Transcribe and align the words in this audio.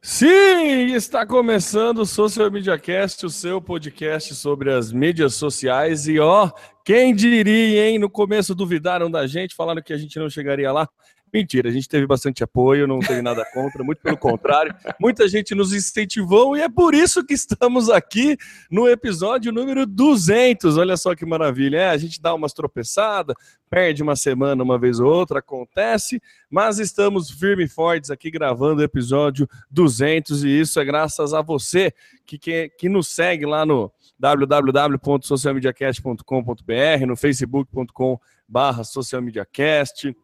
Sim, 0.00 0.94
está 0.94 1.26
começando 1.26 1.98
o 1.98 2.06
Social 2.06 2.50
Media 2.52 2.78
Cast, 2.78 3.26
o 3.26 3.30
seu 3.30 3.60
podcast 3.60 4.32
sobre 4.36 4.72
as 4.72 4.92
mídias 4.92 5.34
sociais. 5.34 6.06
E 6.06 6.20
ó, 6.20 6.50
quem 6.84 7.12
diria, 7.12 7.88
hein? 7.88 7.98
No 7.98 8.08
começo 8.08 8.54
duvidaram 8.54 9.10
da 9.10 9.26
gente, 9.26 9.56
falaram 9.56 9.82
que 9.82 9.92
a 9.92 9.96
gente 9.96 10.16
não 10.18 10.30
chegaria 10.30 10.70
lá. 10.70 10.88
Mentira, 11.32 11.68
a 11.68 11.72
gente 11.72 11.88
teve 11.88 12.06
bastante 12.06 12.42
apoio, 12.42 12.86
não 12.86 13.00
teve 13.00 13.20
nada 13.20 13.44
contra, 13.52 13.84
muito 13.84 14.00
pelo 14.00 14.16
contrário. 14.16 14.74
Muita 14.98 15.28
gente 15.28 15.54
nos 15.54 15.72
incentivou 15.72 16.56
e 16.56 16.62
é 16.62 16.68
por 16.68 16.94
isso 16.94 17.24
que 17.24 17.34
estamos 17.34 17.90
aqui 17.90 18.36
no 18.70 18.88
episódio 18.88 19.52
número 19.52 19.86
200. 19.86 20.78
Olha 20.78 20.96
só 20.96 21.14
que 21.14 21.26
maravilha. 21.26 21.78
É, 21.78 21.90
a 21.90 21.96
gente 21.96 22.20
dá 22.20 22.34
umas 22.34 22.52
tropeçadas, 22.52 23.36
perde 23.68 24.02
uma 24.02 24.16
semana 24.16 24.62
uma 24.62 24.78
vez 24.78 25.00
ou 25.00 25.12
outra, 25.12 25.40
acontece, 25.40 26.22
mas 26.50 26.78
estamos 26.78 27.30
firmes 27.30 27.70
e 27.70 27.74
fortes 27.74 28.10
aqui 28.10 28.30
gravando 28.30 28.80
o 28.80 28.84
episódio 28.84 29.46
200 29.70 30.44
e 30.44 30.60
isso 30.60 30.80
é 30.80 30.84
graças 30.84 31.34
a 31.34 31.42
você 31.42 31.92
que, 32.24 32.38
que, 32.38 32.70
que 32.70 32.88
nos 32.88 33.08
segue 33.08 33.44
lá 33.44 33.66
no 33.66 33.92
www.socialmediacast.com.br, 34.18 37.06
no 37.06 37.16
facebook.com 37.16 38.18
barra 38.48 38.82
socialmediacast, 38.82 40.16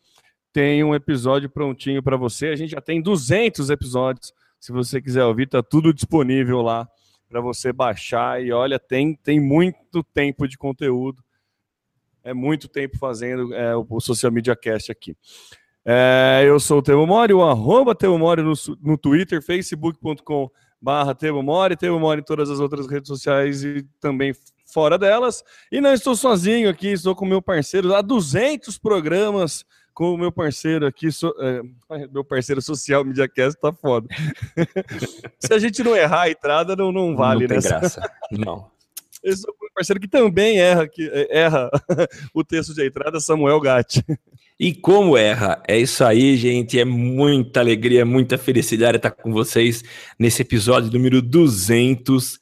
tem 0.53 0.83
um 0.83 0.93
episódio 0.93 1.49
prontinho 1.49 2.03
para 2.03 2.15
você. 2.15 2.49
A 2.49 2.55
gente 2.55 2.69
já 2.69 2.81
tem 2.81 3.01
200 3.01 3.71
episódios. 3.71 4.31
Se 4.59 4.71
você 4.71 5.01
quiser 5.01 5.25
ouvir, 5.25 5.47
tá 5.47 5.63
tudo 5.63 5.91
disponível 5.91 6.61
lá 6.61 6.87
para 7.27 7.41
você 7.41 7.73
baixar. 7.73 8.43
E 8.43 8.51
olha, 8.51 8.77
tem, 8.77 9.15
tem 9.15 9.39
muito 9.39 10.03
tempo 10.13 10.47
de 10.47 10.55
conteúdo. 10.55 11.23
É 12.23 12.31
muito 12.31 12.67
tempo 12.67 12.95
fazendo 12.99 13.55
é, 13.55 13.75
o 13.75 13.99
Social 13.99 14.31
Media 14.31 14.55
Cast 14.55 14.91
aqui. 14.91 15.17
É, 15.83 16.43
eu 16.45 16.59
sou 16.59 16.77
o 16.77 16.83
Temo 16.83 17.07
Mori, 17.07 17.33
o 17.33 17.41
arroba 17.41 17.95
Temo 17.95 18.19
Mori 18.19 18.43
no, 18.43 18.53
no 18.83 18.99
Twitter, 18.99 19.41
facebook.com.br 19.41 20.68
barra 20.81 21.13
Temo 21.13 21.41
Mori, 21.43 21.75
Temo 21.75 21.99
Mori 21.99 22.21
em 22.21 22.23
todas 22.23 22.49
as 22.49 22.59
outras 22.59 22.87
redes 22.87 23.07
sociais 23.07 23.63
e 23.63 23.85
também 23.99 24.33
fora 24.65 24.97
delas. 24.97 25.43
E 25.71 25.81
não 25.81 25.93
estou 25.93 26.15
sozinho 26.15 26.69
aqui, 26.69 26.89
estou 26.89 27.15
com 27.15 27.25
meu 27.25 27.41
parceiro 27.41 27.93
há 27.93 28.01
200 28.01 28.77
programas 28.77 29.65
com 29.93 30.13
o 30.13 30.17
meu 30.17 30.31
parceiro 30.31 30.87
aqui, 30.87 31.11
so, 31.11 31.33
é, 31.39 31.61
meu 32.07 32.23
parceiro 32.23 32.61
social, 32.61 33.03
MediaCast, 33.03 33.59
tá 33.59 33.73
foda. 33.73 34.07
Se 35.37 35.53
a 35.53 35.59
gente 35.59 35.83
não 35.83 35.95
errar 35.95 36.21
a 36.21 36.29
entrada, 36.29 36.75
não, 36.75 36.91
não 36.91 37.15
vale, 37.17 37.41
não 37.41 37.47
tem 37.49 37.61
graça, 37.61 38.09
não. 38.31 38.71
Eu 39.23 39.35
sou 39.35 39.53
um 39.61 39.73
parceiro 39.73 39.99
que 39.99 40.07
também 40.07 40.59
erra, 40.59 40.87
que, 40.87 41.09
erra 41.29 41.69
o 42.33 42.43
texto 42.43 42.73
de 42.73 42.85
entrada, 42.85 43.19
Samuel 43.19 43.59
Gatti. 43.59 44.03
E 44.59 44.73
como 44.73 45.17
erra? 45.17 45.61
É 45.67 45.77
isso 45.77 46.03
aí, 46.03 46.35
gente. 46.35 46.77
É 46.79 46.83
muita 46.83 47.59
alegria, 47.59 48.05
muita 48.05 48.37
felicidade 48.37 48.97
estar 48.97 49.11
com 49.11 49.31
vocês 49.31 49.83
nesse 50.17 50.41
episódio 50.41 50.91
número 50.91 51.21
200. 51.21 52.39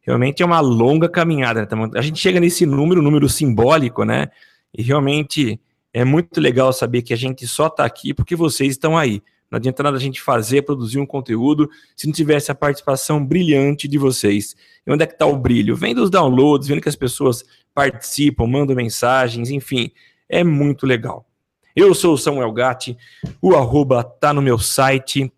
Realmente 0.00 0.42
é 0.42 0.46
uma 0.46 0.60
longa 0.60 1.08
caminhada. 1.08 1.62
Né? 1.62 1.68
A 1.94 2.02
gente 2.02 2.18
chega 2.18 2.40
nesse 2.40 2.66
número, 2.66 3.00
número 3.00 3.28
simbólico, 3.28 4.04
né? 4.04 4.28
E 4.76 4.82
realmente 4.82 5.60
é 5.92 6.04
muito 6.04 6.40
legal 6.40 6.72
saber 6.72 7.02
que 7.02 7.12
a 7.12 7.16
gente 7.16 7.46
só 7.46 7.66
está 7.66 7.84
aqui 7.84 8.12
porque 8.12 8.34
vocês 8.34 8.72
estão 8.72 8.98
aí. 8.98 9.22
Não 9.50 9.56
adianta 9.56 9.82
nada 9.82 9.96
a 9.96 10.00
gente 10.00 10.22
fazer, 10.22 10.62
produzir 10.62 10.98
um 11.00 11.06
conteúdo 11.06 11.68
se 11.96 12.06
não 12.06 12.12
tivesse 12.12 12.52
a 12.52 12.54
participação 12.54 13.24
brilhante 13.24 13.88
de 13.88 13.98
vocês. 13.98 14.54
E 14.86 14.92
onde 14.92 15.02
é 15.02 15.06
que 15.06 15.14
está 15.14 15.26
o 15.26 15.36
brilho? 15.36 15.74
Vem 15.74 15.94
dos 15.94 16.08
downloads, 16.08 16.68
vendo 16.68 16.80
que 16.80 16.88
as 16.88 16.96
pessoas 16.96 17.44
participam, 17.74 18.46
mandam 18.46 18.76
mensagens, 18.76 19.50
enfim, 19.50 19.90
é 20.28 20.44
muito 20.44 20.86
legal. 20.86 21.26
Eu 21.74 21.94
sou 21.94 22.14
o 22.14 22.18
Samuel 22.18 22.52
Gatti, 22.52 22.96
o 23.40 23.54
arroba 23.54 24.04
tá 24.04 24.32
no 24.32 24.42
meu 24.42 24.58
site, 24.58 25.32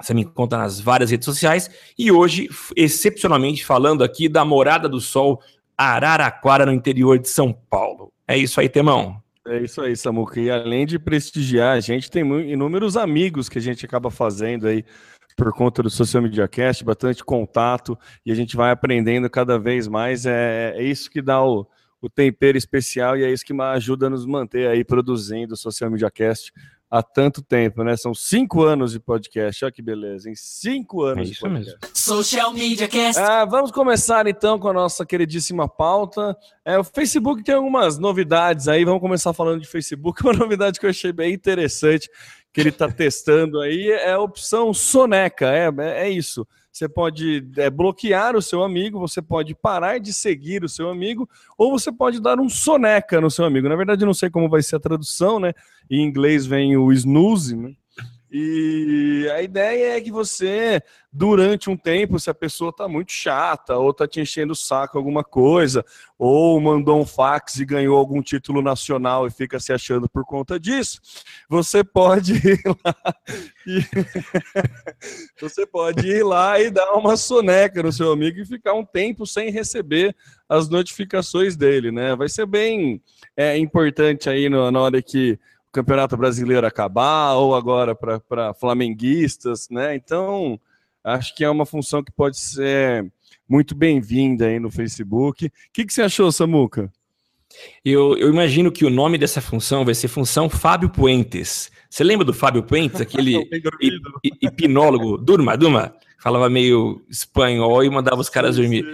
você 0.00 0.14
me 0.14 0.22
encontra 0.22 0.58
nas 0.58 0.78
várias 0.78 1.10
redes 1.10 1.24
sociais 1.24 1.70
e 1.98 2.12
hoje, 2.12 2.48
excepcionalmente, 2.76 3.64
falando 3.64 4.04
aqui 4.04 4.28
da 4.28 4.44
Morada 4.44 4.88
do 4.88 5.00
Sol, 5.00 5.40
Araraquara, 5.76 6.66
no 6.66 6.72
interior 6.72 7.18
de 7.18 7.28
São 7.28 7.52
Paulo. 7.52 8.12
É 8.26 8.36
isso 8.36 8.60
aí, 8.60 8.68
Temão. 8.68 9.22
É 9.48 9.62
isso 9.62 9.80
aí, 9.80 9.96
Samuca. 9.96 10.38
E 10.38 10.50
além 10.50 10.84
de 10.84 10.98
prestigiar, 10.98 11.76
a 11.76 11.80
gente 11.80 12.10
tem 12.10 12.22
inúmeros 12.50 12.96
amigos 12.96 13.48
que 13.48 13.58
a 13.58 13.62
gente 13.62 13.84
acaba 13.86 14.10
fazendo 14.10 14.66
aí 14.66 14.84
por 15.36 15.52
conta 15.52 15.82
do 15.82 15.88
Social 15.88 16.22
Media 16.22 16.46
Cast, 16.48 16.84
bastante 16.84 17.24
contato, 17.24 17.96
e 18.26 18.32
a 18.32 18.34
gente 18.34 18.56
vai 18.56 18.72
aprendendo 18.72 19.30
cada 19.30 19.58
vez 19.58 19.88
mais. 19.88 20.26
É, 20.26 20.74
é 20.76 20.82
isso 20.82 21.08
que 21.08 21.22
dá 21.22 21.42
o, 21.42 21.66
o 22.00 22.10
tempero 22.10 22.58
especial 22.58 23.16
e 23.16 23.24
é 23.24 23.32
isso 23.32 23.44
que 23.44 23.58
ajuda 23.58 24.08
a 24.08 24.10
nos 24.10 24.26
manter 24.26 24.68
aí 24.68 24.84
produzindo 24.84 25.54
o 25.54 25.56
Social 25.56 25.90
Media 25.90 26.10
Cast 26.10 26.52
há 26.90 27.02
tanto 27.02 27.42
tempo, 27.42 27.84
né? 27.84 27.96
São 27.96 28.14
cinco 28.14 28.62
anos 28.62 28.92
de 28.92 29.00
podcast, 29.00 29.64
olha 29.64 29.72
que 29.72 29.82
beleza, 29.82 30.30
em 30.30 30.34
cinco 30.34 31.02
anos 31.02 31.28
é 31.28 31.32
de 31.32 31.38
podcast. 31.38 31.78
Mesmo. 31.80 31.96
Social 31.96 32.52
Media 32.52 32.88
Cast. 32.88 33.20
Ah, 33.20 33.44
vamos 33.44 33.70
começar 33.70 34.26
então 34.26 34.58
com 34.58 34.68
a 34.68 34.72
nossa 34.72 35.04
queridíssima 35.04 35.68
pauta. 35.68 36.36
É, 36.64 36.78
o 36.78 36.84
Facebook 36.84 37.42
tem 37.42 37.54
algumas 37.54 37.98
novidades 37.98 38.68
aí, 38.68 38.84
vamos 38.84 39.00
começar 39.00 39.32
falando 39.32 39.60
de 39.60 39.68
Facebook. 39.68 40.22
Uma 40.24 40.32
novidade 40.32 40.80
que 40.80 40.86
eu 40.86 40.90
achei 40.90 41.12
bem 41.12 41.32
interessante 41.32 42.08
que 42.52 42.60
ele 42.60 42.70
está 42.70 42.90
testando 42.90 43.60
aí 43.60 43.90
é 43.90 44.12
a 44.12 44.20
opção 44.20 44.72
Soneca, 44.72 45.52
é, 45.52 45.70
é 45.78 46.10
isso 46.10 46.46
você 46.78 46.88
pode 46.88 47.44
é, 47.56 47.68
bloquear 47.68 48.36
o 48.36 48.42
seu 48.42 48.62
amigo, 48.62 49.00
você 49.00 49.20
pode 49.20 49.52
parar 49.52 49.98
de 49.98 50.12
seguir 50.12 50.62
o 50.62 50.68
seu 50.68 50.88
amigo, 50.88 51.28
ou 51.56 51.72
você 51.72 51.90
pode 51.90 52.20
dar 52.20 52.38
um 52.38 52.48
soneca 52.48 53.20
no 53.20 53.30
seu 53.30 53.44
amigo. 53.44 53.68
Na 53.68 53.74
verdade, 53.74 54.04
não 54.04 54.14
sei 54.14 54.30
como 54.30 54.48
vai 54.48 54.62
ser 54.62 54.76
a 54.76 54.80
tradução, 54.80 55.40
né? 55.40 55.52
Em 55.90 56.04
inglês 56.04 56.46
vem 56.46 56.76
o 56.76 56.92
snooze, 56.92 57.56
né? 57.56 57.72
E 58.30 59.26
a 59.32 59.40
ideia 59.40 59.96
é 59.96 60.00
que 60.00 60.10
você, 60.10 60.82
durante 61.10 61.70
um 61.70 61.76
tempo, 61.76 62.20
se 62.20 62.28
a 62.28 62.34
pessoa 62.34 62.68
está 62.68 62.86
muito 62.86 63.10
chata, 63.10 63.76
ou 63.76 63.90
está 63.90 64.06
te 64.06 64.20
enchendo 64.20 64.52
o 64.52 64.56
saco 64.56 64.98
alguma 64.98 65.24
coisa, 65.24 65.82
ou 66.18 66.60
mandou 66.60 67.00
um 67.00 67.06
fax 67.06 67.56
e 67.56 67.64
ganhou 67.64 67.96
algum 67.96 68.20
título 68.20 68.60
nacional 68.60 69.26
e 69.26 69.30
fica 69.30 69.58
se 69.58 69.72
achando 69.72 70.08
por 70.10 70.26
conta 70.26 70.60
disso, 70.60 71.00
você 71.48 71.82
pode 71.82 72.34
ir 72.46 72.60
lá 72.84 73.14
e 73.66 73.80
você 75.40 75.66
pode 75.66 76.06
ir 76.06 76.22
lá 76.22 76.60
e 76.60 76.70
dar 76.70 76.92
uma 76.94 77.16
soneca 77.16 77.82
no 77.82 77.92
seu 77.92 78.12
amigo 78.12 78.40
e 78.40 78.46
ficar 78.46 78.74
um 78.74 78.84
tempo 78.84 79.26
sem 79.26 79.50
receber 79.50 80.14
as 80.46 80.68
notificações 80.68 81.56
dele, 81.56 81.90
né? 81.90 82.14
Vai 82.14 82.28
ser 82.28 82.44
bem 82.44 83.02
é, 83.34 83.56
importante 83.56 84.28
aí 84.28 84.50
na 84.50 84.80
hora 84.80 85.00
que 85.00 85.38
Campeonato 85.72 86.16
Brasileiro 86.16 86.66
acabar, 86.66 87.34
ou 87.34 87.54
agora 87.54 87.94
para 87.94 88.54
flamenguistas, 88.54 89.68
né? 89.70 89.94
Então, 89.94 90.58
acho 91.04 91.34
que 91.34 91.44
é 91.44 91.50
uma 91.50 91.66
função 91.66 92.02
que 92.02 92.12
pode 92.12 92.38
ser 92.38 93.10
muito 93.48 93.74
bem-vinda 93.74 94.46
aí 94.46 94.58
no 94.58 94.70
Facebook. 94.70 95.46
O 95.46 95.50
que, 95.72 95.84
que 95.84 95.92
você 95.92 96.02
achou, 96.02 96.30
Samuca? 96.30 96.92
Eu, 97.84 98.16
eu, 98.16 98.28
imagino 98.28 98.70
que 98.70 98.84
o 98.84 98.90
nome 98.90 99.16
dessa 99.16 99.40
função 99.40 99.84
vai 99.84 99.94
ser 99.94 100.08
função 100.08 100.50
Fábio 100.50 100.90
Puentes. 100.90 101.70
Você 101.88 102.04
lembra 102.04 102.24
do 102.24 102.34
Fábio 102.34 102.62
Puentes, 102.62 103.00
aquele 103.00 103.48
hipnólogo? 104.42 105.16
Durma, 105.16 105.56
durma. 105.56 105.94
Falava 106.18 106.50
meio 106.50 107.02
espanhol 107.08 107.82
e 107.82 107.90
mandava 107.90 108.20
os 108.20 108.28
caras 108.28 108.56
dormir. 108.56 108.84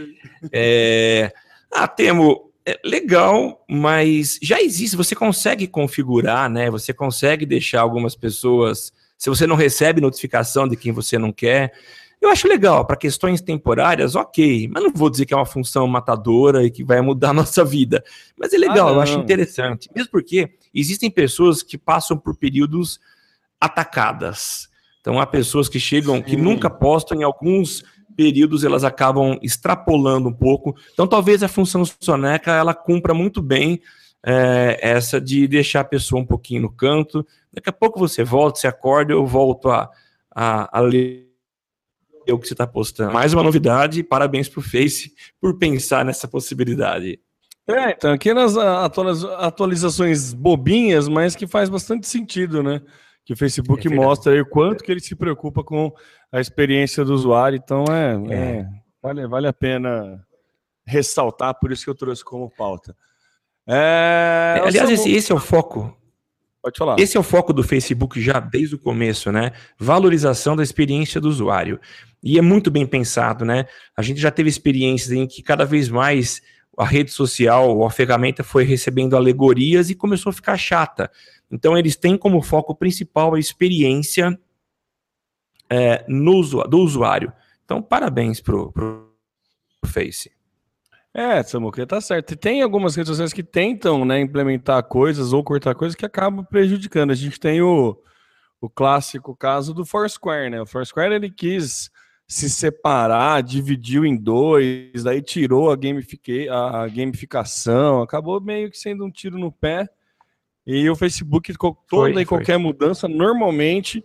É... 0.52 1.32
Ah, 1.72 1.88
Temo, 1.88 2.52
é 2.66 2.80
legal, 2.84 3.64
mas 3.68 4.38
já 4.42 4.60
existe, 4.60 4.96
você 4.96 5.14
consegue 5.14 5.66
configurar, 5.66 6.48
né? 6.48 6.70
Você 6.70 6.94
consegue 6.94 7.44
deixar 7.44 7.82
algumas 7.82 8.14
pessoas, 8.14 8.92
se 9.18 9.28
você 9.28 9.46
não 9.46 9.54
recebe 9.54 10.00
notificação 10.00 10.66
de 10.66 10.76
quem 10.76 10.90
você 10.90 11.18
não 11.18 11.30
quer. 11.30 11.72
Eu 12.20 12.30
acho 12.30 12.48
legal, 12.48 12.86
para 12.86 12.96
questões 12.96 13.42
temporárias, 13.42 14.14
ok, 14.14 14.66
mas 14.72 14.82
não 14.82 14.90
vou 14.90 15.10
dizer 15.10 15.26
que 15.26 15.34
é 15.34 15.36
uma 15.36 15.44
função 15.44 15.86
matadora 15.86 16.64
e 16.64 16.70
que 16.70 16.82
vai 16.82 17.02
mudar 17.02 17.30
a 17.30 17.34
nossa 17.34 17.62
vida. 17.62 18.02
Mas 18.34 18.54
é 18.54 18.56
legal, 18.56 18.88
ah, 18.88 18.92
eu 18.92 19.00
acho 19.00 19.18
interessante. 19.18 19.90
Mesmo 19.94 20.10
porque 20.10 20.54
existem 20.72 21.10
pessoas 21.10 21.62
que 21.62 21.76
passam 21.76 22.16
por 22.16 22.34
períodos 22.34 22.98
atacadas. 23.60 24.70
Então 25.02 25.20
há 25.20 25.26
pessoas 25.26 25.68
que 25.68 25.78
chegam, 25.78 26.16
Sim. 26.16 26.22
que 26.22 26.36
nunca 26.36 26.70
postam 26.70 27.20
em 27.20 27.24
alguns 27.24 27.84
períodos 28.16 28.64
elas 28.64 28.84
acabam 28.84 29.38
extrapolando 29.42 30.28
um 30.28 30.32
pouco. 30.32 30.74
Então, 30.92 31.06
talvez 31.06 31.42
a 31.42 31.48
função 31.48 31.84
soneca 31.84 32.52
ela 32.52 32.74
cumpra 32.74 33.12
muito 33.14 33.42
bem 33.42 33.80
é, 34.24 34.78
essa 34.80 35.20
de 35.20 35.46
deixar 35.46 35.80
a 35.80 35.84
pessoa 35.84 36.22
um 36.22 36.26
pouquinho 36.26 36.62
no 36.62 36.72
canto. 36.72 37.26
Daqui 37.52 37.68
a 37.68 37.72
pouco 37.72 37.98
você 37.98 38.24
volta, 38.24 38.58
você 38.58 38.66
acorda, 38.66 39.12
eu 39.12 39.26
volto 39.26 39.70
a, 39.70 39.90
a, 40.34 40.78
a 40.78 40.80
ler 40.80 41.28
o 42.28 42.38
que 42.38 42.48
você 42.48 42.54
está 42.54 42.66
postando. 42.66 43.12
Mais 43.12 43.34
uma 43.34 43.42
novidade, 43.42 44.02
parabéns 44.02 44.48
para 44.48 44.60
o 44.60 44.62
Face 44.62 45.12
por 45.40 45.58
pensar 45.58 46.04
nessa 46.04 46.26
possibilidade. 46.26 47.20
É, 47.66 47.90
então, 47.90 48.12
aqui 48.12 48.32
nas 48.34 48.56
atualizações 48.56 50.34
bobinhas, 50.34 51.08
mas 51.08 51.34
que 51.34 51.46
faz 51.46 51.68
bastante 51.68 52.06
sentido, 52.06 52.62
né? 52.62 52.82
Que 53.24 53.32
o 53.32 53.36
Facebook 53.36 53.86
é 53.86 53.90
mostra 53.90 54.32
aí 54.32 54.40
o 54.40 54.46
quanto 54.46 54.84
que 54.84 54.92
ele 54.92 55.00
se 55.00 55.14
preocupa 55.14 55.64
com 55.64 55.92
a 56.30 56.40
experiência 56.40 57.04
do 57.04 57.14
usuário, 57.14 57.56
então 57.56 57.84
é, 57.88 58.34
é. 58.34 58.38
é 58.38 58.66
vale, 59.02 59.26
vale 59.26 59.46
a 59.46 59.52
pena 59.52 60.24
ressaltar, 60.86 61.58
por 61.58 61.72
isso 61.72 61.84
que 61.84 61.90
eu 61.90 61.94
trouxe 61.94 62.24
como 62.24 62.50
pauta. 62.50 62.94
É, 63.66 64.60
Aliás, 64.62 64.90
esse, 64.90 65.10
esse, 65.10 65.32
é 65.32 65.34
o 65.34 65.38
foco. 65.38 65.96
Pode 66.62 66.78
falar. 66.78 66.98
Esse 66.98 67.16
é 67.16 67.20
o 67.20 67.22
foco 67.22 67.52
do 67.52 67.62
Facebook 67.62 68.20
já 68.20 68.40
desde 68.40 68.74
o 68.74 68.78
começo, 68.78 69.32
né? 69.32 69.52
Valorização 69.78 70.54
da 70.54 70.62
experiência 70.62 71.20
do 71.20 71.28
usuário. 71.28 71.80
E 72.22 72.38
é 72.38 72.42
muito 72.42 72.70
bem 72.70 72.86
pensado, 72.86 73.44
né? 73.44 73.66
A 73.96 74.02
gente 74.02 74.20
já 74.20 74.30
teve 74.30 74.48
experiências 74.48 75.12
em 75.12 75.26
que 75.26 75.42
cada 75.42 75.64
vez 75.64 75.88
mais 75.88 76.42
a 76.76 76.84
rede 76.84 77.10
social, 77.10 77.84
a 77.84 77.90
ferramenta 77.90 78.42
foi 78.42 78.64
recebendo 78.64 79.16
alegorias 79.16 79.90
e 79.90 79.94
começou 79.94 80.30
a 80.30 80.32
ficar 80.32 80.56
chata. 80.56 81.10
Então, 81.50 81.76
eles 81.76 81.96
têm 81.96 82.16
como 82.16 82.42
foco 82.42 82.74
principal 82.74 83.34
a 83.34 83.38
experiência 83.38 84.38
é, 85.70 86.04
no, 86.08 86.42
do 86.68 86.78
usuário. 86.78 87.32
Então, 87.64 87.82
parabéns 87.82 88.40
pro, 88.40 88.72
pro 88.72 89.14
Face. 89.86 90.30
É, 91.12 91.42
Samuca, 91.44 91.86
tá 91.86 92.00
certo. 92.00 92.32
E 92.32 92.36
tem 92.36 92.60
algumas 92.60 92.96
redes 92.96 93.08
sociais 93.08 93.32
que 93.32 93.42
tentam 93.42 94.04
né, 94.04 94.20
implementar 94.20 94.82
coisas 94.82 95.32
ou 95.32 95.44
cortar 95.44 95.74
coisas 95.74 95.94
que 95.94 96.04
acabam 96.04 96.44
prejudicando. 96.44 97.12
A 97.12 97.14
gente 97.14 97.38
tem 97.38 97.62
o, 97.62 97.96
o 98.60 98.68
clássico 98.68 99.36
caso 99.36 99.72
do 99.72 99.86
Foursquare, 99.86 100.50
né? 100.50 100.60
O 100.60 100.66
Foursquare 100.66 101.14
ele 101.14 101.30
quis 101.30 101.88
se 102.26 102.48
separar, 102.48 103.42
dividiu 103.42 104.04
em 104.04 104.16
dois, 104.16 105.04
daí 105.04 105.20
tirou 105.20 105.70
a, 105.70 105.76
gamifica 105.76 106.32
a 106.50 106.88
gamificação, 106.88 108.02
acabou 108.02 108.40
meio 108.40 108.70
que 108.70 108.78
sendo 108.78 109.04
um 109.04 109.10
tiro 109.10 109.38
no 109.38 109.52
pé. 109.52 109.88
E 110.66 110.88
o 110.88 110.96
Facebook, 110.96 111.52
toda 111.58 112.12
foi, 112.12 112.22
e 112.22 112.24
qualquer 112.26 112.54
foi. 112.54 112.62
mudança, 112.62 113.06
normalmente 113.06 114.02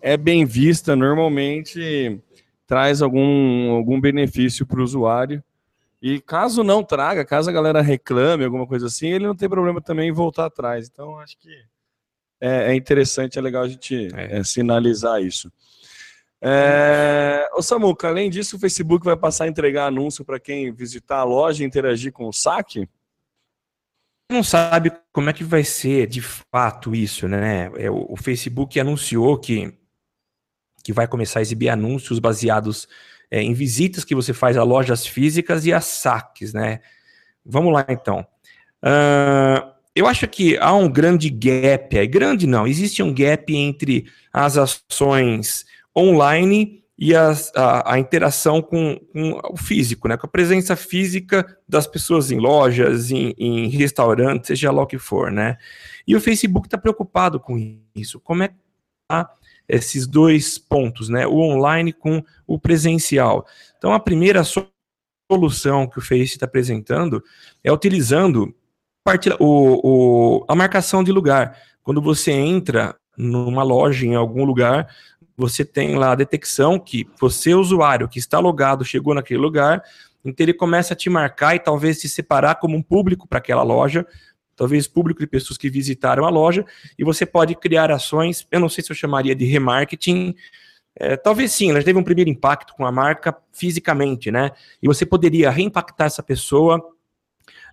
é 0.00 0.16
bem 0.16 0.46
vista, 0.46 0.96
normalmente 0.96 2.18
traz 2.66 3.02
algum, 3.02 3.72
algum 3.72 4.00
benefício 4.00 4.64
para 4.64 4.80
o 4.80 4.84
usuário. 4.84 5.42
E 6.00 6.18
caso 6.18 6.64
não 6.64 6.82
traga, 6.82 7.26
caso 7.26 7.50
a 7.50 7.52
galera 7.52 7.82
reclame, 7.82 8.44
alguma 8.44 8.66
coisa 8.66 8.86
assim, 8.86 9.08
ele 9.08 9.26
não 9.26 9.36
tem 9.36 9.48
problema 9.48 9.82
também 9.82 10.08
em 10.08 10.12
voltar 10.12 10.46
atrás. 10.46 10.88
Então, 10.90 11.18
acho 11.18 11.36
que 11.38 11.50
é, 12.40 12.72
é 12.72 12.74
interessante, 12.74 13.38
é 13.38 13.42
legal 13.42 13.64
a 13.64 13.68
gente 13.68 14.08
é. 14.14 14.38
É, 14.38 14.44
sinalizar 14.44 15.20
isso. 15.20 15.52
É... 16.42 17.48
Ô 17.54 17.62
Samuca, 17.62 18.08
além 18.08 18.30
disso, 18.30 18.56
o 18.56 18.58
Facebook 18.58 19.04
vai 19.04 19.16
passar 19.16 19.44
a 19.44 19.48
entregar 19.48 19.86
anúncio 19.86 20.24
para 20.24 20.40
quem 20.40 20.72
visitar 20.72 21.18
a 21.18 21.24
loja 21.24 21.62
e 21.62 21.66
interagir 21.66 22.12
com 22.12 22.26
o 22.26 22.32
saque? 22.32 22.88
Não 24.30 24.42
sabe 24.42 24.92
como 25.12 25.28
é 25.28 25.32
que 25.32 25.42
vai 25.42 25.64
ser 25.64 26.06
de 26.06 26.22
fato 26.22 26.94
isso, 26.94 27.26
né? 27.26 27.70
É, 27.76 27.90
o 27.90 28.16
Facebook 28.16 28.78
anunciou 28.78 29.36
que, 29.36 29.74
que 30.84 30.92
vai 30.92 31.08
começar 31.08 31.40
a 31.40 31.42
exibir 31.42 31.68
anúncios 31.68 32.20
baseados 32.20 32.88
é, 33.30 33.42
em 33.42 33.52
visitas 33.52 34.04
que 34.04 34.14
você 34.14 34.32
faz 34.32 34.56
a 34.56 34.62
lojas 34.62 35.04
físicas 35.04 35.66
e 35.66 35.72
a 35.72 35.80
saques, 35.80 36.52
né? 36.54 36.80
Vamos 37.44 37.72
lá 37.72 37.84
então. 37.88 38.26
Uh, 38.82 39.70
eu 39.94 40.06
acho 40.06 40.26
que 40.28 40.56
há 40.58 40.72
um 40.74 40.88
grande 40.88 41.28
gap, 41.28 41.98
é 41.98 42.06
grande 42.06 42.46
não, 42.46 42.66
existe 42.66 43.02
um 43.02 43.12
gap 43.12 43.54
entre 43.54 44.06
as 44.32 44.56
ações 44.56 45.66
online 45.96 46.84
e 46.98 47.14
a, 47.16 47.32
a, 47.86 47.98
interação 47.98 48.60
com, 48.60 49.00
com, 49.10 49.40
o 49.50 49.56
físico, 49.56 50.06
né? 50.06 50.18
com 50.18 50.26
a 50.26 50.30
presença 50.30 50.76
física 50.76 51.58
das 51.66 51.86
pessoas 51.86 52.30
em 52.30 52.38
lojas, 52.38 53.10
em, 53.10 53.34
em 53.38 53.68
restaurantes, 53.68 54.48
seja 54.48 54.70
lá 54.70 54.82
o 54.82 54.86
que 54.86 54.98
for. 54.98 55.32
Né? 55.32 55.56
E 56.06 56.14
o 56.14 56.20
Facebook 56.20 56.66
está 56.66 56.76
preocupado 56.76 57.40
com 57.40 57.56
isso. 57.94 58.20
Como 58.20 58.42
é 58.42 58.48
que 58.48 58.54
tá 59.08 59.34
esses 59.70 60.06
dois 60.06 60.58
pontos, 60.58 61.08
né? 61.08 61.26
O 61.26 61.38
online 61.38 61.92
com 61.92 62.22
o 62.46 62.58
presencial. 62.58 63.46
Então, 63.78 63.92
a 63.92 64.00
primeira 64.00 64.42
solução 65.30 65.86
que 65.86 65.98
o 65.98 66.02
Face 66.02 66.24
está 66.24 66.44
apresentando 66.44 67.22
é 67.62 67.72
utilizando 67.72 68.54
o, 69.38 70.38
o, 70.38 70.44
a 70.48 70.54
marcação 70.54 71.02
de 71.02 71.12
lugar. 71.12 71.56
Quando 71.82 72.02
você 72.02 72.32
entra 72.32 72.96
numa 73.16 73.62
loja 73.62 74.06
em 74.06 74.14
algum 74.14 74.44
lugar, 74.44 74.88
você 75.40 75.64
tem 75.64 75.96
lá 75.96 76.12
a 76.12 76.14
detecção 76.14 76.78
que 76.78 77.08
você, 77.18 77.54
usuário 77.54 78.08
que 78.08 78.18
está 78.18 78.38
logado, 78.38 78.84
chegou 78.84 79.14
naquele 79.14 79.40
lugar, 79.40 79.82
então 80.24 80.44
ele 80.44 80.52
começa 80.52 80.92
a 80.92 80.96
te 80.96 81.08
marcar 81.08 81.54
e 81.54 81.58
talvez 81.58 82.00
te 82.00 82.08
separar 82.08 82.56
como 82.56 82.76
um 82.76 82.82
público 82.82 83.26
para 83.26 83.38
aquela 83.38 83.62
loja, 83.62 84.06
talvez 84.54 84.86
público 84.86 85.20
de 85.20 85.26
pessoas 85.26 85.56
que 85.56 85.70
visitaram 85.70 86.26
a 86.26 86.28
loja, 86.28 86.64
e 86.98 87.02
você 87.02 87.24
pode 87.24 87.54
criar 87.54 87.90
ações, 87.90 88.46
eu 88.52 88.60
não 88.60 88.68
sei 88.68 88.84
se 88.84 88.92
eu 88.92 88.96
chamaria 88.96 89.34
de 89.34 89.46
remarketing, 89.46 90.34
é, 90.94 91.16
talvez 91.16 91.52
sim, 91.52 91.70
ela 91.70 91.82
teve 91.82 91.98
um 91.98 92.02
primeiro 92.02 92.28
impacto 92.28 92.74
com 92.74 92.84
a 92.84 92.92
marca 92.92 93.34
fisicamente, 93.52 94.30
né? 94.30 94.50
E 94.82 94.86
você 94.86 95.06
poderia 95.06 95.50
reimpactar 95.50 96.08
essa 96.08 96.22
pessoa, 96.22 96.78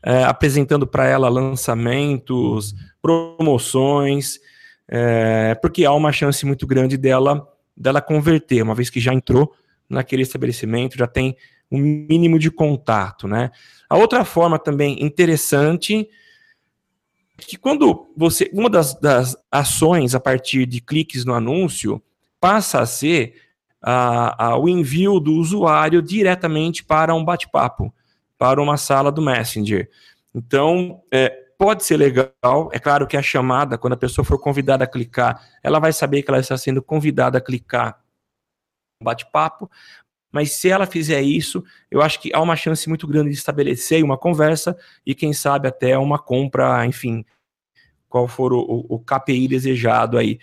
é, 0.01 0.23
apresentando 0.23 0.87
para 0.87 1.05
ela 1.05 1.27
lançamentos, 1.27 2.73
promoções, 3.01 4.39
é, 4.87 5.55
porque 5.55 5.83
há 5.83 5.91
uma 5.91 6.13
chance 6.13 6.45
muito 6.45 6.65
grande 6.65 6.95
dela, 6.95 7.45
dela 7.77 8.01
converter, 8.01 8.61
uma 8.61 8.75
vez 8.75 8.89
que 8.89 8.99
já 8.99 9.13
entrou 9.13 9.53
naquele 9.87 10.23
estabelecimento, 10.23 10.97
já 10.97 11.07
tem 11.07 11.37
um 11.71 11.79
mínimo 11.79 12.39
de 12.39 12.49
contato, 12.49 13.27
né? 13.27 13.51
A 13.89 13.97
outra 13.97 14.25
forma 14.25 14.57
também 14.57 15.03
interessante 15.03 16.09
que 17.37 17.57
quando 17.57 18.11
você. 18.15 18.49
Uma 18.51 18.69
das, 18.69 18.95
das 18.99 19.37
ações 19.51 20.15
a 20.15 20.19
partir 20.19 20.65
de 20.65 20.81
cliques 20.81 21.23
no 21.23 21.33
anúncio 21.33 22.01
passa 22.39 22.79
a 22.79 22.85
ser 22.85 23.35
a, 23.81 24.47
a, 24.47 24.57
o 24.57 24.67
envio 24.67 25.19
do 25.19 25.33
usuário 25.33 26.01
diretamente 26.01 26.83
para 26.83 27.13
um 27.13 27.23
bate-papo, 27.23 27.93
para 28.37 28.61
uma 28.61 28.77
sala 28.77 29.11
do 29.11 29.21
Messenger. 29.21 29.89
Então, 30.33 31.01
é, 31.11 31.46
pode 31.57 31.83
ser 31.83 31.97
legal. 31.97 32.69
É 32.71 32.79
claro 32.79 33.07
que 33.07 33.17
a 33.17 33.21
chamada, 33.21 33.77
quando 33.77 33.93
a 33.93 33.97
pessoa 33.97 34.23
for 34.23 34.39
convidada 34.39 34.83
a 34.83 34.87
clicar, 34.87 35.41
ela 35.63 35.79
vai 35.79 35.91
saber 35.91 36.23
que 36.23 36.29
ela 36.29 36.39
está 36.39 36.57
sendo 36.57 36.81
convidada 36.81 37.37
a 37.37 37.41
clicar 37.41 37.99
no 39.01 39.05
bate-papo, 39.05 39.69
mas 40.31 40.51
se 40.51 40.69
ela 40.69 40.85
fizer 40.85 41.21
isso, 41.21 41.63
eu 41.89 42.01
acho 42.01 42.19
que 42.19 42.33
há 42.33 42.41
uma 42.41 42.55
chance 42.55 42.87
muito 42.87 43.07
grande 43.07 43.31
de 43.31 43.35
estabelecer 43.37 44.03
uma 44.03 44.17
conversa 44.17 44.77
e, 45.05 45.15
quem 45.15 45.33
sabe, 45.33 45.67
até 45.67 45.97
uma 45.97 46.19
compra, 46.19 46.85
enfim, 46.85 47.25
qual 48.09 48.27
for 48.27 48.53
o, 48.53 48.59
o, 48.59 48.95
o 48.95 48.99
KPI 48.99 49.47
desejado 49.47 50.17
aí. 50.17 50.39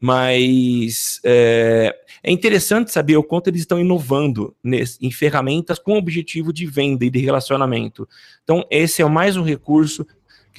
Mas 0.00 1.20
é, 1.24 1.96
é, 2.22 2.30
interessante 2.30 2.92
saber 2.92 3.16
o 3.16 3.22
quanto 3.22 3.48
eles 3.48 3.60
estão 3.60 3.80
inovando 3.80 4.54
nesse, 4.62 5.04
em 5.04 5.10
ferramentas 5.10 5.78
com 5.78 5.96
objetivo 5.96 6.52
de 6.52 6.66
venda 6.66 7.04
e 7.04 7.10
de 7.10 7.18
relacionamento. 7.18 8.08
Então, 8.44 8.64
esse 8.70 9.02
é 9.02 9.04
mais 9.06 9.36
um 9.36 9.42
recurso 9.42 10.06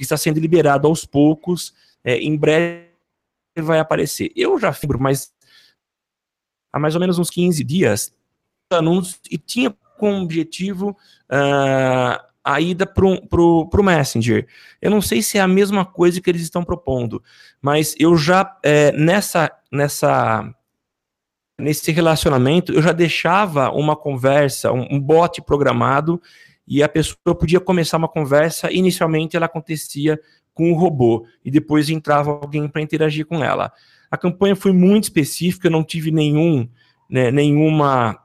que 0.00 0.04
está 0.04 0.16
sendo 0.16 0.40
liberado 0.40 0.88
aos 0.88 1.04
poucos. 1.04 1.74
É, 2.02 2.16
em 2.16 2.34
breve 2.34 2.88
vai 3.58 3.78
aparecer. 3.78 4.32
Eu 4.34 4.58
já 4.58 4.72
fibro, 4.72 4.98
mas 4.98 5.30
há 6.72 6.78
mais 6.78 6.94
ou 6.94 7.00
menos 7.00 7.18
uns 7.18 7.28
15 7.28 7.62
dias, 7.62 8.10
anúncios 8.70 9.20
e 9.30 9.36
tinha 9.36 9.70
como 9.98 10.22
objetivo 10.22 10.96
uh, 11.30 12.24
a 12.42 12.60
ida 12.62 12.86
para 12.86 13.04
o 13.04 13.82
Messenger. 13.82 14.46
Eu 14.80 14.90
não 14.90 15.02
sei 15.02 15.20
se 15.20 15.36
é 15.36 15.42
a 15.42 15.48
mesma 15.48 15.84
coisa 15.84 16.18
que 16.18 16.30
eles 16.30 16.40
estão 16.40 16.64
propondo, 16.64 17.22
mas 17.60 17.94
eu 17.98 18.16
já, 18.16 18.58
é, 18.62 18.92
nessa, 18.92 19.50
nessa, 19.70 20.50
nesse 21.58 21.92
relacionamento, 21.92 22.72
eu 22.72 22.80
já 22.80 22.92
deixava 22.92 23.70
uma 23.70 23.94
conversa, 23.94 24.72
um, 24.72 24.86
um 24.92 24.98
bot 24.98 25.42
programado, 25.42 26.22
e 26.70 26.84
a 26.84 26.88
pessoa 26.88 27.34
podia 27.36 27.58
começar 27.58 27.96
uma 27.96 28.08
conversa, 28.08 28.70
inicialmente 28.70 29.36
ela 29.36 29.46
acontecia 29.46 30.20
com 30.54 30.70
o 30.70 30.76
robô, 30.76 31.26
e 31.44 31.50
depois 31.50 31.90
entrava 31.90 32.30
alguém 32.30 32.68
para 32.68 32.80
interagir 32.80 33.26
com 33.26 33.42
ela. 33.42 33.72
A 34.08 34.16
campanha 34.16 34.54
foi 34.54 34.72
muito 34.72 35.04
específica, 35.04 35.66
eu 35.66 35.72
não 35.72 35.82
tive 35.82 36.12
nenhum, 36.12 36.68
né, 37.10 37.32
nenhuma 37.32 38.16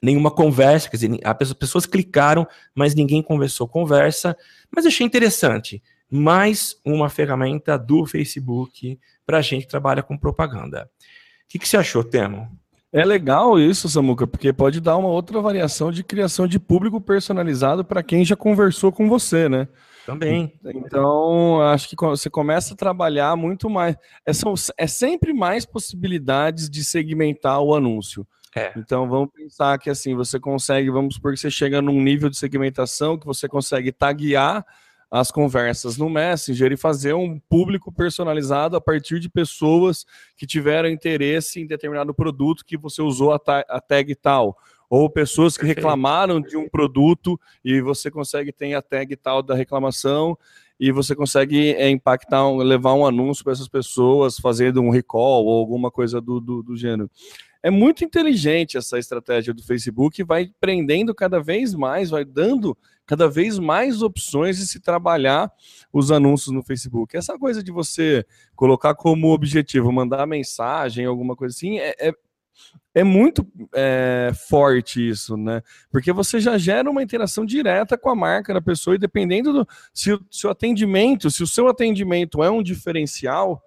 nenhuma 0.00 0.30
conversa, 0.30 0.88
quer 0.88 0.96
dizer, 0.96 1.20
as 1.24 1.52
pessoas 1.52 1.84
clicaram, 1.84 2.46
mas 2.72 2.94
ninguém 2.94 3.20
conversou 3.20 3.66
conversa, 3.66 4.36
mas 4.74 4.86
achei 4.86 5.04
interessante. 5.04 5.82
Mais 6.08 6.80
uma 6.84 7.10
ferramenta 7.10 7.76
do 7.76 8.06
Facebook 8.06 8.98
para 9.26 9.38
a 9.38 9.42
gente 9.42 9.64
que 9.64 9.68
trabalha 9.68 10.02
com 10.02 10.16
propaganda. 10.16 10.88
O 10.94 11.48
que, 11.48 11.58
que 11.58 11.68
você 11.68 11.76
achou, 11.76 12.04
Temo? 12.04 12.48
É 12.92 13.04
legal 13.04 13.58
isso, 13.58 13.88
Samuca, 13.88 14.26
porque 14.26 14.52
pode 14.52 14.80
dar 14.80 14.96
uma 14.96 15.08
outra 15.08 15.40
variação 15.40 15.92
de 15.92 16.02
criação 16.02 16.46
de 16.46 16.58
público 16.58 17.00
personalizado 17.00 17.84
para 17.84 18.02
quem 18.02 18.24
já 18.24 18.34
conversou 18.34 18.90
com 18.90 19.08
você, 19.08 19.48
né? 19.48 19.68
Também. 20.06 20.54
Então, 20.64 21.60
acho 21.60 21.86
que 21.86 21.94
você 21.94 22.30
começa 22.30 22.72
a 22.72 22.76
trabalhar 22.76 23.36
muito 23.36 23.68
mais. 23.68 23.94
É, 24.24 24.32
são, 24.32 24.54
é 24.78 24.86
sempre 24.86 25.34
mais 25.34 25.66
possibilidades 25.66 26.70
de 26.70 26.82
segmentar 26.82 27.60
o 27.60 27.74
anúncio. 27.74 28.26
É. 28.56 28.72
Então, 28.74 29.06
vamos 29.06 29.28
pensar 29.34 29.78
que 29.78 29.90
assim, 29.90 30.14
você 30.14 30.40
consegue, 30.40 30.88
vamos 30.88 31.16
supor 31.16 31.34
que 31.34 31.40
você 31.40 31.50
chega 31.50 31.82
num 31.82 32.00
nível 32.00 32.30
de 32.30 32.38
segmentação 32.38 33.18
que 33.18 33.26
você 33.26 33.46
consegue 33.46 33.92
taguear 33.92 34.64
as 35.10 35.30
conversas 35.30 35.96
no 35.96 36.10
Messenger 36.10 36.72
e 36.72 36.76
fazer 36.76 37.14
um 37.14 37.38
público 37.38 37.90
personalizado 37.90 38.76
a 38.76 38.80
partir 38.80 39.18
de 39.18 39.28
pessoas 39.28 40.04
que 40.36 40.46
tiveram 40.46 40.88
interesse 40.88 41.60
em 41.60 41.66
determinado 41.66 42.12
produto 42.12 42.64
que 42.64 42.76
você 42.76 43.00
usou 43.00 43.32
a, 43.32 43.38
ta 43.38 43.64
a 43.68 43.80
tag 43.80 44.14
tal. 44.14 44.56
Ou 44.90 45.10
pessoas 45.10 45.56
que 45.56 45.66
reclamaram 45.66 46.40
de 46.40 46.56
um 46.56 46.68
produto 46.68 47.38
e 47.62 47.80
você 47.80 48.10
consegue 48.10 48.52
ter 48.52 48.72
a 48.74 48.80
tag 48.80 49.14
tal 49.16 49.42
da 49.42 49.54
reclamação 49.54 50.36
e 50.80 50.92
você 50.92 51.14
consegue 51.14 51.72
é, 51.72 51.90
impactar, 51.90 52.48
levar 52.50 52.94
um 52.94 53.04
anúncio 53.04 53.42
para 53.42 53.52
essas 53.52 53.68
pessoas, 53.68 54.38
fazendo 54.38 54.80
um 54.80 54.90
recall 54.90 55.44
ou 55.44 55.58
alguma 55.58 55.90
coisa 55.90 56.20
do, 56.20 56.40
do, 56.40 56.62
do 56.62 56.76
gênero. 56.76 57.10
É 57.62 57.70
muito 57.70 58.04
inteligente 58.04 58.76
essa 58.76 58.98
estratégia 58.98 59.52
do 59.52 59.62
Facebook, 59.62 60.22
vai 60.22 60.50
prendendo 60.60 61.14
cada 61.14 61.40
vez 61.40 61.74
mais, 61.74 62.10
vai 62.10 62.24
dando 62.24 62.76
cada 63.08 63.28
vez 63.28 63.58
mais 63.58 64.02
opções 64.02 64.58
de 64.58 64.66
se 64.66 64.78
trabalhar 64.78 65.50
os 65.90 66.12
anúncios 66.12 66.54
no 66.54 66.62
Facebook. 66.62 67.16
Essa 67.16 67.38
coisa 67.38 67.62
de 67.62 67.72
você 67.72 68.24
colocar 68.54 68.94
como 68.94 69.32
objetivo 69.32 69.90
mandar 69.90 70.26
mensagem, 70.26 71.06
alguma 71.06 71.34
coisa 71.34 71.56
assim, 71.56 71.78
é, 71.78 71.94
é, 71.98 72.12
é 72.94 73.02
muito 73.02 73.46
é, 73.74 74.30
forte 74.48 75.08
isso, 75.08 75.38
né? 75.38 75.62
Porque 75.90 76.12
você 76.12 76.38
já 76.38 76.58
gera 76.58 76.90
uma 76.90 77.02
interação 77.02 77.46
direta 77.46 77.96
com 77.96 78.10
a 78.10 78.14
marca 78.14 78.52
da 78.52 78.60
pessoa 78.60 78.94
e 78.94 78.98
dependendo 78.98 79.52
do 79.52 79.68
se 79.92 80.12
o 80.12 80.20
seu 80.30 80.50
atendimento, 80.50 81.30
se 81.30 81.42
o 81.42 81.46
seu 81.46 81.66
atendimento 81.66 82.42
é 82.42 82.50
um 82.50 82.62
diferencial, 82.62 83.62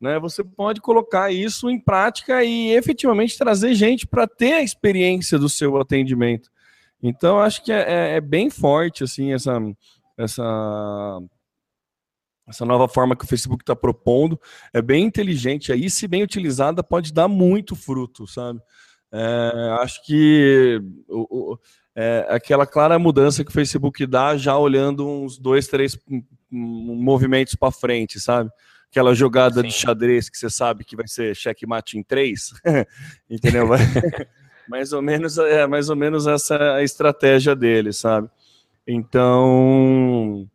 né? 0.00 0.18
Você 0.18 0.44
pode 0.44 0.80
colocar 0.80 1.32
isso 1.32 1.68
em 1.68 1.78
prática 1.78 2.44
e 2.44 2.70
efetivamente 2.70 3.36
trazer 3.36 3.74
gente 3.74 4.06
para 4.06 4.26
ter 4.26 4.54
a 4.54 4.62
experiência 4.62 5.38
do 5.38 5.48
seu 5.48 5.76
atendimento. 5.76 6.50
Então, 7.02 7.38
acho 7.40 7.64
que 7.64 7.72
é, 7.72 7.80
é, 7.80 8.16
é 8.16 8.20
bem 8.20 8.50
forte, 8.50 9.04
assim, 9.04 9.32
essa, 9.32 9.60
essa, 10.16 11.20
essa 12.48 12.64
nova 12.64 12.88
forma 12.88 13.16
que 13.16 13.24
o 13.24 13.28
Facebook 13.28 13.62
está 13.62 13.76
propondo. 13.76 14.40
É 14.72 14.82
bem 14.82 15.04
inteligente. 15.04 15.72
Aí, 15.72 15.88
se 15.88 16.08
bem 16.08 16.22
utilizada, 16.22 16.82
pode 16.82 17.12
dar 17.12 17.28
muito 17.28 17.76
fruto, 17.76 18.26
sabe? 18.26 18.60
É, 19.12 19.76
acho 19.80 20.04
que 20.04 20.80
o, 21.08 21.52
o, 21.52 21.58
é, 21.94 22.26
aquela 22.28 22.66
clara 22.66 22.98
mudança 22.98 23.44
que 23.44 23.50
o 23.50 23.54
Facebook 23.54 24.06
dá, 24.06 24.36
já 24.36 24.56
olhando 24.56 25.08
uns 25.08 25.38
dois, 25.38 25.66
três 25.66 25.98
movimentos 26.50 27.54
para 27.54 27.72
frente, 27.72 28.20
sabe? 28.20 28.50
Aquela 28.90 29.14
jogada 29.14 29.60
Sim. 29.60 29.68
de 29.68 29.74
xadrez 29.74 30.28
que 30.28 30.38
você 30.38 30.48
sabe 30.48 30.84
que 30.84 30.96
vai 30.96 31.06
ser 31.06 31.36
checkmate 31.36 31.98
em 31.98 32.02
três, 32.02 32.52
entendeu? 33.28 33.68
mais 34.68 34.92
ou 34.92 35.02
menos 35.02 35.38
é 35.38 35.66
mais 35.66 35.88
ou 35.88 35.96
menos 35.96 36.26
essa 36.26 36.74
a 36.74 36.82
estratégia 36.82 37.54
dele, 37.54 37.92
sabe? 37.92 38.30
Então, 38.86 40.48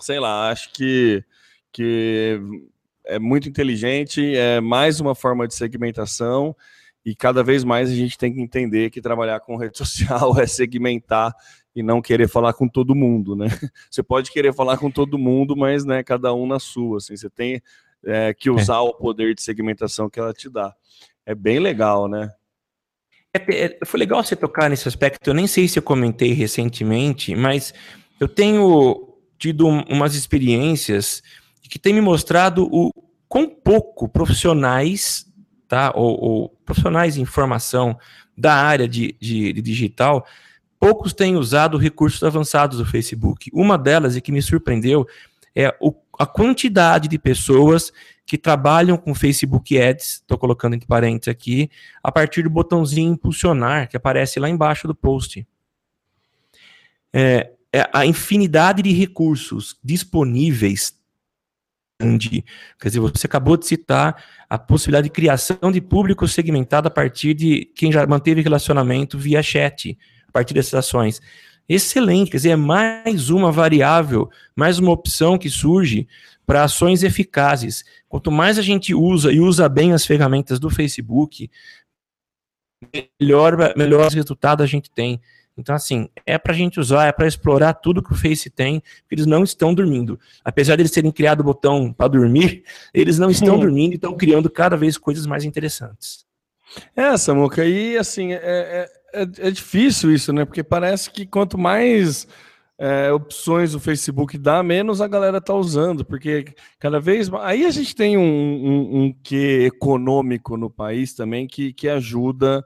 sei 0.00 0.20
lá, 0.20 0.50
acho 0.50 0.72
que 0.72 1.24
que 1.72 2.40
é 3.04 3.18
muito 3.18 3.48
inteligente, 3.48 4.36
é 4.36 4.60
mais 4.60 5.00
uma 5.00 5.14
forma 5.14 5.46
de 5.46 5.54
segmentação 5.54 6.54
e 7.04 7.14
cada 7.14 7.42
vez 7.42 7.64
mais 7.64 7.90
a 7.90 7.94
gente 7.94 8.16
tem 8.16 8.32
que 8.32 8.40
entender 8.40 8.90
que 8.90 9.00
trabalhar 9.00 9.40
com 9.40 9.56
rede 9.56 9.76
social 9.78 10.38
é 10.38 10.46
segmentar 10.46 11.34
e 11.74 11.82
não 11.82 12.00
querer 12.00 12.28
falar 12.28 12.52
com 12.52 12.68
todo 12.68 12.94
mundo, 12.94 13.34
né? 13.34 13.46
Você 13.90 14.02
pode 14.02 14.30
querer 14.30 14.54
falar 14.54 14.78
com 14.78 14.90
todo 14.90 15.18
mundo, 15.18 15.56
mas 15.56 15.84
né, 15.84 16.02
cada 16.02 16.32
um 16.32 16.46
na 16.46 16.58
sua, 16.58 16.98
assim, 16.98 17.16
você 17.16 17.28
tem 17.28 17.60
é, 18.04 18.32
que 18.32 18.48
usar 18.48 18.76
é. 18.76 18.80
o 18.80 18.92
poder 18.94 19.34
de 19.34 19.42
segmentação 19.42 20.08
que 20.08 20.20
ela 20.20 20.32
te 20.32 20.48
dá. 20.48 20.74
É 21.26 21.34
bem 21.34 21.58
legal, 21.58 22.06
né? 22.06 22.30
É, 23.32 23.64
é, 23.64 23.78
foi 23.84 23.98
legal 23.98 24.22
você 24.22 24.36
tocar 24.36 24.70
nesse 24.70 24.86
aspecto. 24.86 25.28
Eu 25.28 25.34
nem 25.34 25.46
sei 25.46 25.66
se 25.66 25.78
eu 25.78 25.82
comentei 25.82 26.32
recentemente, 26.32 27.34
mas 27.34 27.74
eu 28.20 28.28
tenho 28.28 29.16
tido 29.36 29.66
umas 29.66 30.14
experiências 30.14 31.22
que 31.62 31.78
têm 31.78 31.92
me 31.92 32.00
mostrado 32.00 32.68
o 32.70 32.92
quão 33.28 33.48
pouco 33.48 34.08
profissionais, 34.08 35.26
tá, 35.66 35.92
ou, 35.96 36.20
ou 36.22 36.48
profissionais 36.64 37.16
em 37.16 37.22
informação 37.22 37.98
da 38.36 38.54
área 38.54 38.86
de, 38.86 39.16
de, 39.20 39.52
de 39.52 39.62
digital, 39.62 40.24
poucos 40.84 41.14
têm 41.14 41.34
usado 41.34 41.78
recursos 41.78 42.22
avançados 42.22 42.76
do 42.76 42.84
Facebook. 42.84 43.50
Uma 43.54 43.78
delas, 43.78 44.16
e 44.16 44.20
que 44.20 44.30
me 44.30 44.42
surpreendeu, 44.42 45.08
é 45.56 45.74
o, 45.80 45.94
a 46.18 46.26
quantidade 46.26 47.08
de 47.08 47.18
pessoas 47.18 47.90
que 48.26 48.36
trabalham 48.36 48.98
com 48.98 49.14
Facebook 49.14 49.80
Ads, 49.80 50.16
estou 50.16 50.36
colocando 50.36 50.74
entre 50.74 50.86
parênteses 50.86 51.28
aqui, 51.28 51.70
a 52.02 52.12
partir 52.12 52.42
do 52.42 52.50
botãozinho 52.50 53.14
impulsionar, 53.14 53.88
que 53.88 53.96
aparece 53.96 54.38
lá 54.38 54.46
embaixo 54.46 54.86
do 54.86 54.94
post. 54.94 55.46
É, 57.10 57.50
é 57.72 57.88
a 57.90 58.04
infinidade 58.04 58.82
de 58.82 58.92
recursos 58.92 59.78
disponíveis 59.82 60.94
Quer 62.78 62.88
dizer, 62.88 63.00
você 63.00 63.26
acabou 63.26 63.56
de 63.56 63.66
citar 63.66 64.22
a 64.50 64.58
possibilidade 64.58 65.04
de 65.04 65.14
criação 65.14 65.70
de 65.72 65.80
público 65.80 66.26
segmentado 66.26 66.88
a 66.88 66.90
partir 66.90 67.34
de 67.34 67.66
quem 67.74 67.90
já 67.90 68.04
manteve 68.06 68.42
relacionamento 68.42 69.16
via 69.16 69.42
chat, 69.42 69.96
partir 70.34 70.52
dessas 70.52 70.74
ações. 70.74 71.22
Excelente, 71.68 72.30
quer 72.32 72.36
dizer, 72.38 72.50
é 72.50 72.56
mais 72.56 73.30
uma 73.30 73.50
variável, 73.50 74.28
mais 74.54 74.78
uma 74.78 74.90
opção 74.90 75.38
que 75.38 75.48
surge 75.48 76.06
para 76.44 76.64
ações 76.64 77.02
eficazes. 77.02 77.84
Quanto 78.08 78.30
mais 78.30 78.58
a 78.58 78.62
gente 78.62 78.92
usa 78.92 79.32
e 79.32 79.40
usa 79.40 79.68
bem 79.68 79.92
as 79.92 80.04
ferramentas 80.04 80.58
do 80.58 80.68
Facebook, 80.68 81.48
melhor, 83.18 83.56
melhores 83.76 84.12
resultados 84.12 84.62
a 84.62 84.66
gente 84.66 84.90
tem. 84.90 85.20
Então, 85.56 85.72
assim, 85.72 86.08
é 86.26 86.36
para 86.36 86.52
a 86.52 86.56
gente 86.56 86.80
usar, 86.80 87.06
é 87.06 87.12
para 87.12 87.28
explorar 87.28 87.74
tudo 87.74 88.02
que 88.02 88.12
o 88.12 88.16
Face 88.16 88.50
tem, 88.50 88.80
porque 88.80 89.14
eles 89.14 89.26
não 89.26 89.44
estão 89.44 89.72
dormindo. 89.72 90.18
Apesar 90.44 90.74
de 90.74 90.82
eles 90.82 90.90
terem 90.90 91.12
criado 91.12 91.40
o 91.40 91.44
botão 91.44 91.92
para 91.92 92.08
dormir, 92.08 92.64
eles 92.92 93.20
não 93.20 93.30
estão 93.30 93.58
dormindo 93.58 93.92
e 93.92 93.94
estão 93.94 94.16
criando 94.16 94.50
cada 94.50 94.76
vez 94.76 94.98
coisas 94.98 95.26
mais 95.26 95.44
interessantes. 95.44 96.26
É, 96.96 97.16
Samuca, 97.16 97.64
e 97.64 97.96
assim, 97.96 98.32
é, 98.32 98.40
é, 98.42 98.90
é, 99.14 99.48
é 99.48 99.50
difícil 99.50 100.12
isso, 100.12 100.32
né? 100.32 100.44
Porque 100.44 100.62
parece 100.62 101.10
que 101.10 101.26
quanto 101.26 101.56
mais 101.56 102.26
é, 102.78 103.12
opções 103.12 103.74
o 103.74 103.80
Facebook 103.80 104.36
dá, 104.36 104.62
menos 104.62 105.00
a 105.00 105.06
galera 105.06 105.40
tá 105.40 105.54
usando, 105.54 106.04
porque 106.04 106.44
cada 106.78 106.98
vez. 107.00 107.32
Aí 107.34 107.64
a 107.64 107.70
gente 107.70 107.94
tem 107.94 108.18
um, 108.18 108.22
um, 108.22 109.04
um 109.04 109.12
que 109.22 109.64
econômico 109.64 110.56
no 110.56 110.68
país 110.68 111.14
também 111.14 111.46
que, 111.46 111.72
que 111.72 111.88
ajuda 111.88 112.64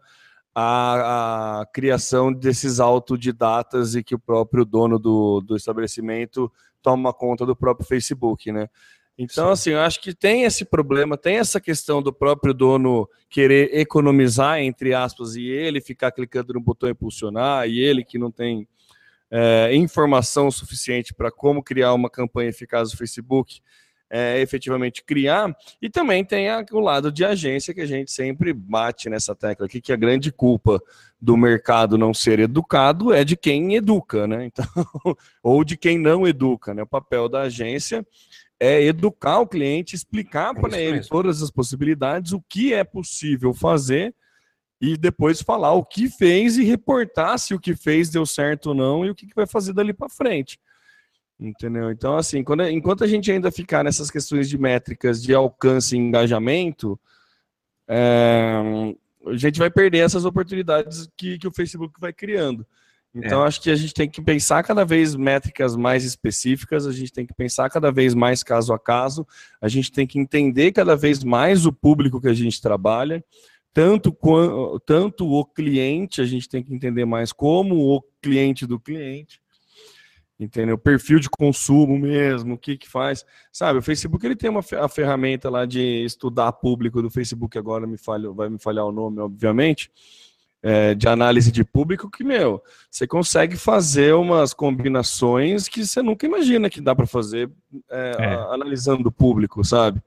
a, 0.55 1.61
a, 1.61 1.67
criação 1.67 2.33
desses 2.33 2.81
autodidatas 2.81 3.95
e 3.95 4.03
que 4.03 4.15
o 4.15 4.19
próprio 4.19 4.65
dono 4.65 4.99
do, 4.99 5.41
do 5.41 5.57
estabelecimento 5.57 6.51
toma 6.83 7.13
conta 7.13 7.45
do 7.45 7.55
próprio 7.55 7.87
Facebook, 7.87 8.51
né? 8.51 8.69
Então, 9.19 9.47
Sim. 9.47 9.53
assim, 9.53 9.71
eu 9.71 9.81
acho 9.81 10.01
que 10.01 10.15
tem 10.15 10.45
esse 10.45 10.65
problema, 10.65 11.19
tem 11.19 11.39
essa 11.39 11.61
questão 11.61 12.01
do 12.01 12.13
próprio 12.13 12.55
dono 12.55 13.09
querer 13.29 13.77
economizar, 13.77 14.61
entre 14.61 14.95
aspas, 14.95 15.35
e 15.35 15.45
ele 15.45 15.81
ficar 15.81 16.13
clicando 16.13 16.55
no 16.55 16.61
botão 16.61 16.89
impulsionar, 16.89 17.69
e 17.69 17.81
ele 17.81 18.05
que 18.05 18.17
não 18.17 18.31
tem 18.31 18.69
é, 19.29 19.75
informação 19.75 20.51
suficiente 20.53 21.13
para 21.13 21.33
como 21.33 21.65
criar 21.65 21.95
uma 21.95 22.09
campanha 22.09 22.51
eficaz 22.51 22.93
no 22.93 22.97
Facebook, 22.97 23.61
é, 24.11 24.41
efetivamente 24.41 25.03
criar. 25.03 25.55
E 25.83 25.91
também 25.91 26.25
tem 26.25 26.49
a, 26.49 26.65
o 26.73 26.81
lado 26.81 27.13
de 27.13 27.25
agência 27.25 27.75
que 27.75 27.81
a 27.81 27.87
gente 27.87 28.11
sempre 28.11 28.53
bate 28.53 29.11
nessa 29.11 29.35
tecla 29.35 29.67
aqui, 29.67 29.81
que 29.81 29.93
a 29.93 29.97
grande 29.97 30.33
culpa 30.33 30.81
do 31.21 31.37
mercado 31.37 31.99
não 31.99 32.15
ser 32.15 32.39
educado 32.39 33.13
é 33.13 33.25
de 33.25 33.37
quem 33.37 33.75
educa, 33.75 34.27
né? 34.27 34.47
Então, 34.59 35.17
ou 35.43 35.63
de 35.63 35.77
quem 35.77 35.99
não 35.99 36.27
educa, 36.27 36.73
né? 36.73 36.83
O 36.83 36.87
papel 36.87 37.29
da 37.29 37.43
agência 37.43 38.07
é 38.61 38.83
educar 38.83 39.39
o 39.39 39.47
cliente, 39.47 39.95
explicar 39.95 40.55
é 40.57 40.61
para 40.61 40.81
ele 40.81 40.97
mesmo. 40.97 41.11
todas 41.11 41.43
as 41.43 41.51
possibilidades, 41.51 42.33
o 42.33 42.41
que 42.41 42.75
é 42.75 42.83
possível 42.83 43.55
fazer 43.55 44.15
e 44.81 44.97
depois 44.97 45.43
falar 45.43 45.73
o 45.73 45.85
que 45.85 46.09
fez 46.09 46.57
e 46.57 46.65
reportar 46.65 47.39
se 47.39 47.55
o 47.55 47.61
que 47.61 47.75
fez 47.75 48.11
deu 48.11 48.25
certo 48.25 48.69
ou 48.69 48.75
não 48.75 49.05
e 49.05 49.11
o 49.11 49.15
que, 49.15 49.29
vai 49.35 49.47
fazer 49.47 49.73
dali 49.73 49.93
para 49.93 50.09
frente. 50.09 50.59
Entendeu? 51.39 51.91
Então, 51.91 52.17
assim, 52.17 52.43
quando, 52.43 52.69
enquanto 52.69 53.05
a 53.05 53.07
gente 53.07 53.31
ainda 53.31 53.51
ficar 53.51 53.85
nessas 53.85 54.11
questões 54.11 54.49
de 54.49 54.59
métricas 54.59 55.23
de 55.23 55.35
alcance 55.35 55.95
e 55.95 55.99
engajamento, 55.99 56.99
é, 57.87 58.61
a 59.27 59.37
gente 59.37 59.59
vai 59.59 59.71
perder 59.71 59.99
essas 59.99 60.25
oportunidades 60.25 61.09
que, 61.17 61.39
que 61.39 61.47
o 61.47 61.53
Facebook 61.53 61.95
vai 62.01 62.13
criando. 62.13 62.67
Então, 63.15 63.43
é. 63.43 63.47
acho 63.47 63.61
que 63.61 63.71
a 63.71 63.77
gente 63.77 63.95
tem 63.95 64.09
que 64.09 64.21
pensar 64.21 64.63
cada 64.63 64.85
vez 64.85 65.15
métricas 65.15 65.75
mais 65.75 66.05
específicas, 66.05 66.87
a 66.87 66.93
gente 66.93 67.13
tem 67.13 67.27
que 67.27 67.35
pensar 67.35 67.69
cada 67.71 67.91
vez 67.91 68.15
mais 68.15 68.43
caso 68.43 68.73
a 68.73 68.79
caso, 68.79 69.27
a 69.61 69.69
gente 69.69 69.91
tem 69.91 70.07
que 70.07 70.19
entender 70.19 70.73
cada 70.73 70.95
vez 70.95 71.25
mais 71.25 71.65
o 71.65 71.73
público 71.73 72.21
que 72.21 72.29
a 72.29 72.35
gente 72.35 72.61
trabalha, 72.61 73.25
tanto, 73.73 74.17
tanto 74.85 75.27
o 75.27 75.45
cliente, 75.45 76.21
a 76.21 76.25
gente 76.25 76.49
tem 76.49 76.63
que 76.63 76.75
entender 76.75 77.05
mais 77.05 77.33
como 77.33 77.77
o 77.77 78.03
cliente 78.21 78.67
do 78.67 78.79
cliente. 78.79 79.41
entendeu? 80.39 80.79
Perfil 80.79 81.19
de 81.19 81.29
consumo 81.29 81.99
mesmo, 81.99 82.55
o 82.55 82.59
que 82.59 82.77
que 82.77 82.89
faz, 82.89 83.25
sabe? 83.53 83.79
O 83.79 83.83
Facebook 83.83 84.25
ele 84.25 84.37
tem 84.37 84.51
uma 84.51 84.63
a 84.81 84.89
ferramenta 84.89 85.51
lá 85.51 85.65
de 85.67 86.05
estudar 86.05 86.53
público 86.53 87.03
do 87.03 87.11
Facebook 87.11 87.59
agora 87.59 87.87
me 87.87 87.99
falha, 87.99 88.31
vai 88.31 88.49
me 88.49 88.59
falhar 88.59 88.85
o 88.85 88.93
nome, 88.93 89.19
obviamente, 89.19 89.91
é, 90.63 90.95
de 90.95 91.09
análise 91.09 91.53
de 91.53 91.65
público 91.65 92.11
que 92.11 92.25
meu, 92.25 92.63
você 92.91 93.07
consegue 93.07 93.57
fazer 93.57 94.15
umas 94.15 94.53
combinações 94.53 95.69
que 95.69 95.87
você 95.87 96.03
nunca 96.03 96.27
imagina 96.27 96.69
que 96.69 96.81
dá 96.81 96.95
para 96.95 97.07
fazer 97.07 97.51
é, 97.91 98.17
é. 98.19 98.35
analisando 98.53 99.09
o 99.09 99.13
público, 99.13 99.65
sabe? 99.65 100.03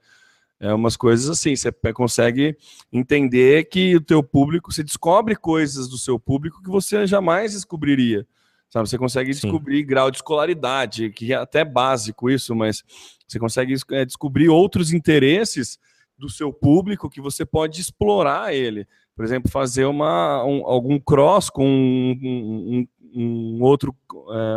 É 0.59 0.71
umas 0.73 0.95
coisas 0.95 1.27
assim, 1.27 1.55
você 1.55 1.71
consegue 1.91 2.55
entender 2.93 3.65
que 3.65 3.95
o 3.95 4.01
teu 4.01 4.21
público, 4.21 4.71
você 4.71 4.83
descobre 4.83 5.35
coisas 5.35 5.87
do 5.87 5.97
seu 5.97 6.19
público 6.19 6.61
que 6.61 6.69
você 6.69 7.07
jamais 7.07 7.53
descobriria. 7.53 8.27
Sabe, 8.69 8.87
você 8.87 8.97
consegue 8.97 9.31
descobrir 9.31 9.79
Sim. 9.79 9.85
grau 9.85 10.11
de 10.11 10.17
escolaridade, 10.17 11.09
que 11.09 11.33
é 11.33 11.35
até 11.35 11.65
básico 11.65 12.29
isso, 12.29 12.55
mas 12.55 12.83
você 13.27 13.39
consegue 13.39 13.75
é, 13.91 14.05
descobrir 14.05 14.49
outros 14.49 14.93
interesses 14.93 15.79
do 16.17 16.29
seu 16.29 16.53
público 16.53 17.09
que 17.09 17.19
você 17.19 17.43
pode 17.43 17.81
explorar 17.81 18.53
ele. 18.53 18.87
Por 19.15 19.25
exemplo, 19.25 19.51
fazer 19.51 19.85
uma, 19.85 20.43
um, 20.43 20.65
algum 20.65 20.99
cross 20.99 21.49
com 21.49 21.65
um, 21.65 22.17
um, 22.21 22.87
um 23.13 23.61
outro, 23.61 23.95
é, 24.31 24.55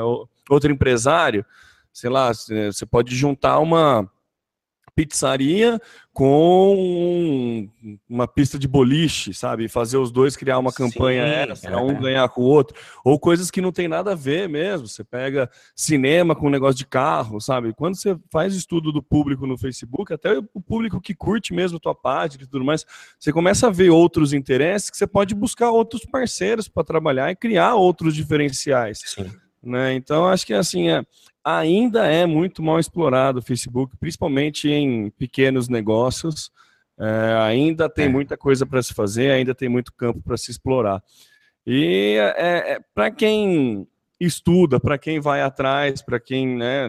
outro 0.49 0.73
empresário. 0.73 1.45
Sei 1.93 2.11
lá, 2.11 2.33
você 2.33 2.87
pode 2.87 3.15
juntar 3.15 3.59
uma 3.59 4.11
pizzaria 4.95 5.81
com 6.13 7.69
uma 8.09 8.29
pista 8.29 8.57
de 8.57 8.69
boliche, 8.69 9.35
sabe? 9.35 9.69
Fazer 9.69 9.99
os 9.99 10.13
dois 10.13 10.37
criar 10.37 10.59
uma 10.59 10.73
campanha 10.73 11.25
essa, 11.25 11.69
é. 11.69 11.77
um 11.77 12.01
ganhar 12.01 12.29
com 12.29 12.43
o 12.43 12.45
outro. 12.45 12.77
Ou 13.05 13.19
coisas 13.19 13.51
que 13.51 13.61
não 13.61 13.73
tem 13.73 13.89
nada 13.89 14.13
a 14.13 14.15
ver 14.15 14.49
mesmo. 14.49 14.87
Você 14.87 15.03
pega 15.03 15.51
cinema 15.75 16.37
com 16.37 16.47
um 16.47 16.51
negócio 16.51 16.77
de 16.77 16.87
carro, 16.87 17.41
sabe? 17.41 17.75
Quando 17.75 17.97
você 17.97 18.17
faz 18.31 18.55
estudo 18.55 18.93
do 18.93 19.03
público 19.03 19.45
no 19.47 19.59
Facebook, 19.59 20.13
até 20.13 20.39
o 20.39 20.61
público 20.61 21.01
que 21.01 21.15
curte 21.15 21.53
mesmo 21.53 21.81
tua 21.81 21.95
página 21.95 22.45
e 22.45 22.47
tudo 22.47 22.65
mais, 22.65 22.87
você 23.19 23.33
começa 23.33 23.67
a 23.67 23.71
ver 23.71 23.91
outros 23.91 24.33
interesses 24.33 24.91
que 24.91 24.97
você 24.97 25.09
pode 25.09 25.35
buscar 25.35 25.71
outros 25.73 26.05
parceiros 26.05 26.69
para 26.69 26.85
trabalhar 26.85 27.31
e 27.31 27.37
criar 27.37 27.75
outros 27.75 28.15
diferenciais. 28.15 29.01
Sim. 29.05 29.31
Né? 29.65 29.95
Então, 29.95 30.27
acho 30.27 30.47
que 30.47 30.55
assim, 30.55 30.89
é, 30.91 31.05
ainda 31.45 32.07
é 32.07 32.27
muito 32.27 32.63
mal 32.63 32.79
explorado 32.79 33.39
o 33.39 33.43
Facebook, 33.43 33.97
principalmente 33.97 34.69
em 34.69 35.11
pequenos 35.11 35.69
negócios. 35.69 36.51
É, 36.99 37.37
ainda 37.41 37.89
tem 37.89 38.07
é. 38.07 38.09
muita 38.09 38.37
coisa 38.37 38.65
para 38.65 38.83
se 38.83 38.95
fazer, 38.95 39.31
ainda 39.31 39.55
tem 39.55 39.69
muito 39.69 39.93
campo 39.93 40.21
para 40.23 40.37
se 40.37 40.51
explorar. 40.51 41.03
E 41.67 42.17
é, 42.37 42.75
é 42.75 42.81
para 42.95 43.11
quem 43.11 43.87
estuda, 44.21 44.79
para 44.79 44.99
quem 44.99 45.21
vai 45.21 45.43
atrás, 45.43 46.03
para 46.03 46.21
quem 46.21 46.57
né, 46.57 46.89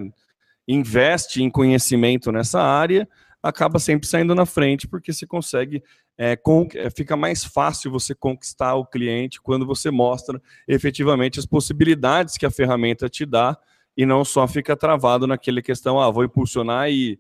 investe 0.67 1.41
em 1.41 1.49
conhecimento 1.49 2.31
nessa 2.31 2.61
área, 2.61 3.07
acaba 3.41 3.79
sempre 3.79 4.07
saindo 4.07 4.33
na 4.33 4.45
frente, 4.45 4.87
porque 4.87 5.13
você 5.13 5.25
consegue, 5.25 5.83
é, 6.17 6.35
com, 6.35 6.67
é, 6.73 6.89
fica 6.89 7.15
mais 7.15 7.43
fácil 7.43 7.91
você 7.91 8.15
conquistar 8.15 8.75
o 8.75 8.85
cliente 8.85 9.41
quando 9.41 9.65
você 9.65 9.91
mostra 9.91 10.41
efetivamente 10.67 11.39
as 11.39 11.45
possibilidades 11.45 12.37
que 12.37 12.45
a 12.45 12.51
ferramenta 12.51 13.09
te 13.09 13.25
dá 13.25 13.57
e 13.97 14.05
não 14.05 14.23
só 14.25 14.47
fica 14.47 14.75
travado 14.75 15.27
naquele 15.27 15.61
questão, 15.61 15.99
ah, 15.99 16.09
vou 16.09 16.23
impulsionar 16.23 16.89
e 16.89 17.19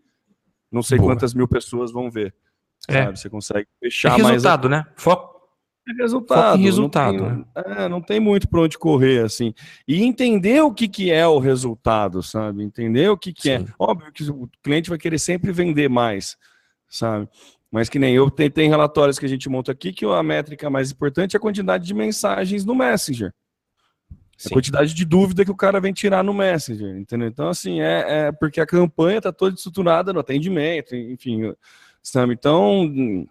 não 0.71 0.83
sei 0.83 0.97
Boa. 0.97 1.11
quantas 1.11 1.33
mil 1.33 1.47
pessoas 1.47 1.91
vão 1.91 2.09
ver. 2.09 2.33
É. 2.89 3.05
Sabe? 3.05 3.19
Você 3.19 3.29
consegue 3.29 3.67
fechar 3.79 4.09
é 4.09 4.11
resultado, 4.11 4.23
mais. 4.23 4.43
Resultado, 4.43 4.69
né? 4.69 4.85
Foco. 4.95 5.35
É 5.87 5.93
resultado. 6.01 6.51
Foco 6.51 6.63
resultado. 6.63 7.13
Não 7.13 7.43
tem, 7.43 7.63
é, 7.77 7.89
não 7.89 8.01
tem 8.01 8.19
muito 8.19 8.49
para 8.49 8.61
onde 8.61 8.77
correr, 8.77 9.23
assim. 9.23 9.53
E 9.87 10.03
entender 10.03 10.61
o 10.61 10.73
que, 10.73 10.87
que 10.87 11.11
é 11.11 11.27
o 11.27 11.39
resultado, 11.39 12.23
sabe? 12.23 12.63
Entender 12.63 13.09
o 13.09 13.17
que, 13.17 13.31
que 13.31 13.51
é. 13.51 13.63
Óbvio 13.77 14.11
que 14.11 14.23
o 14.29 14.49
cliente 14.63 14.89
vai 14.89 14.97
querer 14.97 15.19
sempre 15.19 15.51
vender 15.51 15.87
mais, 15.87 16.37
sabe? 16.89 17.29
Mas 17.71 17.89
que 17.89 17.99
nem 17.99 18.15
eu, 18.15 18.29
tem, 18.29 18.49
tem 18.49 18.69
relatórios 18.69 19.19
que 19.19 19.25
a 19.25 19.29
gente 19.29 19.49
monta 19.49 19.71
aqui 19.71 19.91
que 19.91 20.05
a 20.05 20.23
métrica 20.23 20.69
mais 20.69 20.91
importante 20.91 21.35
é 21.35 21.37
a 21.37 21.41
quantidade 21.41 21.85
de 21.85 21.93
mensagens 21.93 22.63
no 22.63 22.75
Messenger. 22.75 23.33
Sim. 24.37 24.49
A 24.49 24.53
quantidade 24.53 24.93
de 24.93 25.05
dúvida 25.05 25.45
que 25.45 25.51
o 25.51 25.55
cara 25.55 25.79
vem 25.79 25.93
tirar 25.93 26.23
no 26.23 26.33
Messenger, 26.33 26.97
entendeu? 26.97 27.27
Então, 27.27 27.47
assim, 27.47 27.81
é, 27.81 28.27
é 28.27 28.31
porque 28.31 28.59
a 28.59 28.65
campanha 28.65 29.17
está 29.17 29.31
toda 29.31 29.55
estruturada 29.55 30.11
no 30.11 30.19
atendimento, 30.19 30.95
enfim, 30.95 31.53
sabe? 32.01 32.33
Então, 32.33 33.25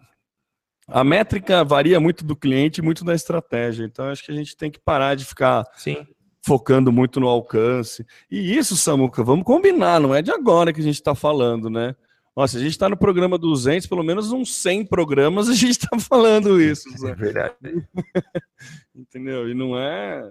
a 0.89 1.05
métrica 1.05 1.63
varia 1.63 2.01
muito 2.01 2.25
do 2.25 2.35
cliente, 2.35 2.83
muito 2.83 3.05
da 3.05 3.15
estratégia. 3.15 3.85
Então, 3.85 4.07
acho 4.07 4.25
que 4.25 4.33
a 4.33 4.35
gente 4.35 4.57
tem 4.57 4.71
que 4.71 4.81
parar 4.81 5.15
de 5.15 5.25
ficar 5.25 5.65
Sim. 5.75 6.07
focando 6.45 6.91
muito 6.91 7.21
no 7.21 7.29
alcance. 7.29 8.05
E 8.31 8.57
isso, 8.57 8.77
Samuca, 8.77 9.23
vamos 9.23 9.45
combinar, 9.45 10.01
não 10.01 10.15
é 10.15 10.23
de 10.23 10.31
agora 10.31 10.73
que 10.73 10.81
a 10.81 10.85
gente 10.85 10.97
está 10.97 11.15
falando, 11.15 11.69
né? 11.69 11.95
Nossa, 12.37 12.59
a 12.59 12.61
gente 12.61 12.73
está 12.73 12.89
no 12.89 12.97
programa 12.97 13.39
200, 13.39 13.87
pelo 13.87 14.03
menos 14.03 14.33
uns 14.33 14.55
100 14.57 14.87
programas 14.87 15.49
a 15.49 15.55
gente 15.55 15.71
está 15.71 15.97
falando 16.01 16.61
isso. 16.61 16.91
Sabe? 16.99 17.13
É 17.13 17.15
verdade. 17.15 17.55
Entendeu? 18.95 19.49
E 19.49 19.55
não 19.55 19.79
é 19.79 20.31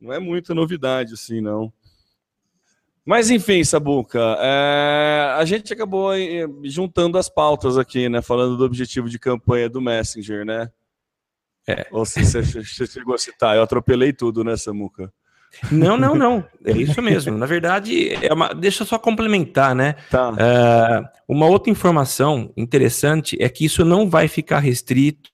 não 0.00 0.12
é 0.12 0.18
muita 0.18 0.54
novidade 0.54 1.14
assim, 1.14 1.40
não. 1.40 1.72
Mas 3.04 3.30
enfim, 3.30 3.64
Sabuca, 3.64 4.36
é, 4.38 5.34
a 5.36 5.44
gente 5.44 5.72
acabou 5.72 6.12
juntando 6.64 7.18
as 7.18 7.28
pautas 7.28 7.76
aqui, 7.76 8.08
né? 8.08 8.22
Falando 8.22 8.56
do 8.56 8.64
objetivo 8.64 9.08
de 9.08 9.18
campanha 9.18 9.68
do 9.68 9.80
Messenger, 9.80 10.44
né? 10.44 10.70
É. 11.66 11.86
Ou 11.90 12.04
se 12.04 12.24
você 12.24 12.42
chegou 12.86 13.14
a 13.14 13.18
citar, 13.18 13.56
eu 13.56 13.62
atropelei 13.62 14.12
tudo, 14.12 14.44
né, 14.44 14.56
Samuca? 14.56 15.12
Não, 15.70 15.96
não, 15.96 16.14
não. 16.14 16.44
É 16.64 16.72
isso 16.72 17.02
mesmo. 17.02 17.36
Na 17.36 17.46
verdade, 17.46 18.14
é 18.24 18.32
uma... 18.32 18.54
deixa 18.54 18.82
eu 18.82 18.86
só 18.86 18.98
complementar, 18.98 19.74
né? 19.74 19.94
Tá. 20.10 20.30
Uh, 20.30 21.08
uma 21.28 21.46
outra 21.46 21.70
informação 21.70 22.52
interessante 22.56 23.36
é 23.40 23.48
que 23.48 23.64
isso 23.64 23.84
não 23.84 24.08
vai 24.08 24.28
ficar 24.28 24.60
restrito 24.60 25.30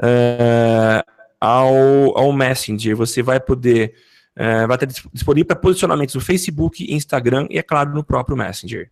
uh, 0.00 1.02
ao, 1.40 2.18
ao 2.18 2.32
Messenger. 2.32 2.96
Você 2.96 3.22
vai 3.22 3.40
poder, 3.40 3.94
é, 4.34 4.66
vai 4.66 4.78
ter 4.78 4.88
disponível 5.12 5.46
para 5.46 5.56
posicionamentos 5.56 6.14
no 6.14 6.20
Facebook, 6.20 6.92
Instagram 6.92 7.46
e, 7.50 7.58
é 7.58 7.62
claro, 7.62 7.94
no 7.94 8.04
próprio 8.04 8.36
Messenger. 8.36 8.90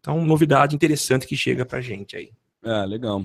Então, 0.00 0.24
novidade 0.24 0.74
interessante 0.74 1.26
que 1.26 1.36
chega 1.36 1.66
para 1.66 1.80
gente 1.80 2.16
aí. 2.16 2.30
É, 2.64 2.86
legal. 2.86 3.24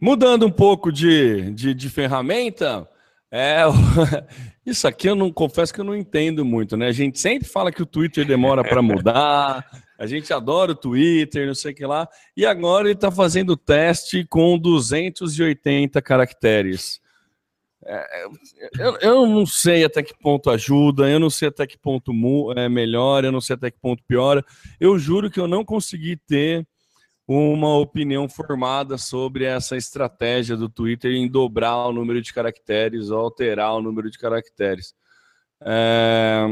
Mudando 0.00 0.46
um 0.46 0.50
pouco 0.50 0.90
de, 0.90 1.50
de, 1.52 1.74
de 1.74 1.90
ferramenta, 1.90 2.88
é, 3.32 3.62
isso 4.66 4.88
aqui 4.88 5.08
eu 5.08 5.14
não 5.14 5.32
confesso 5.32 5.72
que 5.72 5.80
eu 5.80 5.84
não 5.84 5.96
entendo 5.96 6.44
muito, 6.44 6.76
né? 6.76 6.88
A 6.88 6.92
gente 6.92 7.18
sempre 7.18 7.48
fala 7.48 7.70
que 7.70 7.82
o 7.82 7.86
Twitter 7.86 8.26
demora 8.26 8.64
para 8.64 8.82
mudar, 8.82 9.64
a 9.98 10.06
gente 10.06 10.32
adora 10.32 10.72
o 10.72 10.76
Twitter, 10.76 11.46
não 11.46 11.54
sei 11.54 11.72
o 11.72 11.74
que 11.74 11.86
lá. 11.86 12.08
E 12.36 12.44
agora 12.44 12.88
ele 12.88 12.94
está 12.94 13.10
fazendo 13.10 13.56
teste 13.56 14.24
com 14.24 14.58
280 14.58 16.00
caracteres. 16.02 17.00
É, 17.84 18.26
eu, 18.78 18.96
eu, 19.00 19.26
não 19.26 19.46
sei 19.46 19.84
até 19.84 20.02
que 20.02 20.14
ponto 20.18 20.50
ajuda, 20.50 21.08
eu 21.08 21.18
não 21.18 21.30
sei 21.30 21.48
até 21.48 21.66
que 21.66 21.78
ponto 21.78 22.12
é, 22.56 22.68
melhora, 22.68 23.28
eu 23.28 23.32
não 23.32 23.40
sei 23.40 23.54
até 23.54 23.70
que 23.70 23.78
ponto 23.78 24.02
piora. 24.04 24.44
Eu 24.78 24.98
juro 24.98 25.30
que 25.30 25.40
eu 25.40 25.48
não 25.48 25.64
consegui 25.64 26.16
ter 26.16 26.66
uma 27.32 27.76
opinião 27.78 28.28
formada 28.28 28.98
sobre 28.98 29.44
essa 29.44 29.76
estratégia 29.76 30.56
do 30.56 30.68
Twitter 30.68 31.12
em 31.12 31.28
dobrar 31.28 31.86
o 31.86 31.92
número 31.92 32.20
de 32.20 32.34
caracteres 32.34 33.10
ou 33.10 33.20
alterar 33.20 33.74
o 33.74 33.82
número 33.82 34.10
de 34.10 34.18
caracteres. 34.18 34.94
É... 35.60 36.44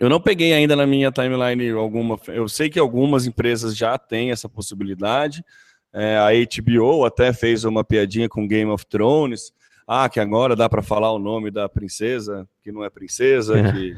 Eu 0.00 0.10
não 0.10 0.20
peguei 0.20 0.52
ainda 0.52 0.74
na 0.74 0.86
minha 0.86 1.12
timeline 1.12 1.70
alguma. 1.70 2.18
Eu 2.26 2.48
sei 2.48 2.68
que 2.68 2.80
algumas 2.80 3.26
empresas 3.26 3.76
já 3.76 3.96
têm 3.96 4.32
essa 4.32 4.48
possibilidade. 4.48 5.44
É, 5.92 6.18
a 6.18 6.30
HBO 6.32 7.04
até 7.04 7.32
fez 7.32 7.64
uma 7.64 7.84
piadinha 7.84 8.28
com 8.28 8.46
Game 8.46 8.70
of 8.70 8.84
Thrones. 8.86 9.52
Ah, 9.86 10.08
que 10.08 10.18
agora 10.18 10.56
dá 10.56 10.68
para 10.68 10.82
falar 10.82 11.12
o 11.12 11.18
nome 11.18 11.50
da 11.50 11.68
princesa, 11.68 12.46
que 12.60 12.72
não 12.72 12.84
é 12.84 12.90
princesa. 12.90 13.56
É. 13.56 13.72
Que... 13.72 13.96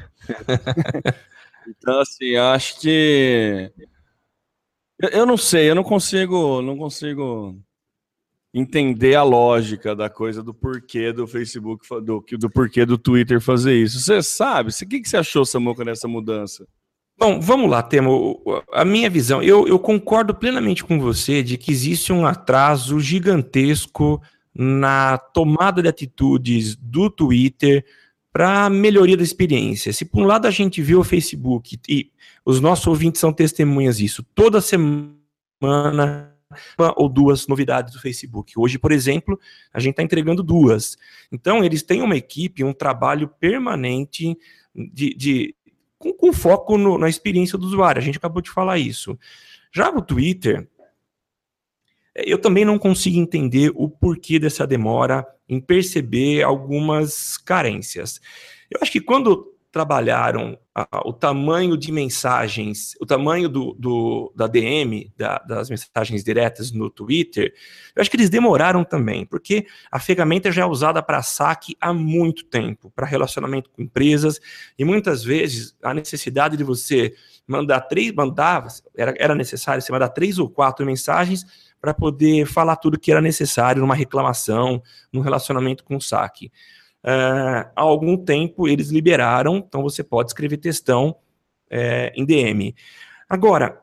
então, 1.66 1.98
assim, 2.00 2.36
acho 2.36 2.78
que. 2.78 3.72
Eu, 5.00 5.08
eu 5.10 5.26
não 5.26 5.36
sei, 5.36 5.70
eu 5.70 5.74
não 5.74 5.84
consigo, 5.84 6.60
não 6.62 6.76
consigo 6.76 7.56
entender 8.52 9.14
a 9.14 9.22
lógica 9.22 9.94
da 9.94 10.08
coisa 10.08 10.42
do 10.42 10.54
porquê 10.54 11.12
do 11.12 11.26
Facebook, 11.26 11.86
do, 12.02 12.24
do 12.38 12.50
porquê 12.50 12.84
do 12.84 12.98
Twitter 12.98 13.40
fazer 13.40 13.74
isso. 13.74 14.00
Você 14.00 14.22
sabe? 14.22 14.70
O 14.70 14.88
que, 14.88 15.00
que 15.00 15.08
você 15.08 15.18
achou, 15.18 15.44
Samuca, 15.44 15.84
nessa 15.84 16.08
mudança? 16.08 16.66
Bom, 17.16 17.40
vamos 17.40 17.68
lá, 17.68 17.82
Temo. 17.82 18.40
A 18.72 18.84
minha 18.84 19.10
visão, 19.10 19.42
eu, 19.42 19.66
eu 19.66 19.78
concordo 19.78 20.34
plenamente 20.34 20.84
com 20.84 21.00
você 21.00 21.42
de 21.42 21.58
que 21.58 21.72
existe 21.72 22.12
um 22.12 22.24
atraso 22.24 23.00
gigantesco 23.00 24.22
na 24.54 25.18
tomada 25.18 25.82
de 25.82 25.88
atitudes 25.88 26.76
do 26.76 27.10
Twitter 27.10 27.84
para 28.32 28.68
melhoria 28.70 29.16
da 29.16 29.22
experiência. 29.22 29.92
Se 29.92 30.04
por 30.04 30.22
um 30.22 30.26
lado 30.26 30.46
a 30.46 30.50
gente 30.50 30.82
vê 30.82 30.94
o 30.94 31.04
Facebook, 31.04 31.78
e 31.88 32.10
os 32.44 32.60
nossos 32.60 32.86
ouvintes 32.86 33.20
são 33.20 33.32
testemunhas 33.32 33.98
disso, 33.98 34.24
toda 34.34 34.60
semana 34.60 36.34
uma 36.78 36.94
ou 36.96 37.08
duas 37.08 37.46
novidades 37.46 37.92
do 37.92 38.00
Facebook. 38.00 38.54
Hoje, 38.56 38.78
por 38.78 38.92
exemplo, 38.92 39.38
a 39.72 39.80
gente 39.80 39.92
está 39.92 40.02
entregando 40.02 40.42
duas. 40.42 40.96
Então, 41.30 41.62
eles 41.62 41.82
têm 41.82 42.00
uma 42.02 42.16
equipe, 42.16 42.64
um 42.64 42.72
trabalho 42.72 43.28
permanente 43.28 44.36
de, 44.74 45.14
de 45.14 45.54
com, 45.98 46.12
com, 46.12 46.32
foco 46.32 46.78
no, 46.78 46.96
na 46.96 47.08
experiência 47.08 47.58
do 47.58 47.66
usuário. 47.66 48.00
A 48.00 48.04
gente 48.04 48.18
acabou 48.18 48.40
de 48.40 48.50
falar 48.50 48.78
isso. 48.78 49.18
Já 49.72 49.90
o 49.90 50.00
Twitter, 50.00 50.66
eu 52.24 52.38
também 52.38 52.64
não 52.64 52.78
consigo 52.78 53.18
entender 53.18 53.70
o 53.74 53.88
porquê 53.88 54.38
dessa 54.38 54.66
demora 54.66 55.26
em 55.48 55.60
perceber 55.60 56.42
algumas 56.42 57.36
carências. 57.36 58.20
Eu 58.70 58.78
acho 58.82 58.92
que 58.92 59.00
quando 59.00 59.54
trabalharam 59.70 60.58
o 61.04 61.12
tamanho 61.12 61.76
de 61.76 61.92
mensagens, 61.92 62.94
o 63.00 63.06
tamanho 63.06 63.48
do, 63.48 63.74
do 63.78 64.32
da 64.34 64.46
DM, 64.46 65.12
da, 65.16 65.38
das 65.38 65.68
mensagens 65.68 66.24
diretas 66.24 66.72
no 66.72 66.88
Twitter, 66.88 67.52
eu 67.94 68.00
acho 68.00 68.10
que 68.10 68.16
eles 68.16 68.30
demoraram 68.30 68.82
também, 68.82 69.26
porque 69.26 69.66
a 69.90 69.98
ferramenta 69.98 70.50
já 70.50 70.62
é 70.62 70.66
usada 70.66 71.02
para 71.02 71.22
saque 71.22 71.76
há 71.80 71.92
muito 71.92 72.44
tempo, 72.44 72.90
para 72.94 73.06
relacionamento 73.06 73.70
com 73.70 73.82
empresas, 73.82 74.40
e 74.78 74.84
muitas 74.84 75.22
vezes 75.22 75.76
a 75.82 75.92
necessidade 75.92 76.56
de 76.56 76.64
você 76.64 77.14
mandar 77.46 77.82
três, 77.82 78.12
mandava, 78.12 78.68
era, 78.96 79.14
era 79.18 79.34
necessário 79.34 79.82
você 79.82 79.92
mandar 79.92 80.08
três 80.10 80.38
ou 80.38 80.48
quatro 80.48 80.86
mensagens 80.86 81.44
para 81.80 81.94
poder 81.94 82.46
falar 82.46 82.76
tudo 82.76 82.98
que 82.98 83.10
era 83.10 83.20
necessário 83.20 83.80
numa 83.80 83.94
reclamação, 83.94 84.82
num 85.12 85.20
relacionamento 85.20 85.84
com 85.84 85.96
o 85.96 86.00
saque. 86.00 86.50
Uh, 87.04 87.64
há 87.74 87.80
algum 87.80 88.16
tempo 88.16 88.66
eles 88.66 88.90
liberaram, 88.90 89.56
então 89.56 89.82
você 89.82 90.02
pode 90.02 90.30
escrever 90.30 90.56
textão 90.56 91.16
é, 91.70 92.12
em 92.16 92.24
DM. 92.24 92.74
Agora, 93.28 93.80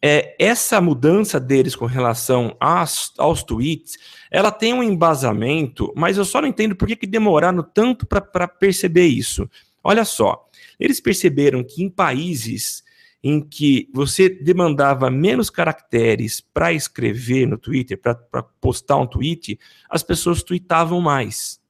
é, 0.00 0.36
essa 0.38 0.80
mudança 0.80 1.40
deles 1.40 1.74
com 1.74 1.84
relação 1.84 2.56
às, 2.60 3.12
aos 3.18 3.42
tweets, 3.42 3.98
ela 4.30 4.50
tem 4.50 4.72
um 4.72 4.82
embasamento, 4.82 5.92
mas 5.96 6.16
eu 6.16 6.24
só 6.24 6.40
não 6.40 6.48
entendo 6.48 6.76
por 6.76 6.86
que, 6.86 6.96
que 6.96 7.06
demoraram 7.06 7.62
tanto 7.62 8.06
para 8.06 8.46
perceber 8.46 9.06
isso. 9.06 9.48
Olha 9.82 10.04
só, 10.04 10.48
eles 10.78 11.00
perceberam 11.00 11.64
que 11.64 11.82
em 11.82 11.90
países 11.90 12.84
em 13.22 13.40
que 13.40 13.88
você 13.92 14.28
demandava 14.28 15.10
menos 15.10 15.50
caracteres 15.50 16.40
para 16.40 16.72
escrever 16.72 17.46
no 17.46 17.58
Twitter, 17.58 17.98
para 17.98 18.42
postar 18.60 18.96
um 18.96 19.06
tweet, 19.06 19.58
as 19.88 20.02
pessoas 20.02 20.42
tweetavam 20.42 21.00
mais. 21.00 21.60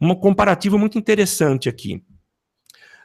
Um 0.00 0.14
comparativo 0.14 0.78
muito 0.78 0.98
interessante 0.98 1.68
aqui. 1.68 2.02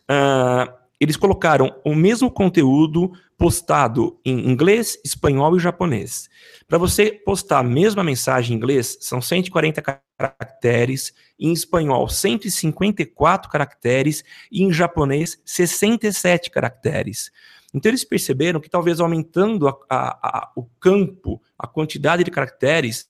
Uh, 0.09 0.84
eles 0.99 1.17
colocaram 1.17 1.79
o 1.83 1.93
mesmo 1.93 2.31
conteúdo 2.31 3.11
postado 3.37 4.19
em 4.23 4.49
inglês, 4.49 4.97
espanhol 5.03 5.55
e 5.57 5.59
japonês. 5.59 6.29
Para 6.67 6.77
você 6.77 7.11
postar 7.11 7.59
a 7.59 7.63
mesma 7.63 8.03
mensagem 8.03 8.53
em 8.53 8.57
inglês, 8.57 8.97
são 9.01 9.21
140 9.21 9.81
caracteres, 10.17 11.13
em 11.37 11.51
espanhol 11.51 12.07
154 12.07 13.51
caracteres 13.51 14.23
e 14.49 14.63
em 14.63 14.71
japonês 14.71 15.39
67 15.43 16.49
caracteres. 16.49 17.29
Então 17.73 17.89
eles 17.89 18.05
perceberam 18.05 18.61
que 18.61 18.69
talvez 18.69 19.01
aumentando 19.01 19.67
a, 19.67 19.77
a, 19.89 20.07
a, 20.23 20.51
o 20.55 20.63
campo, 20.79 21.41
a 21.59 21.67
quantidade 21.67 22.23
de 22.23 22.31
caracteres, 22.31 23.09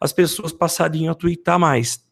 as 0.00 0.12
pessoas 0.12 0.52
passariam 0.52 1.10
a 1.10 1.16
twittar 1.16 1.58
mais 1.58 2.05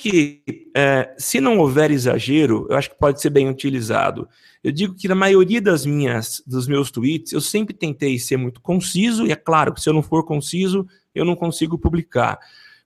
que, 0.00 0.42
é, 0.76 1.14
se 1.18 1.40
não 1.40 1.58
houver 1.58 1.90
exagero, 1.90 2.66
eu 2.68 2.76
acho 2.76 2.90
que 2.90 2.98
pode 2.98 3.20
ser 3.20 3.30
bem 3.30 3.48
utilizado. 3.48 4.28
Eu 4.62 4.72
digo 4.72 4.94
que 4.94 5.08
na 5.08 5.14
maioria 5.14 5.60
das 5.60 5.86
minhas, 5.86 6.42
dos 6.46 6.66
meus 6.66 6.90
tweets, 6.90 7.32
eu 7.32 7.40
sempre 7.40 7.74
tentei 7.74 8.18
ser 8.18 8.36
muito 8.36 8.60
conciso, 8.60 9.26
e 9.26 9.32
é 9.32 9.36
claro 9.36 9.72
que 9.72 9.80
se 9.80 9.88
eu 9.88 9.94
não 9.94 10.02
for 10.02 10.24
conciso, 10.24 10.86
eu 11.14 11.24
não 11.24 11.34
consigo 11.34 11.78
publicar. 11.78 12.38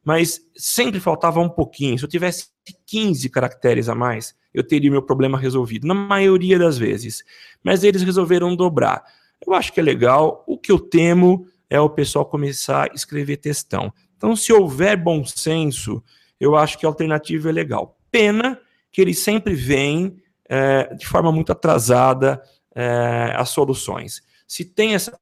Mas 0.05 0.41
sempre 0.57 1.01
faltava 1.01 1.41
um 1.41 1.49
pouquinho. 1.49 1.99
Se 1.99 2.05
eu 2.05 2.09
tivesse 2.09 2.49
15 2.87 3.29
caracteres 3.31 3.89
a 3.89 3.95
mais, 3.95 4.35
eu 4.53 4.63
teria 4.63 4.91
meu 4.91 5.03
problema 5.03 5.39
resolvido, 5.39 5.87
na 5.87 5.95
maioria 5.95 6.59
das 6.59 6.77
vezes. 6.79 7.25
Mas 7.63 7.83
eles 7.83 8.03
resolveram 8.03 8.55
dobrar. 8.55 9.03
Eu 9.45 9.55
acho 9.55 9.73
que 9.73 9.81
é 9.81 9.83
legal. 9.83 10.45
O 10.47 10.59
que 10.59 10.71
eu 10.71 10.79
temo 10.79 11.47
é 11.69 11.81
o 11.81 11.91
pessoal 11.91 12.25
começar 12.25 12.91
a 12.91 12.95
escrever 12.95 13.39
textão. 13.39 13.93
Então, 14.17 14.37
se 14.37 14.53
houver 14.53 14.97
bom 14.97 15.25
senso, 15.25 16.03
eu 16.41 16.57
acho 16.57 16.79
que 16.79 16.87
a 16.87 16.89
alternativa 16.89 17.49
é 17.49 17.53
legal. 17.53 17.99
Pena 18.11 18.61
que 18.91 19.01
eles 19.01 19.19
sempre 19.19 19.55
vêm 19.55 20.23
é, 20.49 20.95
de 20.95 21.07
forma 21.07 21.33
muito 21.33 21.53
atrasada 21.53 22.43
é, 22.75 23.33
as 23.37 23.49
soluções. 23.51 24.23
Se 24.47 24.65
tem 24.65 24.95
essa 24.95 25.19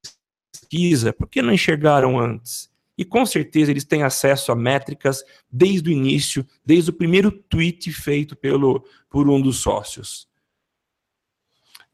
pesquisa, 0.53 1.13
por 1.13 1.29
que 1.29 1.43
não 1.43 1.53
enxergaram 1.53 2.19
antes? 2.19 2.71
E 2.97 3.05
com 3.05 3.25
certeza 3.25 3.71
eles 3.71 3.85
têm 3.85 4.03
acesso 4.03 4.53
a 4.53 4.57
métricas 4.57 5.25
desde 5.51 5.89
o 5.89 5.93
início, 5.93 6.47
desde 6.65 6.91
o 6.91 6.95
primeiro 6.95 7.31
tweet 7.31 7.91
feito 7.93 8.37
pelo, 8.37 8.85
por 9.09 9.29
um 9.29 9.41
dos 9.41 9.59
sócios. 9.61 10.29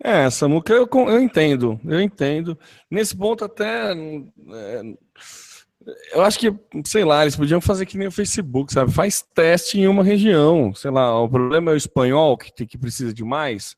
É, 0.03 0.31
Samuca, 0.31 0.73
eu, 0.73 0.89
eu 0.93 1.21
entendo, 1.21 1.81
eu 1.85 2.01
entendo. 2.01 2.57
Nesse 2.91 3.17
ponto 3.17 3.45
até. 3.45 3.93
É, 3.93 4.83
eu 6.13 6.23
acho 6.23 6.39
que, 6.39 6.55
sei 6.85 7.05
lá, 7.05 7.23
eles 7.23 7.37
podiam 7.37 7.61
fazer 7.61 7.87
que 7.87 7.97
nem 7.97 8.09
o 8.09 8.13
Facebook, 8.13 8.73
sabe? 8.73 8.93
Faz 8.93 9.23
teste 9.23 9.81
em 9.81 9.87
uma 9.87 10.03
região. 10.03 10.75
Sei 10.75 10.91
lá, 10.91 11.21
o 11.21 11.29
problema 11.29 11.71
é 11.71 11.75
o 11.75 11.77
espanhol, 11.77 12.37
que, 12.37 12.53
tem, 12.53 12.67
que 12.67 12.79
precisa 12.79 13.13
de 13.13 13.25
mais. 13.25 13.77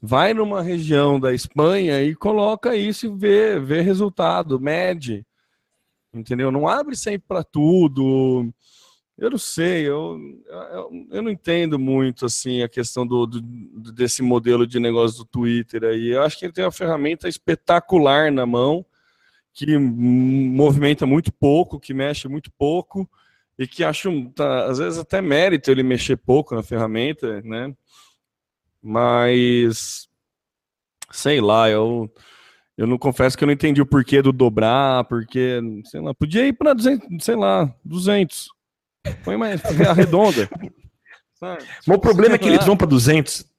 Vai 0.00 0.32
numa 0.32 0.62
região 0.62 1.20
da 1.20 1.34
Espanha 1.34 2.02
e 2.02 2.14
coloca 2.14 2.74
isso 2.74 3.06
e 3.06 3.14
vê, 3.14 3.60
vê 3.60 3.80
resultado, 3.82 4.58
mede. 4.58 5.26
Entendeu? 6.12 6.50
Não 6.50 6.66
abre 6.66 6.96
sempre 6.96 7.24
para 7.28 7.44
tudo. 7.44 8.50
Eu 9.18 9.30
não 9.30 9.38
sei, 9.38 9.86
eu, 9.86 10.18
eu, 10.48 11.06
eu, 11.10 11.22
não 11.22 11.30
entendo 11.30 11.78
muito 11.78 12.24
assim 12.24 12.62
a 12.62 12.68
questão 12.70 13.06
do, 13.06 13.26
do, 13.26 13.42
desse 13.92 14.22
modelo 14.22 14.66
de 14.66 14.80
negócio 14.80 15.18
do 15.18 15.24
Twitter 15.26 15.84
aí. 15.84 16.08
Eu 16.08 16.22
acho 16.22 16.38
que 16.38 16.46
ele 16.46 16.54
tem 16.54 16.64
uma 16.64 16.72
ferramenta 16.72 17.28
espetacular 17.28 18.32
na 18.32 18.46
mão 18.46 18.84
que 19.52 19.76
movimenta 19.76 21.06
muito 21.06 21.32
pouco, 21.32 21.80
que 21.80 21.92
mexe 21.92 22.28
muito 22.28 22.50
pouco 22.52 23.08
e 23.58 23.66
que 23.66 23.84
acho, 23.84 24.30
tá, 24.30 24.66
às 24.66 24.78
vezes, 24.78 24.98
até 24.98 25.20
mérito 25.20 25.70
ele 25.70 25.82
mexer 25.82 26.16
pouco 26.16 26.54
na 26.54 26.62
ferramenta, 26.62 27.42
né? 27.42 27.74
Mas, 28.82 30.08
sei 31.10 31.40
lá, 31.40 31.68
eu, 31.68 32.10
eu 32.78 32.86
não 32.86 32.96
confesso 32.96 33.36
que 33.36 33.44
eu 33.44 33.46
não 33.46 33.52
entendi 33.52 33.82
o 33.82 33.86
porquê 33.86 34.22
do 34.22 34.32
dobrar, 34.32 35.04
porque, 35.04 35.60
sei 35.84 36.00
lá, 36.00 36.14
podia 36.14 36.46
ir 36.46 36.54
para 36.54 36.72
200, 36.72 37.22
sei 37.22 37.36
lá, 37.36 37.70
200. 37.84 38.48
Põe 39.24 39.36
mais 39.36 39.62
arredonda. 39.86 40.48
Mas 41.40 41.86
o 41.86 41.98
problema 41.98 42.36
é 42.36 42.38
que 42.38 42.48
eles 42.48 42.64
vão 42.64 42.76
para 42.76 42.86
200 42.86 43.50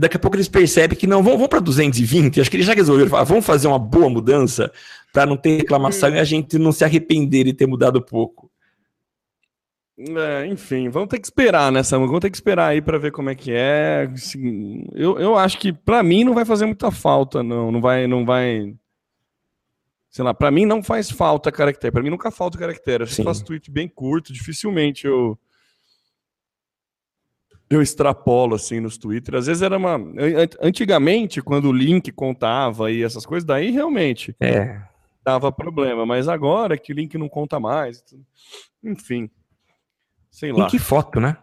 daqui 0.00 0.16
a 0.16 0.20
pouco 0.20 0.36
eles 0.36 0.48
percebem 0.48 0.96
que 0.96 1.06
não, 1.06 1.22
vão, 1.22 1.36
vão 1.36 1.46
para 1.46 1.60
220, 1.60 2.40
acho 2.40 2.50
que 2.50 2.56
eles 2.56 2.66
já 2.66 2.72
resolveram, 2.72 3.10
falar, 3.10 3.24
vamos 3.24 3.44
fazer 3.44 3.68
uma 3.68 3.78
boa 3.78 4.08
mudança 4.08 4.72
para 5.12 5.26
não 5.26 5.36
ter 5.36 5.56
reclamação 5.56 6.10
hum. 6.10 6.14
e 6.14 6.18
a 6.18 6.24
gente 6.24 6.58
não 6.58 6.72
se 6.72 6.84
arrepender 6.84 7.44
de 7.44 7.52
ter 7.52 7.66
mudado 7.66 8.02
pouco. 8.02 8.50
É, 9.98 10.46
enfim, 10.46 10.88
vamos 10.88 11.10
ter 11.10 11.18
que 11.18 11.26
esperar, 11.26 11.70
né, 11.70 11.82
Samu? 11.82 12.06
Vamos 12.06 12.20
ter 12.20 12.30
que 12.30 12.36
esperar 12.36 12.68
aí 12.68 12.80
para 12.80 12.98
ver 12.98 13.12
como 13.12 13.28
é 13.28 13.34
que 13.34 13.52
é. 13.52 14.08
Eu, 14.94 15.18
eu 15.18 15.36
acho 15.36 15.58
que 15.58 15.72
para 15.72 16.02
mim 16.02 16.24
não 16.24 16.32
vai 16.32 16.44
fazer 16.44 16.64
muita 16.64 16.90
falta, 16.90 17.42
não. 17.42 17.70
Não 17.70 17.80
vai, 17.82 18.06
não 18.06 18.24
vai. 18.24 18.74
Sei 20.08 20.24
lá, 20.24 20.32
para 20.32 20.50
mim 20.50 20.64
não 20.64 20.82
faz 20.82 21.10
falta 21.10 21.52
caractere. 21.52 21.92
Para 21.92 22.02
mim 22.02 22.08
nunca 22.08 22.30
falta 22.30 22.56
caractere. 22.56 23.04
Eu 23.04 23.24
faço 23.24 23.44
tweet 23.44 23.70
bem 23.70 23.86
curto, 23.88 24.32
dificilmente 24.32 25.06
eu 25.06 25.38
eu 27.68 27.80
extrapolo 27.80 28.56
assim 28.56 28.80
nos 28.80 28.98
Twitter. 28.98 29.36
Às 29.36 29.46
vezes 29.46 29.62
era 29.62 29.76
uma. 29.76 29.96
Antigamente, 30.60 31.40
quando 31.40 31.66
o 31.66 31.72
link 31.72 32.10
contava 32.10 32.90
e 32.90 33.02
essas 33.02 33.24
coisas, 33.24 33.46
daí 33.46 33.70
realmente 33.70 34.34
é. 34.40 34.82
Dava 35.22 35.52
problema. 35.52 36.04
Mas 36.06 36.28
agora 36.28 36.78
que 36.78 36.92
o 36.92 36.96
link 36.96 37.16
não 37.16 37.28
conta 37.28 37.58
mais. 37.60 38.04
Enfim. 38.82 39.30
Sei 40.30 40.52
lá. 40.52 40.64
Link 40.64 40.78
foto, 40.78 41.20
né? 41.20 41.36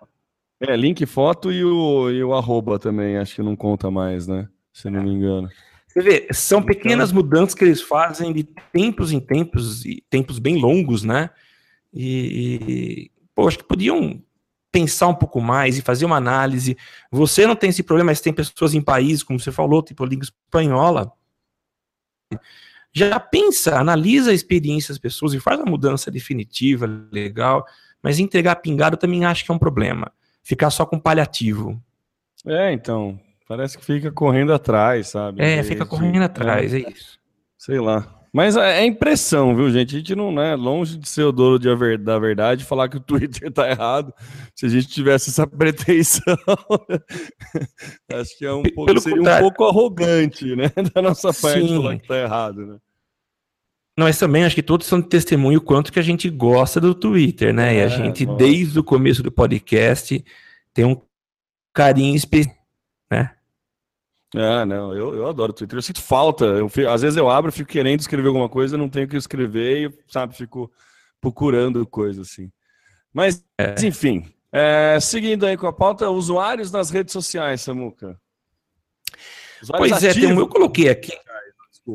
É, 0.59 0.75
link 0.75 1.05
foto 1.05 1.51
e 1.51 1.63
o, 1.63 2.09
e 2.09 2.23
o 2.23 2.33
arroba 2.33 2.79
também, 2.79 3.17
acho 3.17 3.35
que 3.35 3.43
não 3.43 3.55
conta 3.55 3.91
mais, 3.91 4.27
né? 4.27 4.49
Se 4.73 4.89
não 4.89 5.03
me 5.03 5.11
engano. 5.11 5.49
Você 5.87 6.01
vê, 6.01 6.27
são 6.31 6.59
então 6.59 6.67
pequenas 6.67 7.09
então... 7.09 7.21
mudanças 7.21 7.53
que 7.53 7.63
eles 7.63 7.81
fazem 7.81 8.33
de 8.33 8.43
tempos 8.71 9.11
em 9.11 9.19
tempos, 9.19 9.85
e 9.85 10.03
tempos 10.09 10.39
bem 10.39 10.59
longos, 10.59 11.03
né? 11.03 11.29
E, 11.93 12.59
e 12.61 13.11
pô, 13.35 13.47
acho 13.47 13.59
que 13.59 13.63
podiam 13.63 14.21
pensar 14.71 15.07
um 15.07 15.15
pouco 15.15 15.39
mais 15.39 15.77
e 15.77 15.81
fazer 15.81 16.05
uma 16.05 16.17
análise. 16.17 16.77
Você 17.11 17.45
não 17.45 17.55
tem 17.55 17.69
esse 17.69 17.83
problema, 17.83 18.11
mas 18.11 18.21
tem 18.21 18.33
pessoas 18.33 18.73
em 18.73 18.81
países, 18.81 19.23
como 19.23 19.39
você 19.39 19.51
falou, 19.51 19.83
tipo 19.83 20.03
a 20.03 20.07
língua 20.07 20.23
espanhola. 20.23 21.11
Já 22.97 23.19
pensa, 23.19 23.77
analisa 23.77 24.31
a 24.31 24.33
experiência 24.33 24.91
das 24.91 24.97
pessoas 24.97 25.33
e 25.33 25.39
faz 25.39 25.59
uma 25.59 25.69
mudança 25.69 26.09
definitiva, 26.09 26.89
legal. 27.11 27.63
Mas 28.01 28.17
entregar 28.17 28.55
pingado 28.55 28.97
também 28.97 29.23
acho 29.23 29.45
que 29.45 29.51
é 29.51 29.53
um 29.53 29.59
problema. 29.59 30.11
Ficar 30.41 30.71
só 30.71 30.83
com 30.83 30.99
paliativo. 30.99 31.79
É, 32.43 32.71
então. 32.71 33.19
Parece 33.47 33.77
que 33.77 33.85
fica 33.85 34.11
correndo 34.11 34.51
atrás, 34.51 35.09
sabe? 35.09 35.43
É, 35.43 35.61
fica 35.61 35.85
correndo 35.85 36.23
atrás, 36.23 36.73
é, 36.73 36.79
é 36.79 36.89
isso. 36.89 37.19
Sei 37.55 37.79
lá. 37.79 38.17
Mas 38.33 38.57
é, 38.57 38.79
é 38.79 38.85
impressão, 38.85 39.55
viu, 39.55 39.71
gente? 39.71 39.95
A 39.95 39.99
gente 39.99 40.15
não 40.15 40.41
é 40.41 40.55
longe 40.55 40.97
de 40.97 41.07
ser 41.07 41.23
o 41.23 41.31
dono 41.31 41.57
de 41.57 41.73
ver, 41.75 41.97
da 41.97 42.19
verdade 42.19 42.65
falar 42.65 42.89
que 42.89 42.97
o 42.97 42.99
Twitter 43.01 43.51
tá 43.51 43.69
errado. 43.69 44.13
Se 44.53 44.65
a 44.65 44.69
gente 44.69 44.87
tivesse 44.87 45.29
essa 45.29 45.47
pretensão, 45.47 46.35
acho 48.11 48.37
que 48.37 48.45
é 48.45 48.53
um 48.53 48.63
pouco, 48.63 48.99
seria 48.99 49.21
um 49.21 49.39
pouco 49.39 49.65
arrogante, 49.65 50.55
né? 50.55 50.71
Da 50.93 51.01
nossa 51.01 51.33
parte 51.33 51.67
Sim. 51.67 51.81
falar 51.81 51.97
que 51.97 52.07
tá 52.07 52.17
errado, 52.17 52.65
né? 52.65 52.77
Mas 53.97 54.19
também 54.19 54.43
acho 54.43 54.53
que 54.53 54.61
todos 54.61 54.85
são 54.85 55.01
de 55.01 55.07
testemunho 55.07 55.59
quanto 55.59 55.91
que 55.91 55.97
a 55.97 56.03
gente 56.03 56.29
gosta 56.29 56.79
do 56.79 56.93
Twitter, 56.93 57.51
né? 57.51 57.73
É, 57.73 57.77
e 57.77 57.81
a 57.81 57.85
é, 57.85 57.89
gente, 57.89 58.25
desde 58.25 58.77
o 58.77 58.83
começo 58.83 59.23
do 59.23 59.31
podcast, 59.31 60.23
tem 60.71 60.85
um 60.85 61.01
carinho 61.73 62.15
especial, 62.15 62.55
né? 63.09 63.31
Ah, 64.35 64.65
não, 64.65 64.93
eu, 64.93 65.15
eu 65.15 65.27
adoro 65.27 65.51
o 65.51 65.55
Twitter. 65.55 65.77
Eu 65.77 65.81
sinto 65.81 66.01
falta. 66.01 66.45
Eu, 66.45 66.69
às 66.91 67.01
vezes 67.01 67.17
eu 67.17 67.27
abro, 67.27 67.51
fico 67.51 67.71
querendo 67.71 67.99
escrever 67.99 68.27
alguma 68.27 68.47
coisa, 68.47 68.77
não 68.77 68.87
tenho 68.87 69.07
o 69.07 69.09
que 69.09 69.17
escrever 69.17 69.89
e, 69.89 70.11
sabe, 70.11 70.35
fico 70.35 70.71
procurando 71.19 71.85
coisa 71.87 72.21
assim. 72.21 72.51
Mas, 73.11 73.43
é. 73.57 73.73
enfim, 73.83 74.31
é, 74.51 74.99
seguindo 74.99 75.45
aí 75.45 75.57
com 75.57 75.65
a 75.65 75.73
pauta, 75.73 76.07
usuários 76.09 76.71
nas 76.71 76.91
redes 76.91 77.13
sociais, 77.13 77.61
Samuca. 77.61 78.19
Usuários 79.61 79.89
pois 79.89 80.03
ativos. 80.03 80.17
é, 80.17 80.27
tem, 80.27 80.37
eu 80.37 80.47
coloquei 80.47 80.89
aqui. 80.89 81.13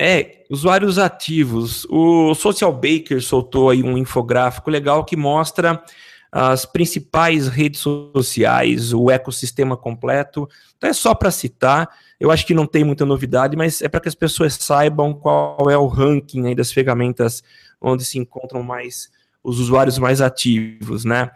É, 0.01 0.45
usuários 0.49 0.99
ativos. 0.99 1.87
O 1.91 2.35
Social 2.35 2.73
Baker 2.73 3.23
soltou 3.23 3.71
aí 3.71 3.83
um 3.83 3.99
infográfico 3.99 4.71
legal 4.71 5.05
que 5.05 5.17
mostra 5.17 5.83
as 6.31 6.65
principais 6.65 7.47
redes 7.47 7.81
sociais, 7.81 8.95
o 8.95 9.11
ecossistema 9.11 9.77
completo. 9.77 10.49
Então 10.79 10.89
é 10.89 10.93
só 10.95 11.15
para 11.15 11.31
citar. 11.31 11.91
Eu 12.19 12.31
acho 12.31 12.47
que 12.47 12.55
não 12.55 12.67
tem 12.67 12.85
muita 12.85 13.05
novidade, 13.05 13.55
mas 13.55 13.83
é 13.83 13.89
para 13.89 14.01
que 14.01 14.09
as 14.09 14.15
pessoas 14.15 14.55
saibam 14.55 15.13
qual 15.13 15.69
é 15.69 15.77
o 15.77 15.87
ranking 15.87 16.47
aí 16.47 16.55
das 16.55 16.73
ferramentas 16.73 17.43
onde 17.81 18.05
se 18.05 18.19
encontram 18.19 18.63
mais 18.63 19.11
os 19.45 19.59
usuários 19.59 19.99
mais 19.99 20.21
ativos, 20.21 21.05
né? 21.05 21.31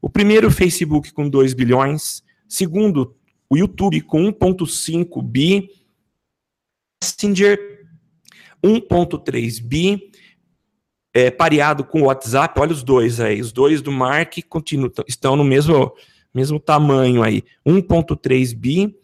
O 0.00 0.08
primeiro, 0.08 0.50
Facebook 0.50 1.12
com 1.12 1.28
2 1.28 1.52
bilhões. 1.54 2.22
Segundo, 2.48 3.14
o 3.50 3.56
YouTube 3.56 4.00
com 4.02 4.32
1.5 4.32 5.22
bi. 5.22 5.70
Messenger 7.02 7.77
1.3 8.64 9.62
bi. 9.62 10.10
É, 11.14 11.30
pareado 11.30 11.82
com 11.84 12.02
o 12.02 12.04
WhatsApp, 12.04 12.60
olha 12.60 12.72
os 12.72 12.82
dois 12.82 13.18
aí, 13.18 13.40
os 13.40 13.50
dois 13.50 13.80
do 13.80 13.90
Mark 13.90 14.34
continuam, 14.48 14.92
estão 15.08 15.34
no 15.34 15.42
mesmo, 15.42 15.92
mesmo 16.34 16.60
tamanho 16.60 17.22
aí, 17.22 17.42
1.3 17.66 18.54
bi. 18.54 18.94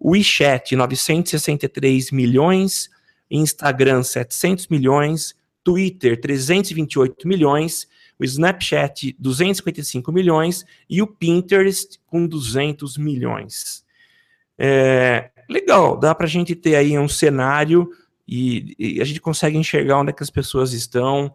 WeChat, 0.00 0.76
963 0.76 2.10
milhões, 2.10 2.90
Instagram, 3.30 4.02
700 4.02 4.68
milhões, 4.68 5.34
Twitter, 5.64 6.20
328 6.20 7.26
milhões, 7.26 7.88
o 8.18 8.24
Snapchat, 8.24 9.16
255 9.18 10.12
milhões 10.12 10.64
e 10.88 11.00
o 11.00 11.06
Pinterest 11.06 11.98
com 12.06 12.26
200 12.26 12.98
milhões. 12.98 13.84
É, 14.58 15.30
legal, 15.48 15.98
dá 15.98 16.14
para 16.14 16.26
a 16.26 16.28
gente 16.28 16.54
ter 16.54 16.76
aí 16.76 16.98
um 16.98 17.08
cenário 17.08 17.90
e, 18.26 18.74
e, 18.78 19.00
a 19.00 19.04
gente 19.04 19.20
consegue 19.20 19.56
enxergar 19.56 19.98
onde 19.98 20.10
é 20.10 20.12
que 20.12 20.22
as 20.22 20.30
pessoas 20.30 20.72
estão, 20.72 21.34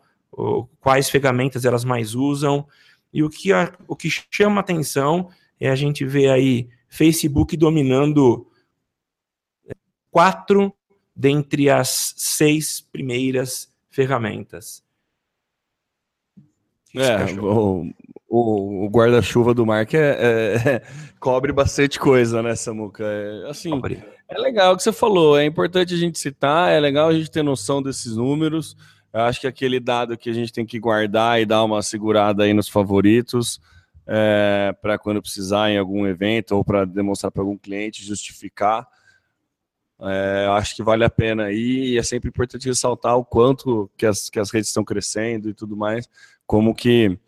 quais 0.80 1.10
ferramentas 1.10 1.65
elas 1.65 1.84
mais 1.84 2.15
usam, 2.15 2.67
e 3.13 3.23
o 3.23 3.30
que, 3.30 3.52
a, 3.52 3.71
o 3.88 3.95
que 3.95 4.10
chama 4.30 4.62
atenção 4.62 5.30
é 5.60 5.69
a 5.69 5.75
gente 5.75 6.06
ver 6.06 6.30
aí 6.30 6.69
Facebook 6.88 7.56
dominando 7.58 8.47
quatro 10.12 10.73
dentre 11.15 11.69
as 11.69 12.13
seis 12.17 12.82
primeiras 12.82 13.71
ferramentas. 13.89 14.84
É, 16.95 17.39
o, 17.39 17.91
o, 18.28 18.86
o 18.86 18.89
guarda-chuva 18.89 19.54
do 19.54 19.65
Mark 19.65 19.93
é, 19.93 20.15
é, 20.56 20.82
cobre 21.19 21.52
bastante 21.52 21.99
coisa, 21.99 22.41
né, 22.41 22.56
Samuca? 22.56 23.04
É, 23.04 23.49
assim, 23.49 23.69
cobre. 23.69 24.04
É 24.30 24.38
legal 24.38 24.74
o 24.74 24.78
que 24.78 24.84
você 24.84 24.94
falou, 24.94 25.38
é 25.38 25.44
importante 25.44 25.94
a 25.94 25.98
gente 25.98 26.20
citar, 26.20 26.72
é 26.72 26.80
legal 26.80 27.10
a 27.10 27.13
gente 27.13 27.32
ter 27.32 27.42
noção 27.42 27.82
desses 27.82 28.15
números. 28.15 28.78
Eu 29.12 29.22
acho 29.22 29.42
que 29.42 29.48
aquele 29.48 29.80
dado 29.80 30.15
que 30.15 30.30
a 30.30 30.34
gente 30.34 30.54
tem 30.54 30.65
que 30.65 30.80
guardar 30.80 31.42
e 31.42 31.46
dar 31.46 31.63
uma 31.63 31.82
segurada 31.82 32.44
aí 32.44 32.54
nos 32.54 32.70
favoritos, 32.70 33.60
é, 34.06 34.76
para 34.82 35.00
quando 35.00 35.22
precisar 35.22 35.72
em 35.72 35.80
algum 35.80 36.06
evento 36.06 36.56
ou 36.56 36.63
para 36.63 36.86
demonstrar 36.86 37.32
para 37.32 37.42
algum 37.42 37.58
cliente, 37.58 38.06
justificar. 38.06 38.88
É, 40.02 40.48
acho 40.52 40.76
que 40.76 40.84
vale 40.84 41.04
a 41.04 41.10
pena 41.10 41.52
e 41.52 41.98
é 41.98 42.04
sempre 42.04 42.30
importante 42.30 42.68
ressaltar 42.68 43.18
o 43.18 43.26
quanto 43.26 43.89
que 43.98 44.06
as, 44.06 44.30
que 44.30 44.39
as 44.39 44.52
redes 44.52 44.70
estão 44.70 44.84
crescendo 44.84 45.50
e 45.50 45.54
tudo 45.54 45.76
mais, 45.76 46.08
como 46.46 46.74
que 46.74 47.20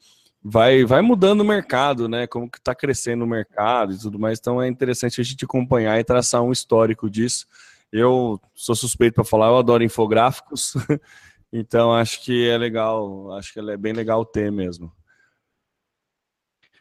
vai, 0.44 0.84
vai 0.84 1.02
mudando 1.02 1.42
o 1.42 1.46
mercado, 1.46 2.08
né? 2.08 2.26
Como 2.26 2.50
que 2.50 2.58
está 2.58 2.74
crescendo 2.74 3.24
o 3.24 3.28
mercado 3.28 3.94
e 3.94 3.98
tudo 3.98 4.18
mais. 4.18 4.40
Então 4.40 4.62
é 4.62 4.68
interessante 4.68 5.22
a 5.22 5.24
gente 5.24 5.46
acompanhar 5.46 6.00
e 6.00 6.04
traçar 6.04 6.42
um 6.42 6.52
histórico 6.52 7.10
disso. 7.10 7.46
Eu 7.92 8.40
sou 8.56 8.76
suspeito 8.76 9.16
para 9.16 9.24
falar, 9.24 9.48
eu 9.48 9.58
adoro 9.58 9.84
infográficos, 9.84 10.74
então 11.52 11.94
acho 11.94 12.24
que 12.24 12.48
é 12.48 12.58
legal, 12.58 13.34
acho 13.34 13.54
que 13.54 13.60
é 13.60 13.78
bem 13.78 13.94
legal 13.94 14.24
ter 14.24 14.52
mesmo. 14.52 14.92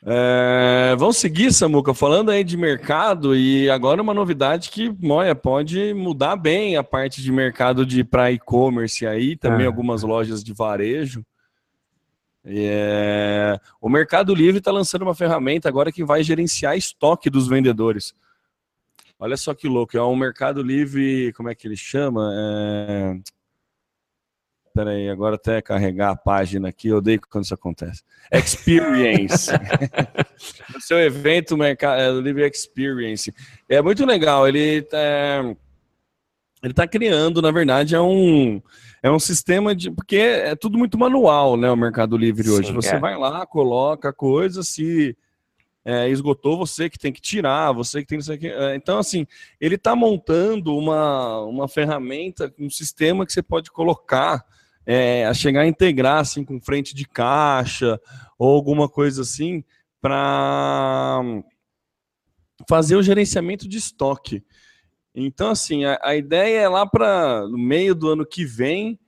É, 0.02 0.94
vamos 0.98 1.18
seguir, 1.18 1.52
Samuca, 1.52 1.92
falando 1.92 2.30
aí 2.30 2.42
de 2.42 2.56
mercado 2.56 3.36
e 3.36 3.68
agora 3.68 4.00
uma 4.00 4.14
novidade 4.14 4.70
que, 4.70 4.96
olha, 5.04 5.34
pode 5.34 5.92
mudar 5.92 6.36
bem 6.36 6.76
a 6.76 6.82
parte 6.82 7.20
de 7.20 7.30
mercado 7.30 7.84
de 7.84 8.02
para 8.02 8.32
e-commerce 8.32 9.06
aí, 9.06 9.36
também 9.36 9.64
é. 9.64 9.66
algumas 9.66 10.02
lojas 10.02 10.42
de 10.42 10.54
varejo. 10.54 11.22
É, 12.44 13.58
o 13.80 13.88
Mercado 13.88 14.34
Livre 14.34 14.58
está 14.58 14.70
lançando 14.70 15.02
uma 15.02 15.14
ferramenta 15.14 15.68
agora 15.68 15.92
que 15.92 16.04
vai 16.04 16.22
gerenciar 16.22 16.76
estoque 16.76 17.28
dos 17.28 17.46
vendedores. 17.46 18.14
Olha 19.18 19.36
só 19.36 19.52
que 19.54 19.68
louco, 19.68 19.96
é 19.96 20.02
um 20.02 20.16
Mercado 20.16 20.62
Livre, 20.62 21.32
como 21.34 21.50
é 21.50 21.54
que 21.54 21.68
ele 21.68 21.76
chama? 21.76 22.32
É... 22.34 23.20
Espera 24.66 24.90
aí, 24.92 25.10
agora 25.10 25.34
até 25.34 25.60
carregar 25.60 26.10
a 26.10 26.16
página 26.16 26.68
aqui, 26.68 26.88
eu 26.88 26.98
odeio 26.98 27.20
quando 27.28 27.44
isso 27.44 27.52
acontece. 27.52 28.02
Experience. 28.32 29.50
no 30.72 30.80
seu 30.80 30.98
evento, 30.98 31.56
Mercado 31.56 32.00
é, 32.00 32.22
Livre 32.22 32.48
Experience. 32.48 33.34
É 33.68 33.82
muito 33.82 34.06
legal, 34.06 34.48
ele 34.48 34.82
tá, 34.82 34.98
ele 36.62 36.74
tá 36.74 36.86
criando, 36.86 37.40
na 37.40 37.50
verdade, 37.50 37.94
é 37.94 38.00
um, 38.00 38.60
é 39.02 39.10
um 39.10 39.18
sistema 39.18 39.74
de. 39.74 39.90
Porque 39.90 40.16
é 40.16 40.54
tudo 40.54 40.76
muito 40.76 40.98
manual, 40.98 41.56
né? 41.56 41.70
O 41.70 41.76
Mercado 41.76 42.16
Livre 42.16 42.44
Sim, 42.44 42.50
hoje. 42.50 42.72
Você 42.72 42.96
é. 42.96 42.98
vai 42.98 43.16
lá, 43.16 43.46
coloca 43.46 44.12
coisa, 44.12 44.62
se 44.62 45.16
é, 45.84 46.08
esgotou, 46.08 46.58
você 46.58 46.90
que 46.90 46.98
tem 46.98 47.12
que 47.12 47.20
tirar, 47.20 47.72
você 47.72 48.04
que 48.04 48.06
tem 48.06 48.38
que. 48.38 48.48
É, 48.48 48.74
então, 48.74 48.98
assim, 48.98 49.26
ele 49.60 49.76
está 49.76 49.96
montando 49.96 50.76
uma, 50.76 51.40
uma 51.40 51.68
ferramenta, 51.68 52.52
um 52.58 52.68
sistema 52.68 53.24
que 53.24 53.32
você 53.32 53.42
pode 53.42 53.70
colocar 53.70 54.44
é, 54.84 55.24
a 55.26 55.32
chegar 55.32 55.62
a 55.62 55.66
integrar 55.66 56.18
assim 56.18 56.44
com 56.44 56.60
frente 56.60 56.94
de 56.94 57.06
caixa 57.06 58.00
ou 58.38 58.54
alguma 58.54 58.88
coisa 58.88 59.22
assim 59.22 59.64
para 60.00 61.22
fazer 62.68 62.96
o 62.96 63.02
gerenciamento 63.02 63.68
de 63.68 63.78
estoque. 63.78 64.44
Então, 65.14 65.50
assim, 65.50 65.84
a, 65.84 65.98
a 66.02 66.16
ideia 66.16 66.60
é 66.60 66.68
lá 66.68 66.86
para 66.86 67.46
no 67.48 67.58
meio 67.58 67.94
do 67.94 68.08
ano 68.10 68.24
que 68.24 68.44
vem 68.44 68.98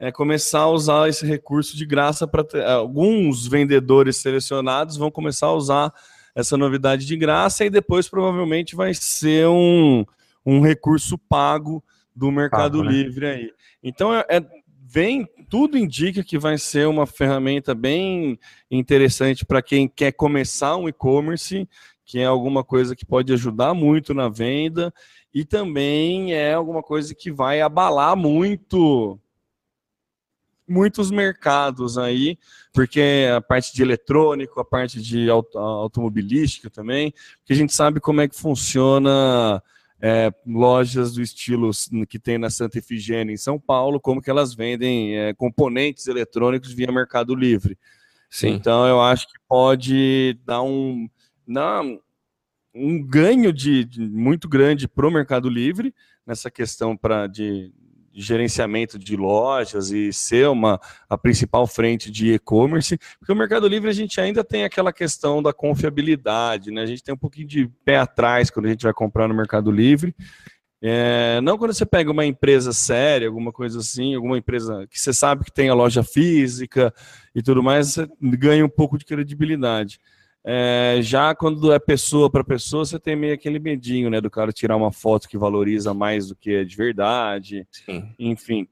é 0.00 0.10
começar 0.10 0.60
a 0.60 0.70
usar 0.70 1.08
esse 1.10 1.26
recurso 1.26 1.76
de 1.76 1.84
graça 1.84 2.26
para 2.26 2.72
alguns 2.72 3.46
vendedores 3.46 4.16
selecionados 4.16 4.96
vão 4.96 5.10
começar 5.10 5.48
a 5.48 5.52
usar 5.52 5.92
essa 6.34 6.56
novidade 6.56 7.04
de 7.04 7.16
graça 7.16 7.66
e 7.66 7.70
depois 7.70 8.08
provavelmente 8.08 8.74
vai 8.74 8.94
ser 8.94 9.46
um, 9.46 10.04
um 10.44 10.62
recurso 10.62 11.18
pago 11.18 11.84
do 12.16 12.30
Mercado 12.30 12.78
pago, 12.78 12.90
né? 12.90 12.92
Livre 12.92 13.26
aí. 13.26 13.52
Então 13.82 14.14
é, 14.14 14.24
é 14.30 14.40
vem, 14.86 15.28
tudo 15.50 15.76
indica 15.76 16.24
que 16.24 16.38
vai 16.38 16.56
ser 16.56 16.88
uma 16.88 17.06
ferramenta 17.06 17.74
bem 17.74 18.38
interessante 18.70 19.44
para 19.44 19.60
quem 19.60 19.86
quer 19.86 20.12
começar 20.12 20.76
um 20.76 20.88
e-commerce, 20.88 21.68
que 22.06 22.18
é 22.18 22.24
alguma 22.24 22.64
coisa 22.64 22.96
que 22.96 23.04
pode 23.04 23.32
ajudar 23.34 23.74
muito 23.74 24.14
na 24.14 24.30
venda 24.30 24.92
e 25.32 25.44
também 25.44 26.32
é 26.34 26.54
alguma 26.54 26.82
coisa 26.82 27.14
que 27.14 27.30
vai 27.30 27.60
abalar 27.60 28.16
muito 28.16 29.18
muitos 30.70 31.10
mercados 31.10 31.98
aí, 31.98 32.38
porque 32.72 33.26
a 33.36 33.40
parte 33.40 33.74
de 33.74 33.82
eletrônico, 33.82 34.60
a 34.60 34.64
parte 34.64 35.02
de 35.02 35.28
automobilística 35.28 36.70
também, 36.70 37.12
porque 37.38 37.52
a 37.52 37.56
gente 37.56 37.74
sabe 37.74 37.98
como 37.98 38.20
é 38.20 38.28
que 38.28 38.36
funciona 38.36 39.60
é, 40.00 40.32
lojas 40.46 41.14
do 41.14 41.20
estilo 41.20 41.70
que 42.08 42.18
tem 42.18 42.38
na 42.38 42.48
Santa 42.48 42.78
Efigênia 42.78 43.32
em 43.32 43.36
São 43.36 43.58
Paulo, 43.58 44.00
como 44.00 44.22
que 44.22 44.30
elas 44.30 44.54
vendem 44.54 45.18
é, 45.18 45.34
componentes 45.34 46.06
eletrônicos 46.06 46.72
via 46.72 46.92
Mercado 46.92 47.34
Livre. 47.34 47.76
Sim. 48.30 48.50
Então 48.50 48.86
eu 48.86 49.00
acho 49.02 49.26
que 49.26 49.38
pode 49.48 50.38
dar 50.44 50.62
um, 50.62 51.10
dar 51.46 51.82
um 52.74 53.02
ganho 53.02 53.52
de, 53.52 53.84
de 53.84 54.00
muito 54.00 54.48
grande 54.48 54.86
para 54.86 55.06
o 55.06 55.10
Mercado 55.10 55.48
Livre 55.48 55.94
nessa 56.26 56.50
questão 56.50 56.96
para 56.96 57.26
de, 57.26 57.72
gerenciamento 58.12 58.98
de 58.98 59.16
lojas 59.16 59.90
e 59.90 60.12
ser 60.12 60.48
uma 60.48 60.80
a 61.08 61.16
principal 61.16 61.66
frente 61.66 62.10
de 62.10 62.34
e-commerce, 62.34 62.98
porque 63.18 63.32
o 63.32 63.36
Mercado 63.36 63.68
Livre 63.68 63.88
a 63.88 63.92
gente 63.92 64.20
ainda 64.20 64.42
tem 64.42 64.64
aquela 64.64 64.92
questão 64.92 65.42
da 65.42 65.52
confiabilidade, 65.52 66.70
né? 66.70 66.82
A 66.82 66.86
gente 66.86 67.02
tem 67.02 67.14
um 67.14 67.18
pouquinho 67.18 67.46
de 67.46 67.68
pé 67.84 67.96
atrás 67.96 68.50
quando 68.50 68.66
a 68.66 68.70
gente 68.70 68.82
vai 68.82 68.92
comprar 68.92 69.28
no 69.28 69.34
Mercado 69.34 69.70
Livre. 69.70 70.14
É, 70.82 71.40
não 71.42 71.58
quando 71.58 71.74
você 71.74 71.84
pega 71.84 72.10
uma 72.10 72.24
empresa 72.24 72.72
séria, 72.72 73.28
alguma 73.28 73.52
coisa 73.52 73.80
assim, 73.80 74.14
alguma 74.14 74.38
empresa 74.38 74.86
que 74.88 74.98
você 74.98 75.12
sabe 75.12 75.44
que 75.44 75.52
tem 75.52 75.68
a 75.68 75.74
loja 75.74 76.02
física 76.02 76.92
e 77.34 77.42
tudo 77.42 77.62
mais, 77.62 77.88
você 77.88 78.08
ganha 78.20 78.64
um 78.64 78.68
pouco 78.68 78.96
de 78.96 79.04
credibilidade. 79.04 80.00
É, 80.44 80.98
já 81.02 81.34
quando 81.34 81.72
é 81.72 81.78
pessoa 81.78 82.30
para 82.30 82.42
pessoa, 82.42 82.84
você 82.84 82.98
tem 82.98 83.14
meio 83.14 83.34
aquele 83.34 83.58
medinho, 83.58 84.08
né, 84.08 84.20
do 84.20 84.30
cara 84.30 84.52
tirar 84.52 84.76
uma 84.76 84.90
foto 84.90 85.28
que 85.28 85.36
valoriza 85.36 85.92
mais 85.92 86.28
do 86.28 86.34
que 86.34 86.54
é 86.54 86.64
de 86.64 86.76
verdade, 86.76 87.66
Sim. 87.70 88.08
enfim. 88.18 88.66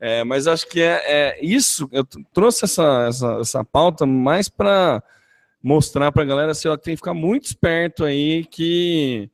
É, 0.00 0.24
mas 0.24 0.46
acho 0.46 0.66
que 0.66 0.80
é, 0.80 1.02
é, 1.06 1.44
isso. 1.44 1.88
Eu 1.92 2.04
trouxe 2.32 2.64
essa, 2.64 3.06
essa, 3.06 3.38
essa 3.40 3.64
pauta 3.64 4.06
mais 4.06 4.48
para 4.48 5.02
mostrar 5.62 6.10
para 6.10 6.22
a 6.22 6.26
galera 6.26 6.52
assim, 6.52 6.68
ó, 6.68 6.76
que 6.76 6.84
tem 6.84 6.94
que 6.94 7.00
ficar 7.00 7.12
muito 7.12 7.44
esperto 7.44 8.04
aí 8.04 8.44
que 8.46 9.30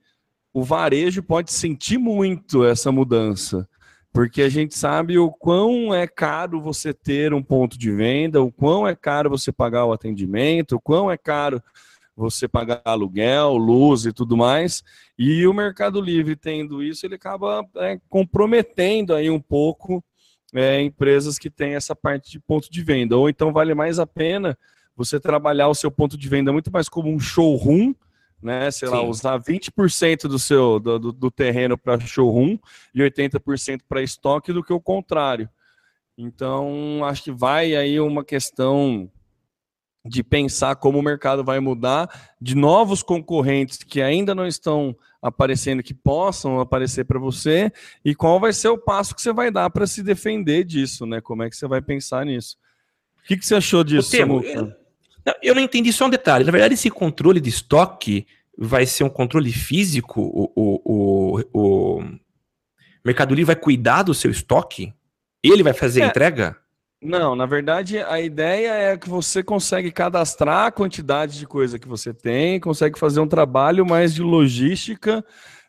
o 0.52 0.64
varejo 0.64 1.22
pode 1.22 1.52
sentir 1.52 1.98
muito 1.98 2.64
essa 2.64 2.90
mudança 2.90 3.68
porque 4.16 4.40
a 4.40 4.48
gente 4.48 4.74
sabe 4.74 5.18
o 5.18 5.30
quão 5.30 5.94
é 5.94 6.06
caro 6.06 6.58
você 6.58 6.94
ter 6.94 7.34
um 7.34 7.42
ponto 7.42 7.78
de 7.78 7.92
venda, 7.92 8.40
o 8.40 8.50
quão 8.50 8.88
é 8.88 8.96
caro 8.96 9.28
você 9.28 9.52
pagar 9.52 9.84
o 9.84 9.92
atendimento, 9.92 10.76
o 10.76 10.80
quão 10.80 11.10
é 11.10 11.18
caro 11.18 11.62
você 12.16 12.48
pagar 12.48 12.80
aluguel, 12.82 13.58
luz 13.58 14.06
e 14.06 14.14
tudo 14.14 14.34
mais. 14.34 14.82
E 15.18 15.46
o 15.46 15.52
Mercado 15.52 16.00
Livre 16.00 16.34
tendo 16.34 16.82
isso, 16.82 17.04
ele 17.04 17.16
acaba 17.16 17.62
é, 17.76 18.00
comprometendo 18.08 19.14
aí 19.14 19.28
um 19.28 19.38
pouco 19.38 20.02
é, 20.54 20.80
empresas 20.80 21.38
que 21.38 21.50
têm 21.50 21.74
essa 21.74 21.94
parte 21.94 22.30
de 22.30 22.40
ponto 22.40 22.72
de 22.72 22.82
venda. 22.82 23.18
Ou 23.18 23.28
então 23.28 23.52
vale 23.52 23.74
mais 23.74 23.98
a 23.98 24.06
pena 24.06 24.56
você 24.96 25.20
trabalhar 25.20 25.68
o 25.68 25.74
seu 25.74 25.90
ponto 25.90 26.16
de 26.16 26.26
venda 26.26 26.50
muito 26.54 26.72
mais 26.72 26.88
como 26.88 27.10
um 27.12 27.20
showroom 27.20 27.92
né? 28.42 28.70
Sei 28.70 28.88
Sim. 28.88 28.94
lá, 28.94 29.02
usar 29.02 29.38
20% 29.38 30.22
do 30.22 30.38
seu 30.38 30.78
do, 30.78 30.98
do, 30.98 31.12
do 31.12 31.30
terreno 31.30 31.76
para 31.76 32.00
showroom 32.00 32.58
e 32.94 33.00
80% 33.00 33.80
para 33.88 34.02
estoque 34.02 34.52
do 34.52 34.62
que 34.62 34.72
o 34.72 34.80
contrário. 34.80 35.48
Então, 36.18 37.04
acho 37.04 37.24
que 37.24 37.30
vai 37.30 37.74
aí 37.74 38.00
uma 38.00 38.24
questão 38.24 39.10
de 40.08 40.22
pensar 40.22 40.76
como 40.76 40.98
o 40.98 41.02
mercado 41.02 41.44
vai 41.44 41.60
mudar, 41.60 42.08
de 42.40 42.54
novos 42.54 43.02
concorrentes 43.02 43.78
que 43.78 44.00
ainda 44.00 44.34
não 44.34 44.46
estão 44.46 44.96
aparecendo, 45.20 45.82
que 45.82 45.92
possam 45.92 46.60
aparecer 46.60 47.04
para 47.04 47.18
você, 47.18 47.72
e 48.04 48.14
qual 48.14 48.38
vai 48.38 48.52
ser 48.52 48.68
o 48.68 48.78
passo 48.78 49.14
que 49.14 49.20
você 49.20 49.32
vai 49.32 49.50
dar 49.50 49.68
para 49.70 49.86
se 49.86 50.02
defender 50.02 50.64
disso, 50.64 51.04
né? 51.04 51.20
Como 51.20 51.42
é 51.42 51.50
que 51.50 51.56
você 51.56 51.66
vai 51.66 51.82
pensar 51.82 52.24
nisso? 52.24 52.56
O 53.18 53.26
que, 53.26 53.36
que 53.36 53.44
você 53.44 53.56
achou 53.56 53.82
disso, 53.82 54.16
Samuca? 54.16 54.85
Eu 55.42 55.54
não 55.54 55.62
entendi 55.62 55.92
só 55.92 56.06
um 56.06 56.10
detalhe. 56.10 56.44
Na 56.44 56.52
verdade, 56.52 56.74
esse 56.74 56.90
controle 56.90 57.40
de 57.40 57.48
estoque 57.48 58.26
vai 58.56 58.86
ser 58.86 59.04
um 59.04 59.08
controle 59.08 59.52
físico? 59.52 60.20
O, 60.20 60.52
o, 60.54 60.80
o, 60.84 61.98
o 61.98 62.04
Mercado 63.04 63.34
Livre 63.34 63.54
vai 63.54 63.56
cuidar 63.56 64.02
do 64.02 64.14
seu 64.14 64.30
estoque? 64.30 64.94
Ele 65.42 65.62
vai 65.62 65.72
fazer 65.72 66.00
é. 66.00 66.04
a 66.04 66.06
entrega? 66.08 66.56
Não, 67.02 67.36
na 67.36 67.44
verdade, 67.44 67.98
a 67.98 68.20
ideia 68.20 68.72
é 68.72 68.96
que 68.96 69.08
você 69.08 69.42
consegue 69.42 69.92
cadastrar 69.92 70.66
a 70.66 70.72
quantidade 70.72 71.38
de 71.38 71.46
coisa 71.46 71.78
que 71.78 71.86
você 71.86 72.14
tem, 72.14 72.58
consegue 72.58 72.98
fazer 72.98 73.20
um 73.20 73.28
trabalho 73.28 73.84
mais 73.84 74.14
de 74.14 74.22
logística 74.22 75.24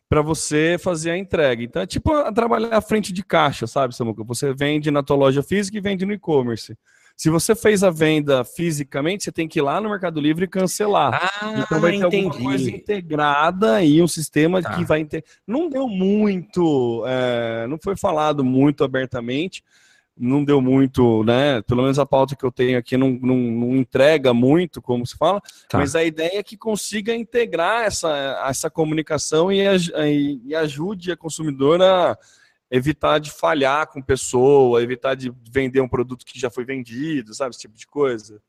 para 0.10 0.22
você 0.22 0.78
fazer 0.80 1.12
a 1.12 1.18
entrega. 1.18 1.62
Então 1.62 1.82
é 1.82 1.86
tipo 1.86 2.12
trabalhar 2.32 2.74
à 2.74 2.82
frente 2.82 3.12
de 3.12 3.24
caixa, 3.24 3.68
sabe, 3.68 3.96
Samuca? 3.96 4.24
Você 4.24 4.54
vende 4.54 4.90
na 4.90 5.04
tua 5.04 5.18
loja 5.18 5.44
física 5.44 5.78
e 5.78 5.82
vende 5.82 6.06
no 6.06 6.14
e-commerce. 6.14 6.78
Se 7.18 7.32
você 7.32 7.56
fez 7.56 7.84
a 7.84 7.90
venda 7.90 8.46
fisicamente, 8.46 9.24
você 9.24 9.32
tem 9.32 9.48
que 9.48 9.58
ir 9.58 9.64
lá 9.64 9.82
no 9.82 9.90
Mercado 9.90 10.22
Livre 10.22 10.46
e 10.46 10.48
cancelar. 10.48 11.20
Ah, 11.42 11.56
então 11.58 11.82
vai 11.82 11.94
ter 11.94 12.06
entendi. 12.06 12.26
alguma 12.28 12.52
coisa 12.52 12.70
integrada 12.70 13.84
e 13.84 14.04
um 14.04 14.08
sistema 14.08 14.62
tá. 14.62 14.76
que 14.76 14.86
vai 14.86 15.04
ter. 15.04 15.26
Não 15.46 15.68
deu 15.68 15.88
muito, 15.88 17.04
é, 17.08 17.66
não 17.66 17.80
foi 17.82 17.98
falado 17.98 18.44
muito 18.44 18.84
abertamente, 18.84 19.64
não 20.16 20.46
deu 20.46 20.62
muito, 20.62 21.24
né? 21.24 21.60
Pelo 21.64 21.82
menos 21.82 21.98
a 21.98 22.06
pauta 22.06 22.36
que 22.36 22.46
eu 22.46 22.52
tenho 22.52 22.78
aqui 22.78 22.96
não, 22.96 23.10
não, 23.10 23.36
não 23.36 23.76
entrega 23.76 24.32
muito, 24.32 24.80
como 24.80 25.04
se 25.04 25.18
fala, 25.18 25.42
tá. 25.68 25.80
mas 25.80 25.96
a 25.96 26.04
ideia 26.04 26.38
é 26.38 26.44
que 26.44 26.56
consiga 26.56 27.16
integrar 27.16 27.86
essa, 27.86 28.46
essa 28.48 28.70
comunicação 28.70 29.52
e, 29.52 29.64
e 30.46 30.54
ajude 30.54 31.12
a 31.12 31.18
consumidora 31.18 32.16
evitar 32.70 33.20
de 33.20 33.32
falhar 33.32 33.88
com 33.88 34.02
pessoa, 34.02 34.82
evitar 34.82 35.16
de 35.16 35.32
vender 35.52 35.82
um 35.82 35.88
produto 35.88 36.26
que 36.26 36.40
já 36.40 36.50
foi 36.50 36.66
vendido, 36.66 37.34
sabe? 37.34 37.52
Esse 37.52 37.62
tipo 37.62 37.78
de 37.78 37.88
coisa. 37.88 38.42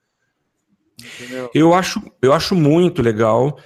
Entendeu? 0.99 1.51
Eu 1.55 1.75
acho, 1.75 2.03
eu 2.21 2.33
acho 2.33 2.55
muito 2.55 3.03
legal. 3.03 3.59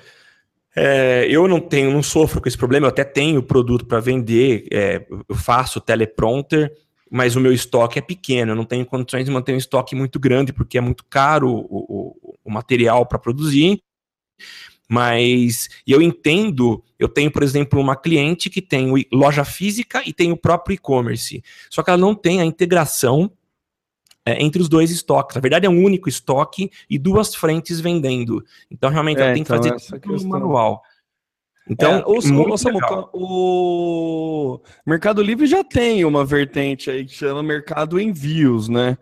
É, 0.75 1.27
eu 1.29 1.47
não 1.49 1.61
tenho, 1.61 1.91
não 1.91 2.03
sofro 2.03 2.41
com 2.41 2.49
esse 2.49 2.57
problema, 2.57 2.87
eu 2.87 2.91
até 2.91 3.05
tenho 3.05 3.43
produto 3.43 3.85
para 3.85 4.01
vender, 4.01 4.67
é, 4.73 5.07
eu 5.29 5.35
faço 5.35 5.83
teleprompter, 5.83 6.73
mas 7.11 7.37
o 7.37 7.41
meu 7.41 7.53
estoque 7.53 7.99
é 7.99 8.03
pequeno, 8.03 8.53
eu 8.53 8.57
não 8.57 8.65
tenho 8.65 8.87
condições 8.87 9.27
de 9.27 9.31
manter 9.31 9.53
um 9.53 9.59
estoque 9.59 9.95
muito 9.95 10.19
grande, 10.19 10.51
porque 10.51 10.79
é 10.79 10.81
muito 10.81 11.05
caro 11.05 11.51
o, 11.51 11.67
o, 11.69 12.39
o 12.43 12.51
material 12.51 13.05
para 13.05 13.19
produzir. 13.19 13.83
Mas 14.93 15.71
eu 15.87 16.03
entendo, 16.03 16.85
eu 16.99 17.09
tenho, 17.09 17.31
por 17.31 17.43
exemplo, 17.43 17.81
uma 17.81 17.97
cliente 17.97 18.51
que 18.51 18.61
tem 18.61 18.93
loja 19.11 19.43
física 19.43 20.03
e 20.05 20.13
tem 20.13 20.31
o 20.31 20.37
próprio 20.37 20.75
e-commerce. 20.75 21.43
Só 21.71 21.83
que 21.83 21.89
ela 21.89 21.97
não 21.97 22.15
tem 22.15 22.43
a 22.43 22.45
integração 22.45 23.33
é, 24.27 24.45
entre 24.45 24.61
os 24.61 24.69
dois 24.69 24.91
estoques. 24.91 25.35
Na 25.35 25.41
verdade, 25.41 25.65
é 25.65 25.71
um 25.71 25.83
único 25.83 26.11
estoque 26.11 26.71
e 26.91 26.99
duas 26.99 27.35
frentes 27.35 27.81
vendendo. 27.81 28.45
Então, 28.71 28.91
realmente, 28.91 29.19
é, 29.23 29.23
ela 29.23 29.33
tem 29.33 29.41
então, 29.41 29.59
que 29.59 29.67
fazer 29.71 29.99
tudo 30.01 30.23
no 30.25 30.29
manual. 30.29 30.83
Então, 31.67 32.01
é, 32.01 32.05
o 33.15 34.61
Mercado 34.85 35.23
Livre 35.23 35.47
já 35.47 35.65
tem 35.65 36.05
uma 36.05 36.23
vertente 36.23 36.91
aí 36.91 37.07
que 37.07 37.15
chama 37.15 37.43
Mercado 37.43 37.99
Envios, 37.99 38.69
né? 38.69 38.99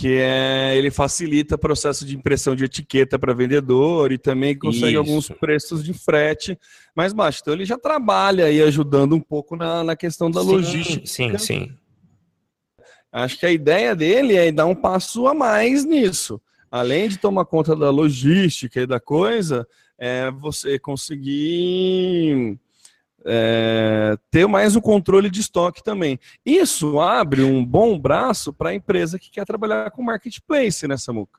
Que 0.00 0.16
é 0.16 0.74
ele 0.78 0.90
facilita 0.90 1.56
o 1.56 1.58
processo 1.58 2.06
de 2.06 2.16
impressão 2.16 2.56
de 2.56 2.64
etiqueta 2.64 3.18
para 3.18 3.34
vendedor 3.34 4.10
e 4.12 4.16
também 4.16 4.58
consegue 4.58 4.92
Isso. 4.92 4.98
alguns 4.98 5.28
preços 5.28 5.84
de 5.84 5.92
frete 5.92 6.58
mais 6.96 7.12
baixos. 7.12 7.42
Então 7.42 7.52
ele 7.52 7.66
já 7.66 7.76
trabalha 7.76 8.46
aí 8.46 8.62
ajudando 8.62 9.14
um 9.14 9.20
pouco 9.20 9.56
na, 9.56 9.84
na 9.84 9.94
questão 9.94 10.30
da 10.30 10.40
sim, 10.40 10.46
logística. 10.46 11.06
Sim, 11.06 11.36
sim. 11.36 11.74
Acho 13.12 13.38
que 13.38 13.44
a 13.44 13.52
ideia 13.52 13.94
dele 13.94 14.36
é 14.36 14.50
dar 14.50 14.64
um 14.64 14.74
passo 14.74 15.26
a 15.26 15.34
mais 15.34 15.84
nisso. 15.84 16.40
Além 16.70 17.06
de 17.06 17.18
tomar 17.18 17.44
conta 17.44 17.76
da 17.76 17.90
logística 17.90 18.80
e 18.80 18.86
da 18.86 18.98
coisa, 18.98 19.68
é 19.98 20.30
você 20.30 20.78
conseguir 20.78 22.58
é, 23.24 24.16
ter 24.30 24.46
mais 24.46 24.76
o 24.76 24.80
controle 24.80 25.30
de 25.30 25.40
estoque 25.40 25.82
também. 25.82 26.18
Isso 26.44 27.00
abre 27.00 27.42
um 27.42 27.64
bom 27.64 27.98
braço 27.98 28.52
para 28.52 28.70
a 28.70 28.74
empresa 28.74 29.18
que 29.18 29.30
quer 29.30 29.44
trabalhar 29.44 29.90
com 29.90 30.02
marketplace, 30.02 30.86
né, 30.86 30.96
Samuca? 30.96 31.38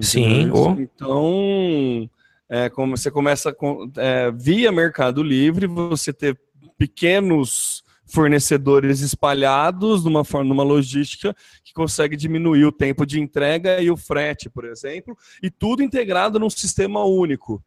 Sim. 0.00 0.50
Então, 0.78 2.10
é, 2.48 2.68
como 2.68 2.96
você 2.96 3.10
começa 3.10 3.52
com, 3.52 3.90
é, 3.96 4.30
via 4.30 4.70
Mercado 4.70 5.22
Livre, 5.22 5.66
você 5.66 6.12
ter 6.12 6.38
pequenos 6.76 7.82
fornecedores 8.06 9.00
espalhados 9.00 10.04
numa 10.04 10.24
forma, 10.24 10.48
numa 10.48 10.62
logística 10.62 11.34
que 11.62 11.74
consegue 11.74 12.16
diminuir 12.16 12.64
o 12.64 12.72
tempo 12.72 13.04
de 13.04 13.20
entrega 13.20 13.80
e 13.82 13.90
o 13.90 13.96
frete, 13.96 14.48
por 14.48 14.64
exemplo, 14.64 15.16
e 15.42 15.50
tudo 15.50 15.82
integrado 15.82 16.38
num 16.38 16.48
sistema 16.48 17.04
único. 17.04 17.62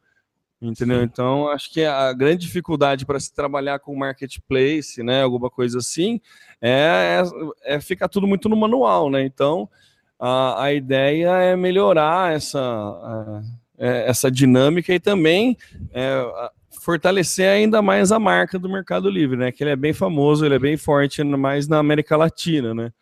Entendeu? 0.62 1.00
Sim. 1.00 1.04
Então, 1.06 1.48
acho 1.48 1.72
que 1.72 1.84
a 1.84 2.14
grande 2.14 2.46
dificuldade 2.46 3.06
para 3.06 3.20
se 3.20 3.34
trabalhar 3.34 3.80
com 3.80 3.96
marketplace, 3.96 5.02
né, 5.02 5.24
alguma 5.24 5.50
coisa 5.50 5.80
assim, 5.80 6.22
é, 6.62 7.24
é, 7.66 7.76
é 7.76 7.82
ficar 7.82 8.08
tudo 8.08 8.28
muito 8.28 8.48
no 8.48 8.56
manual, 8.56 9.10
né? 9.10 9.24
Então, 9.24 9.68
a, 10.20 10.66
a 10.66 10.74
ideia 10.74 11.30
é 11.38 11.56
melhorar 11.56 12.36
essa, 12.36 12.60
a, 12.60 13.42
é, 13.80 14.08
essa 14.08 14.30
dinâmica 14.30 14.94
e 14.94 15.00
também 15.00 15.58
é, 15.92 16.24
fortalecer 16.80 17.50
ainda 17.50 17.82
mais 17.82 18.12
a 18.12 18.20
marca 18.20 18.60
do 18.60 18.70
Mercado 18.70 19.10
Livre, 19.10 19.38
né? 19.38 19.52
Que 19.52 19.64
ele 19.64 19.72
é 19.72 19.76
bem 19.76 19.94
famoso, 19.94 20.46
ele 20.46 20.56
é 20.56 20.60
bem 20.60 20.78
forte, 20.78 21.24
mais 21.24 21.68
na 21.68 21.80
América 21.80 22.16
Latina, 22.16 22.76
né? 22.76 22.94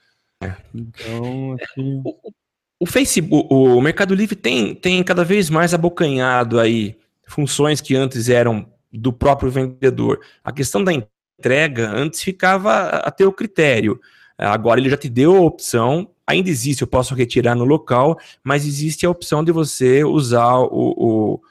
É. 0.41 0.53
Então, 0.73 1.57
assim... 1.61 2.01
o, 2.05 2.31
o 2.79 2.85
Facebook, 2.85 3.47
o 3.49 3.81
Mercado 3.81 4.15
Livre 4.15 4.37
tem, 4.37 4.73
tem 4.73 5.03
cada 5.03 5.25
vez 5.25 5.49
mais 5.49 5.73
abocanhado 5.73 6.57
aí 6.57 6.98
funções 7.29 7.79
que 7.79 7.95
antes 7.95 8.27
eram 8.27 8.67
do 8.91 9.13
próprio 9.13 9.51
vendedor. 9.51 10.19
A 10.43 10.51
questão 10.51 10.83
da 10.83 10.91
entrega 10.91 11.89
antes 11.89 12.21
ficava 12.21 12.87
a 12.87 13.11
teu 13.11 13.31
critério. 13.31 13.99
Agora 14.37 14.79
ele 14.79 14.89
já 14.89 14.97
te 14.97 15.09
deu 15.09 15.35
a 15.35 15.41
opção, 15.41 16.09
ainda 16.25 16.49
existe, 16.49 16.81
eu 16.81 16.87
posso 16.87 17.13
retirar 17.13 17.55
no 17.55 17.65
local, 17.65 18.17
mas 18.43 18.65
existe 18.65 19.05
a 19.05 19.09
opção 19.09 19.43
de 19.43 19.51
você 19.51 20.03
usar 20.03 20.57
o, 20.57 20.95
o 20.97 21.41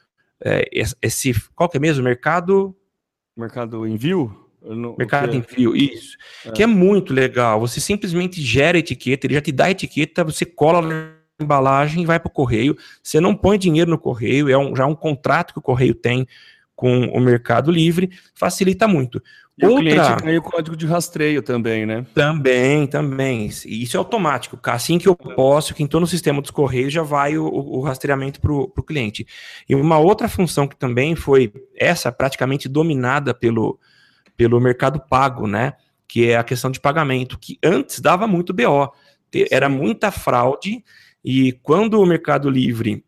é, 0.44 0.68
esse, 1.02 1.34
qual 1.54 1.68
que 1.68 1.76
é 1.76 1.80
mesmo? 1.80 2.02
Mercado... 2.02 2.74
Mercado 3.36 3.86
envio? 3.86 4.48
No, 4.60 4.96
mercado 4.98 5.30
de 5.30 5.36
envio, 5.36 5.76
isso. 5.76 6.16
É. 6.44 6.50
Que 6.50 6.62
é 6.62 6.66
muito 6.66 7.14
legal. 7.14 7.60
Você 7.60 7.80
simplesmente 7.80 8.42
gera 8.42 8.76
a 8.76 8.80
etiqueta, 8.80 9.26
ele 9.26 9.34
já 9.34 9.40
te 9.40 9.52
dá 9.52 9.66
a 9.66 9.70
etiqueta, 9.70 10.24
você 10.24 10.44
cola 10.44 10.82
embalagem 11.40 12.02
e 12.02 12.06
vai 12.06 12.18
para 12.18 12.28
o 12.28 12.32
correio. 12.32 12.76
Você 13.02 13.20
não 13.20 13.34
põe 13.34 13.58
dinheiro 13.58 13.90
no 13.90 13.98
correio, 13.98 14.48
é 14.48 14.58
um, 14.58 14.74
já 14.74 14.86
um 14.86 14.94
contrato 14.94 15.52
que 15.52 15.58
o 15.58 15.62
correio 15.62 15.94
tem 15.94 16.26
com 16.74 17.06
o 17.06 17.20
Mercado 17.20 17.72
Livre, 17.72 18.10
facilita 18.34 18.86
muito. 18.86 19.20
E 19.60 19.66
Outra... 19.66 19.80
o 19.80 19.82
cliente 19.82 20.22
ganha 20.22 20.38
o 20.38 20.42
código 20.42 20.76
de 20.76 20.86
rastreio 20.86 21.42
também, 21.42 21.84
né? 21.84 22.06
Também, 22.14 22.86
também. 22.86 23.46
Isso 23.46 23.96
é 23.96 23.98
automático. 23.98 24.56
Assim 24.62 24.96
que 24.96 25.08
eu 25.08 25.16
posso, 25.16 25.74
que 25.74 25.82
entrou 25.82 26.00
no 26.00 26.06
sistema 26.06 26.40
dos 26.40 26.52
Correios, 26.52 26.92
já 26.92 27.02
vai 27.02 27.36
o, 27.36 27.44
o 27.44 27.80
rastreamento 27.80 28.40
para 28.40 28.52
o 28.52 28.82
cliente. 28.84 29.26
E 29.68 29.74
uma 29.74 29.98
outra 29.98 30.28
função 30.28 30.68
que 30.68 30.76
também 30.76 31.16
foi 31.16 31.52
essa 31.76 32.12
praticamente 32.12 32.68
dominada 32.68 33.34
pelo, 33.34 33.80
pelo 34.36 34.60
mercado 34.60 35.00
pago, 35.00 35.48
né? 35.48 35.72
Que 36.06 36.30
é 36.30 36.36
a 36.36 36.44
questão 36.44 36.70
de 36.70 36.78
pagamento, 36.78 37.36
que 37.36 37.58
antes 37.60 37.98
dava 37.98 38.28
muito 38.28 38.54
BO. 38.54 38.92
Era 39.50 39.68
muita 39.68 40.12
fraude, 40.12 40.84
e 41.30 41.52
quando 41.52 42.00
o 42.00 42.06
Mercado 42.06 42.48
Livre 42.48 43.04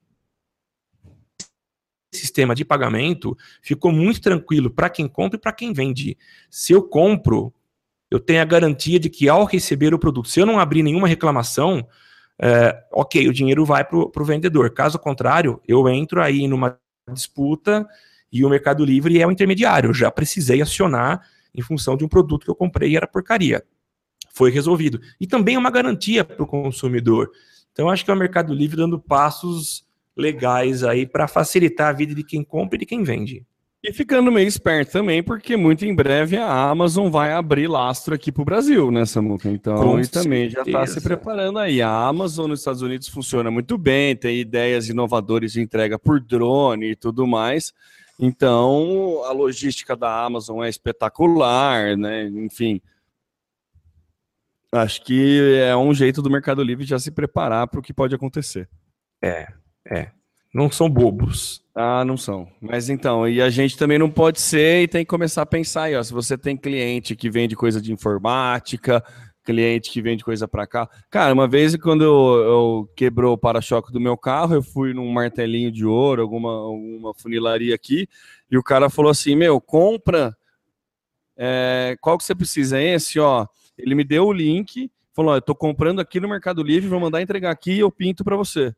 sistema 2.12 2.54
de 2.54 2.66
pagamento 2.66 3.34
ficou 3.62 3.90
muito 3.90 4.20
tranquilo 4.20 4.68
para 4.68 4.90
quem 4.90 5.08
compra 5.08 5.38
e 5.38 5.40
para 5.40 5.54
quem 5.54 5.72
vende. 5.72 6.18
Se 6.50 6.74
eu 6.74 6.82
compro, 6.82 7.50
eu 8.10 8.20
tenho 8.20 8.42
a 8.42 8.44
garantia 8.44 9.00
de 9.00 9.08
que 9.08 9.26
ao 9.26 9.46
receber 9.46 9.94
o 9.94 9.98
produto, 9.98 10.28
se 10.28 10.38
eu 10.38 10.44
não 10.44 10.60
abrir 10.60 10.82
nenhuma 10.82 11.08
reclamação, 11.08 11.88
é, 12.38 12.84
ok, 12.92 13.26
o 13.26 13.32
dinheiro 13.32 13.64
vai 13.64 13.84
para 13.84 13.96
o 13.96 14.24
vendedor. 14.24 14.68
Caso 14.68 14.98
contrário, 14.98 15.58
eu 15.66 15.88
entro 15.88 16.20
aí 16.20 16.46
numa 16.46 16.78
disputa 17.10 17.88
e 18.30 18.44
o 18.44 18.50
Mercado 18.50 18.84
Livre 18.84 19.18
é 19.18 19.26
o 19.26 19.30
intermediário. 19.30 19.88
Eu 19.88 19.94
já 19.94 20.10
precisei 20.10 20.60
acionar 20.60 21.26
em 21.54 21.62
função 21.62 21.96
de 21.96 22.04
um 22.04 22.08
produto 22.08 22.44
que 22.44 22.50
eu 22.50 22.54
comprei 22.54 22.90
e 22.90 22.96
era 22.98 23.06
porcaria. 23.06 23.64
Foi 24.30 24.50
resolvido. 24.50 25.00
E 25.18 25.26
também 25.26 25.54
é 25.54 25.58
uma 25.58 25.70
garantia 25.70 26.22
para 26.22 26.42
o 26.42 26.46
consumidor. 26.46 27.30
Então, 27.80 27.88
acho 27.88 28.04
que 28.04 28.10
é 28.10 28.14
o 28.14 28.16
Mercado 28.16 28.52
Livre 28.52 28.76
dando 28.76 28.98
passos 28.98 29.86
legais 30.14 30.84
aí 30.84 31.06
para 31.06 31.26
facilitar 31.26 31.88
a 31.88 31.92
vida 31.94 32.14
de 32.14 32.22
quem 32.22 32.44
compra 32.44 32.76
e 32.76 32.80
de 32.80 32.84
quem 32.84 33.02
vende. 33.02 33.42
E 33.82 33.90
ficando 33.90 34.30
meio 34.30 34.46
esperto 34.46 34.92
também, 34.92 35.22
porque 35.22 35.56
muito 35.56 35.86
em 35.86 35.94
breve 35.94 36.36
a 36.36 36.68
Amazon 36.68 37.08
vai 37.08 37.32
abrir 37.32 37.68
lastro 37.68 38.14
aqui 38.14 38.30
para 38.30 38.42
o 38.42 38.44
Brasil, 38.44 38.90
né, 38.90 39.06
Samuca? 39.06 39.48
Então, 39.48 39.98
e 39.98 40.06
também 40.06 40.50
já 40.50 40.60
está 40.60 40.86
se 40.86 41.00
preparando 41.00 41.58
aí. 41.58 41.80
A 41.80 41.90
Amazon 41.90 42.50
nos 42.50 42.58
Estados 42.58 42.82
Unidos 42.82 43.08
funciona 43.08 43.50
muito 43.50 43.78
bem, 43.78 44.14
tem 44.14 44.38
ideias 44.38 44.90
inovadoras 44.90 45.50
de 45.50 45.62
entrega 45.62 45.98
por 45.98 46.20
drone 46.20 46.90
e 46.90 46.94
tudo 46.94 47.26
mais. 47.26 47.72
Então, 48.18 49.22
a 49.24 49.32
logística 49.32 49.96
da 49.96 50.22
Amazon 50.26 50.62
é 50.62 50.68
espetacular, 50.68 51.96
né? 51.96 52.26
Enfim, 52.26 52.82
acho 54.72 55.02
que 55.02 55.58
é 55.60 55.76
um 55.76 55.92
jeito 55.94 56.22
do 56.22 56.30
Mercado 56.30 56.62
Livre 56.62 56.84
já 56.84 56.98
se 56.98 57.10
preparar 57.10 57.68
para 57.68 57.80
o 57.80 57.82
que 57.82 57.92
pode 57.92 58.14
acontecer. 58.14 58.68
É, 59.22 59.48
é. 59.86 60.10
Não 60.52 60.70
são 60.70 60.90
bobos. 60.90 61.62
Ah, 61.74 62.04
não 62.04 62.16
são. 62.16 62.48
Mas 62.60 62.90
então, 62.90 63.28
e 63.28 63.40
a 63.40 63.48
gente 63.48 63.76
também 63.76 63.98
não 63.98 64.10
pode 64.10 64.40
ser 64.40 64.82
e 64.82 64.88
tem 64.88 65.04
que 65.04 65.08
começar 65.08 65.42
a 65.42 65.46
pensar 65.46 65.84
aí, 65.84 65.96
ó. 65.96 66.02
Se 66.02 66.12
você 66.12 66.36
tem 66.36 66.56
cliente 66.56 67.14
que 67.14 67.30
vende 67.30 67.54
coisa 67.54 67.80
de 67.80 67.92
informática, 67.92 69.02
cliente 69.44 69.90
que 69.90 70.02
vende 70.02 70.24
coisa 70.24 70.48
para 70.48 70.66
cá. 70.66 70.88
Cara, 71.08 71.32
uma 71.32 71.48
vez 71.48 71.76
quando 71.76 72.02
eu, 72.02 72.36
eu 72.44 72.92
quebrou 72.96 73.34
o 73.34 73.38
para-choque 73.38 73.92
do 73.92 74.00
meu 74.00 74.16
carro, 74.16 74.54
eu 74.54 74.62
fui 74.62 74.92
num 74.92 75.10
martelinho 75.10 75.70
de 75.70 75.86
ouro, 75.86 76.22
alguma, 76.22 76.50
alguma 76.50 77.14
funilaria 77.14 77.74
aqui, 77.74 78.08
e 78.50 78.58
o 78.58 78.62
cara 78.62 78.90
falou 78.90 79.10
assim: 79.10 79.34
Meu, 79.34 79.60
compra. 79.60 80.36
É, 81.36 81.96
qual 82.00 82.18
que 82.18 82.24
você 82.24 82.34
precisa? 82.34 82.78
É 82.78 82.94
esse, 82.94 83.18
ó. 83.18 83.46
Ele 83.82 83.94
me 83.94 84.04
deu 84.04 84.26
o 84.26 84.32
link, 84.32 84.90
falou: 85.14 85.34
Eu 85.34 85.42
tô 85.42 85.54
comprando 85.54 86.00
aqui 86.00 86.20
no 86.20 86.28
Mercado 86.28 86.62
Livre, 86.62 86.88
vou 86.88 87.00
mandar 87.00 87.22
entregar 87.22 87.50
aqui 87.50 87.72
e 87.72 87.80
eu 87.80 87.90
pinto 87.90 88.24
para 88.24 88.36
você. 88.36 88.74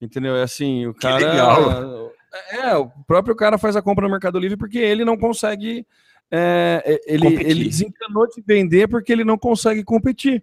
Entendeu? 0.00 0.34
É 0.34 0.42
assim, 0.42 0.86
o 0.86 0.94
cara. 0.94 1.18
Que 1.18 1.24
legal. 1.24 2.12
É, 2.50 2.70
é, 2.70 2.76
o 2.76 2.88
próprio 3.06 3.36
cara 3.36 3.58
faz 3.58 3.76
a 3.76 3.82
compra 3.82 4.06
no 4.06 4.10
Mercado 4.10 4.38
Livre 4.38 4.56
porque 4.56 4.78
ele 4.78 5.04
não 5.04 5.16
consegue. 5.16 5.86
É, 6.30 6.82
é 6.84 7.14
ele, 7.14 7.26
ele 7.44 7.64
desencanou 7.64 8.26
de 8.26 8.42
vender 8.44 8.88
porque 8.88 9.12
ele 9.12 9.24
não 9.24 9.38
consegue 9.38 9.84
competir. 9.84 10.42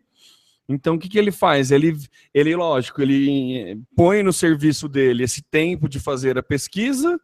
Então, 0.69 0.95
o 0.95 0.99
que, 0.99 1.09
que 1.09 1.17
ele 1.17 1.31
faz? 1.31 1.71
Ele, 1.71 1.97
ele, 2.31 2.55
lógico, 2.55 3.01
ele 3.01 3.81
põe 3.95 4.21
no 4.21 4.31
serviço 4.31 4.87
dele 4.87 5.23
esse 5.23 5.41
tempo 5.41 5.89
de 5.89 5.99
fazer 5.99 6.37
a 6.37 6.43
pesquisa, 6.43 7.19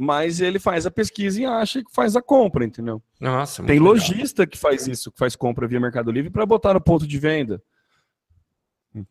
mas 0.00 0.40
ele 0.40 0.58
faz 0.58 0.86
a 0.86 0.90
pesquisa 0.90 1.42
e 1.42 1.44
acha 1.44 1.84
que 1.84 1.92
faz 1.92 2.16
a 2.16 2.22
compra, 2.22 2.64
entendeu? 2.64 3.02
Nossa, 3.20 3.62
Tem 3.62 3.78
lojista 3.78 4.46
que 4.46 4.56
faz 4.56 4.88
isso, 4.88 5.12
que 5.12 5.18
faz 5.18 5.36
compra 5.36 5.68
via 5.68 5.78
Mercado 5.78 6.10
Livre 6.10 6.30
para 6.30 6.46
botar 6.46 6.72
no 6.72 6.80
ponto 6.80 7.06
de 7.06 7.18
venda. 7.18 7.62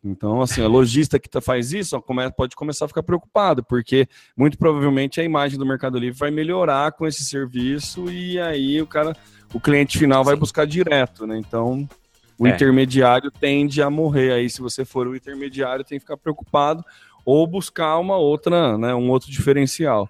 Então, 0.03 0.41
assim, 0.41 0.63
a 0.63 0.67
lojista 0.67 1.19
que 1.19 1.29
tá, 1.29 1.39
faz 1.39 1.71
isso 1.73 1.95
ó, 1.95 2.29
pode 2.31 2.55
começar 2.55 2.85
a 2.85 2.87
ficar 2.87 3.03
preocupado, 3.03 3.63
porque 3.63 4.07
muito 4.35 4.57
provavelmente 4.57 5.21
a 5.21 5.23
imagem 5.23 5.59
do 5.59 5.65
Mercado 5.65 5.99
Livre 5.99 6.17
vai 6.17 6.31
melhorar 6.31 6.91
com 6.93 7.05
esse 7.05 7.23
serviço 7.23 8.09
e 8.11 8.39
aí 8.39 8.81
o 8.81 8.87
cara, 8.87 9.15
o 9.53 9.59
cliente 9.59 9.95
final 9.95 10.23
vai 10.23 10.35
buscar 10.35 10.65
direto, 10.65 11.27
né? 11.27 11.37
Então, 11.37 11.87
o 12.35 12.47
é. 12.47 12.49
intermediário 12.49 13.29
tende 13.29 13.79
a 13.79 13.91
morrer. 13.91 14.31
Aí, 14.31 14.49
se 14.49 14.59
você 14.59 14.83
for 14.83 15.07
o 15.07 15.15
intermediário, 15.15 15.85
tem 15.85 15.99
que 15.99 16.03
ficar 16.03 16.17
preocupado 16.17 16.83
ou 17.23 17.45
buscar 17.45 17.99
uma 17.99 18.17
outra, 18.17 18.75
né, 18.75 18.95
um 18.95 19.11
outro 19.11 19.29
diferencial. 19.29 20.09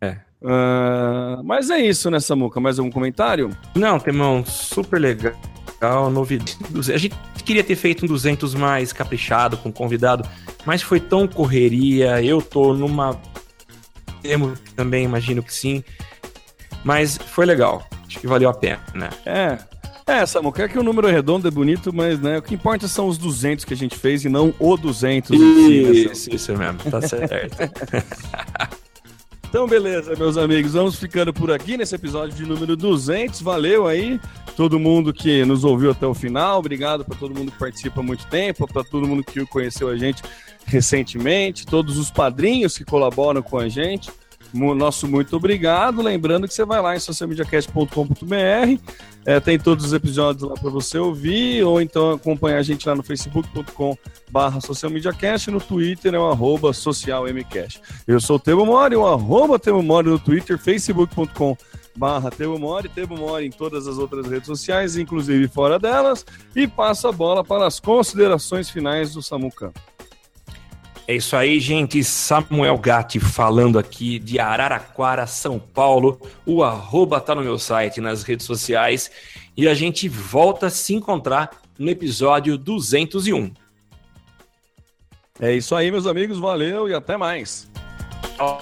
É. 0.00 0.16
Uh, 0.42 1.42
mas 1.44 1.68
é 1.68 1.78
isso, 1.78 2.10
né, 2.10 2.18
Samuca? 2.18 2.60
Mais 2.60 2.78
algum 2.78 2.90
comentário? 2.90 3.50
Não, 3.74 3.98
tem 3.98 4.18
um 4.18 4.44
super 4.44 4.98
legal 4.98 5.34
legal, 5.80 6.10
novidade. 6.10 6.56
A 6.92 6.98
gente 6.98 7.14
queria 7.44 7.64
ter 7.64 7.74
feito 7.74 8.04
um 8.04 8.08
200 8.08 8.54
mais 8.54 8.92
caprichado 8.92 9.56
com 9.56 9.72
convidado, 9.72 10.28
mas 10.66 10.82
foi 10.82 11.00
tão 11.00 11.26
correria. 11.26 12.22
Eu 12.22 12.42
tô 12.42 12.74
numa. 12.74 13.18
Temo 14.22 14.52
também, 14.76 15.04
imagino 15.04 15.42
que 15.42 15.52
sim. 15.52 15.82
Mas 16.84 17.16
foi 17.16 17.46
legal. 17.46 17.86
Acho 18.06 18.18
que 18.20 18.26
valeu 18.26 18.50
a 18.50 18.54
pena, 18.54 18.80
né? 18.94 19.08
É. 19.24 19.58
É, 20.06 20.26
Samuca, 20.26 20.64
é 20.64 20.68
que 20.68 20.78
o 20.78 20.82
número 20.82 21.06
é 21.06 21.12
redondo 21.12 21.46
é 21.46 21.50
bonito, 21.52 21.92
mas 21.94 22.18
né, 22.18 22.38
o 22.38 22.42
que 22.42 22.52
importa 22.52 22.88
são 22.88 23.06
os 23.06 23.16
200 23.16 23.64
que 23.64 23.72
a 23.72 23.76
gente 23.76 23.96
fez 23.96 24.24
e 24.24 24.28
não 24.28 24.52
o 24.58 24.76
200. 24.76 25.30
Isso, 25.30 26.14
si, 26.16 26.30
né, 26.30 26.36
isso 26.36 26.56
mesmo, 26.56 26.78
tá 26.90 27.00
certo. 27.00 27.56
Então, 29.50 29.66
beleza, 29.66 30.14
meus 30.14 30.36
amigos, 30.36 30.74
vamos 30.74 30.94
ficando 30.94 31.34
por 31.34 31.50
aqui 31.50 31.76
nesse 31.76 31.92
episódio 31.92 32.36
de 32.36 32.46
número 32.46 32.76
200. 32.76 33.42
Valeu 33.42 33.88
aí, 33.88 34.20
todo 34.56 34.78
mundo 34.78 35.12
que 35.12 35.44
nos 35.44 35.64
ouviu 35.64 35.90
até 35.90 36.06
o 36.06 36.14
final. 36.14 36.60
Obrigado 36.60 37.04
para 37.04 37.18
todo 37.18 37.34
mundo 37.34 37.50
que 37.50 37.58
participa 37.58 37.98
há 37.98 38.02
muito 38.04 38.24
tempo, 38.28 38.64
para 38.72 38.84
todo 38.84 39.08
mundo 39.08 39.24
que 39.24 39.44
conheceu 39.46 39.88
a 39.88 39.96
gente 39.96 40.22
recentemente, 40.66 41.66
todos 41.66 41.98
os 41.98 42.12
padrinhos 42.12 42.78
que 42.78 42.84
colaboram 42.84 43.42
com 43.42 43.58
a 43.58 43.68
gente. 43.68 44.08
Nosso 44.52 45.06
muito 45.06 45.36
obrigado. 45.36 46.02
Lembrando 46.02 46.48
que 46.48 46.54
você 46.54 46.64
vai 46.64 46.80
lá 46.82 46.96
em 46.96 47.00
socialmediacast.com.br, 47.00 48.80
é, 49.24 49.38
tem 49.38 49.58
todos 49.58 49.84
os 49.84 49.92
episódios 49.92 50.48
lá 50.48 50.54
para 50.54 50.70
você 50.70 50.98
ouvir, 50.98 51.62
ou 51.62 51.80
então 51.80 52.12
acompanhar 52.12 52.58
a 52.58 52.62
gente 52.62 52.88
lá 52.88 52.94
no 52.94 53.02
facebook.com/barra 53.02 54.60
socialmediacast, 54.60 55.50
no 55.50 55.60
Twitter 55.60 56.14
é 56.14 56.18
o 56.18 56.30
arroba 56.30 56.72
socialmcast. 56.72 57.80
Eu 58.06 58.20
sou 58.20 58.36
o 58.36 58.40
Temo 58.40 58.66
Mori, 58.66 58.96
o 58.96 59.06
arroba 59.06 59.58
Temo 59.58 59.82
Mori 59.82 60.08
no 60.08 60.18
Twitter, 60.18 60.58
facebook.com 60.58 61.56
barra 61.96 62.30
Temo 62.30 62.58
Mori, 62.58 62.88
Temo 62.88 63.16
Mori 63.16 63.46
em 63.46 63.50
todas 63.50 63.86
as 63.86 63.98
outras 63.98 64.26
redes 64.26 64.46
sociais, 64.46 64.96
inclusive 64.96 65.46
fora 65.48 65.78
delas, 65.78 66.24
e 66.56 66.66
passo 66.66 67.08
a 67.08 67.12
bola 67.12 67.44
para 67.44 67.66
as 67.66 67.78
considerações 67.78 68.70
finais 68.70 69.12
do 69.12 69.22
Samuca. 69.22 69.72
É 71.10 71.14
isso 71.16 71.34
aí, 71.34 71.58
gente. 71.58 72.04
Samuel 72.04 72.78
Gatti 72.78 73.18
falando 73.18 73.80
aqui 73.80 74.20
de 74.20 74.38
Araraquara, 74.38 75.26
São 75.26 75.58
Paulo. 75.58 76.20
O 76.46 76.62
arroba 76.62 77.20
tá 77.20 77.34
no 77.34 77.42
meu 77.42 77.58
site, 77.58 78.00
nas 78.00 78.22
redes 78.22 78.46
sociais. 78.46 79.10
E 79.56 79.66
a 79.66 79.74
gente 79.74 80.08
volta 80.08 80.66
a 80.66 80.70
se 80.70 80.94
encontrar 80.94 81.50
no 81.76 81.90
episódio 81.90 82.56
201. 82.56 83.52
É 85.40 85.52
isso 85.52 85.74
aí, 85.74 85.90
meus 85.90 86.06
amigos. 86.06 86.38
Valeu 86.38 86.88
e 86.88 86.94
até 86.94 87.16
mais. 87.16 87.68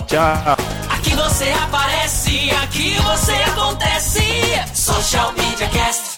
Tchau. 0.07 0.57
Aqui 0.89 1.15
você 1.15 1.51
aparece, 1.51 2.51
aqui 2.63 2.95
você 2.95 3.35
acontece. 3.51 4.23
Social 4.75 5.35
Media 5.35 5.69
Cast. 5.69 6.18